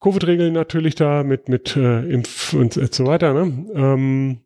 Covid-Regeln 0.01 0.55
natürlich 0.55 0.95
da 0.95 1.25
mit, 1.25 1.49
mit 1.49 1.77
äh, 1.77 2.09
Impf 2.11 2.55
und 2.55 2.73
so 2.73 3.07
weiter. 3.07 3.35
Ne? 3.35 3.67
Ähm, 3.75 4.41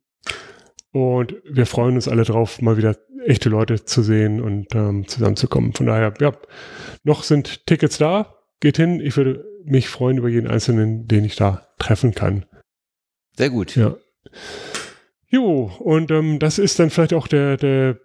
und 0.93 1.35
wir 1.45 1.67
freuen 1.67 1.95
uns 1.95 2.09
alle 2.09 2.23
drauf, 2.25 2.61
mal 2.63 2.77
wieder 2.77 2.97
echte 3.27 3.49
Leute 3.49 3.85
zu 3.85 4.03
sehen 4.03 4.41
und 4.41 4.75
ähm, 4.75 5.07
zusammenzukommen. 5.09 5.73
Von 5.73 5.87
daher, 5.87 6.15
ja, 6.21 6.33
noch 7.05 7.23
sind 7.23 7.67
Tickets 7.67 7.99
da. 7.99 8.35
Geht 8.61 8.77
hin. 8.77 9.01
Ich 9.01 9.17
würde 9.17 9.45
mich 9.65 9.89
freuen 9.89 10.19
über 10.19 10.29
jeden 10.29 10.49
Einzelnen, 10.49 11.07
den 11.07 11.25
ich 11.25 11.37
da 11.37 11.67
treffen 11.79 12.15
kann. 12.15 12.47
Sehr 13.37 13.51
gut. 13.51 13.77
Ja. 13.77 13.97
Jo, 15.29 15.73
und 15.81 16.11
ähm, 16.11 16.39
das 16.39 16.59
ist 16.59 16.79
dann 16.79 16.91
vielleicht 16.91 17.13
auch 17.13 17.27
der, 17.29 17.57
der 17.57 17.99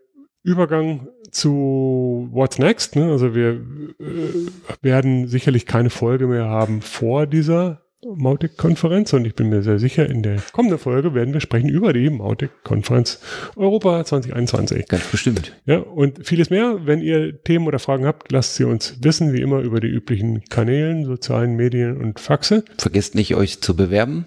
Übergang 0.44 1.08
zu 1.32 2.28
What's 2.32 2.58
Next. 2.58 2.96
Ne? 2.96 3.10
Also 3.12 3.36
wir 3.36 3.52
äh, 4.00 4.48
werden 4.82 5.28
sicherlich 5.28 5.66
keine 5.66 5.90
Folge 5.90 6.28
mehr 6.28 6.46
haben 6.46 6.82
vor 6.82 7.28
dieser 7.28 7.82
Mautic-Konferenz 8.04 9.14
und 9.14 9.26
ich 9.26 9.36
bin 9.36 9.50
mir 9.50 9.62
sehr 9.62 9.78
sicher, 9.78 10.10
in 10.10 10.24
der 10.24 10.38
kommenden 10.54 10.80
Folge 10.80 11.14
werden 11.14 11.34
wir 11.34 11.42
sprechen 11.42 11.70
über 11.70 11.94
die 11.94 12.10
Mautic-Konferenz 12.10 13.20
Europa 13.56 14.04
2021. 14.04 14.88
Ganz 14.88 15.06
bestimmt. 15.08 15.54
Ja, 15.66 15.78
und 15.78 16.26
vieles 16.26 16.50
mehr. 16.50 16.80
Wenn 16.86 17.02
ihr 17.02 17.44
Themen 17.44 17.68
oder 17.68 17.78
Fragen 17.78 18.06
habt, 18.06 18.32
lasst 18.32 18.56
sie 18.56 18.64
uns 18.64 18.98
wissen, 19.02 19.34
wie 19.34 19.42
immer 19.42 19.60
über 19.60 19.80
die 19.80 19.88
üblichen 19.88 20.44
Kanälen, 20.46 21.06
sozialen 21.06 21.56
Medien 21.56 21.98
und 21.98 22.20
Faxe. 22.20 22.66
Vergesst 22.80 23.14
nicht, 23.14 23.36
euch 23.36 23.62
zu 23.62 23.76
bewerben. 23.76 24.26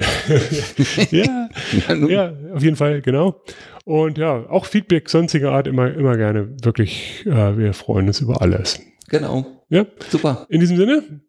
ja, 1.10 1.48
ja, 1.88 1.94
ja, 1.94 2.32
auf 2.54 2.62
jeden 2.62 2.76
Fall, 2.76 3.02
genau. 3.02 3.40
Und 3.84 4.18
ja, 4.18 4.48
auch 4.48 4.66
Feedback 4.66 5.08
sonstiger 5.08 5.52
Art 5.52 5.68
immer, 5.68 5.94
immer 5.94 6.16
gerne. 6.16 6.56
Wirklich, 6.62 7.24
äh, 7.26 7.56
wir 7.56 7.72
freuen 7.72 8.08
uns 8.08 8.20
über 8.20 8.42
alles. 8.42 8.80
Genau. 9.08 9.46
Ja, 9.68 9.86
Super. 10.08 10.46
in 10.48 10.58
diesem 10.58 10.76
Sinne, 10.76 11.20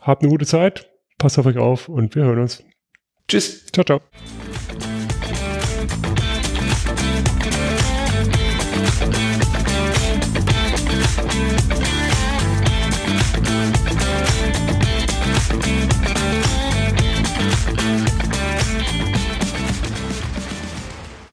habt 0.00 0.22
eine 0.22 0.30
gute 0.30 0.46
Zeit, 0.46 0.91
Passt 1.22 1.38
auf 1.38 1.46
euch 1.46 1.56
auf 1.56 1.88
und 1.88 2.16
wir 2.16 2.24
hören 2.24 2.40
uns. 2.40 2.64
Tschüss. 3.28 3.66
Ciao, 3.66 3.84
ciao. 3.84 4.00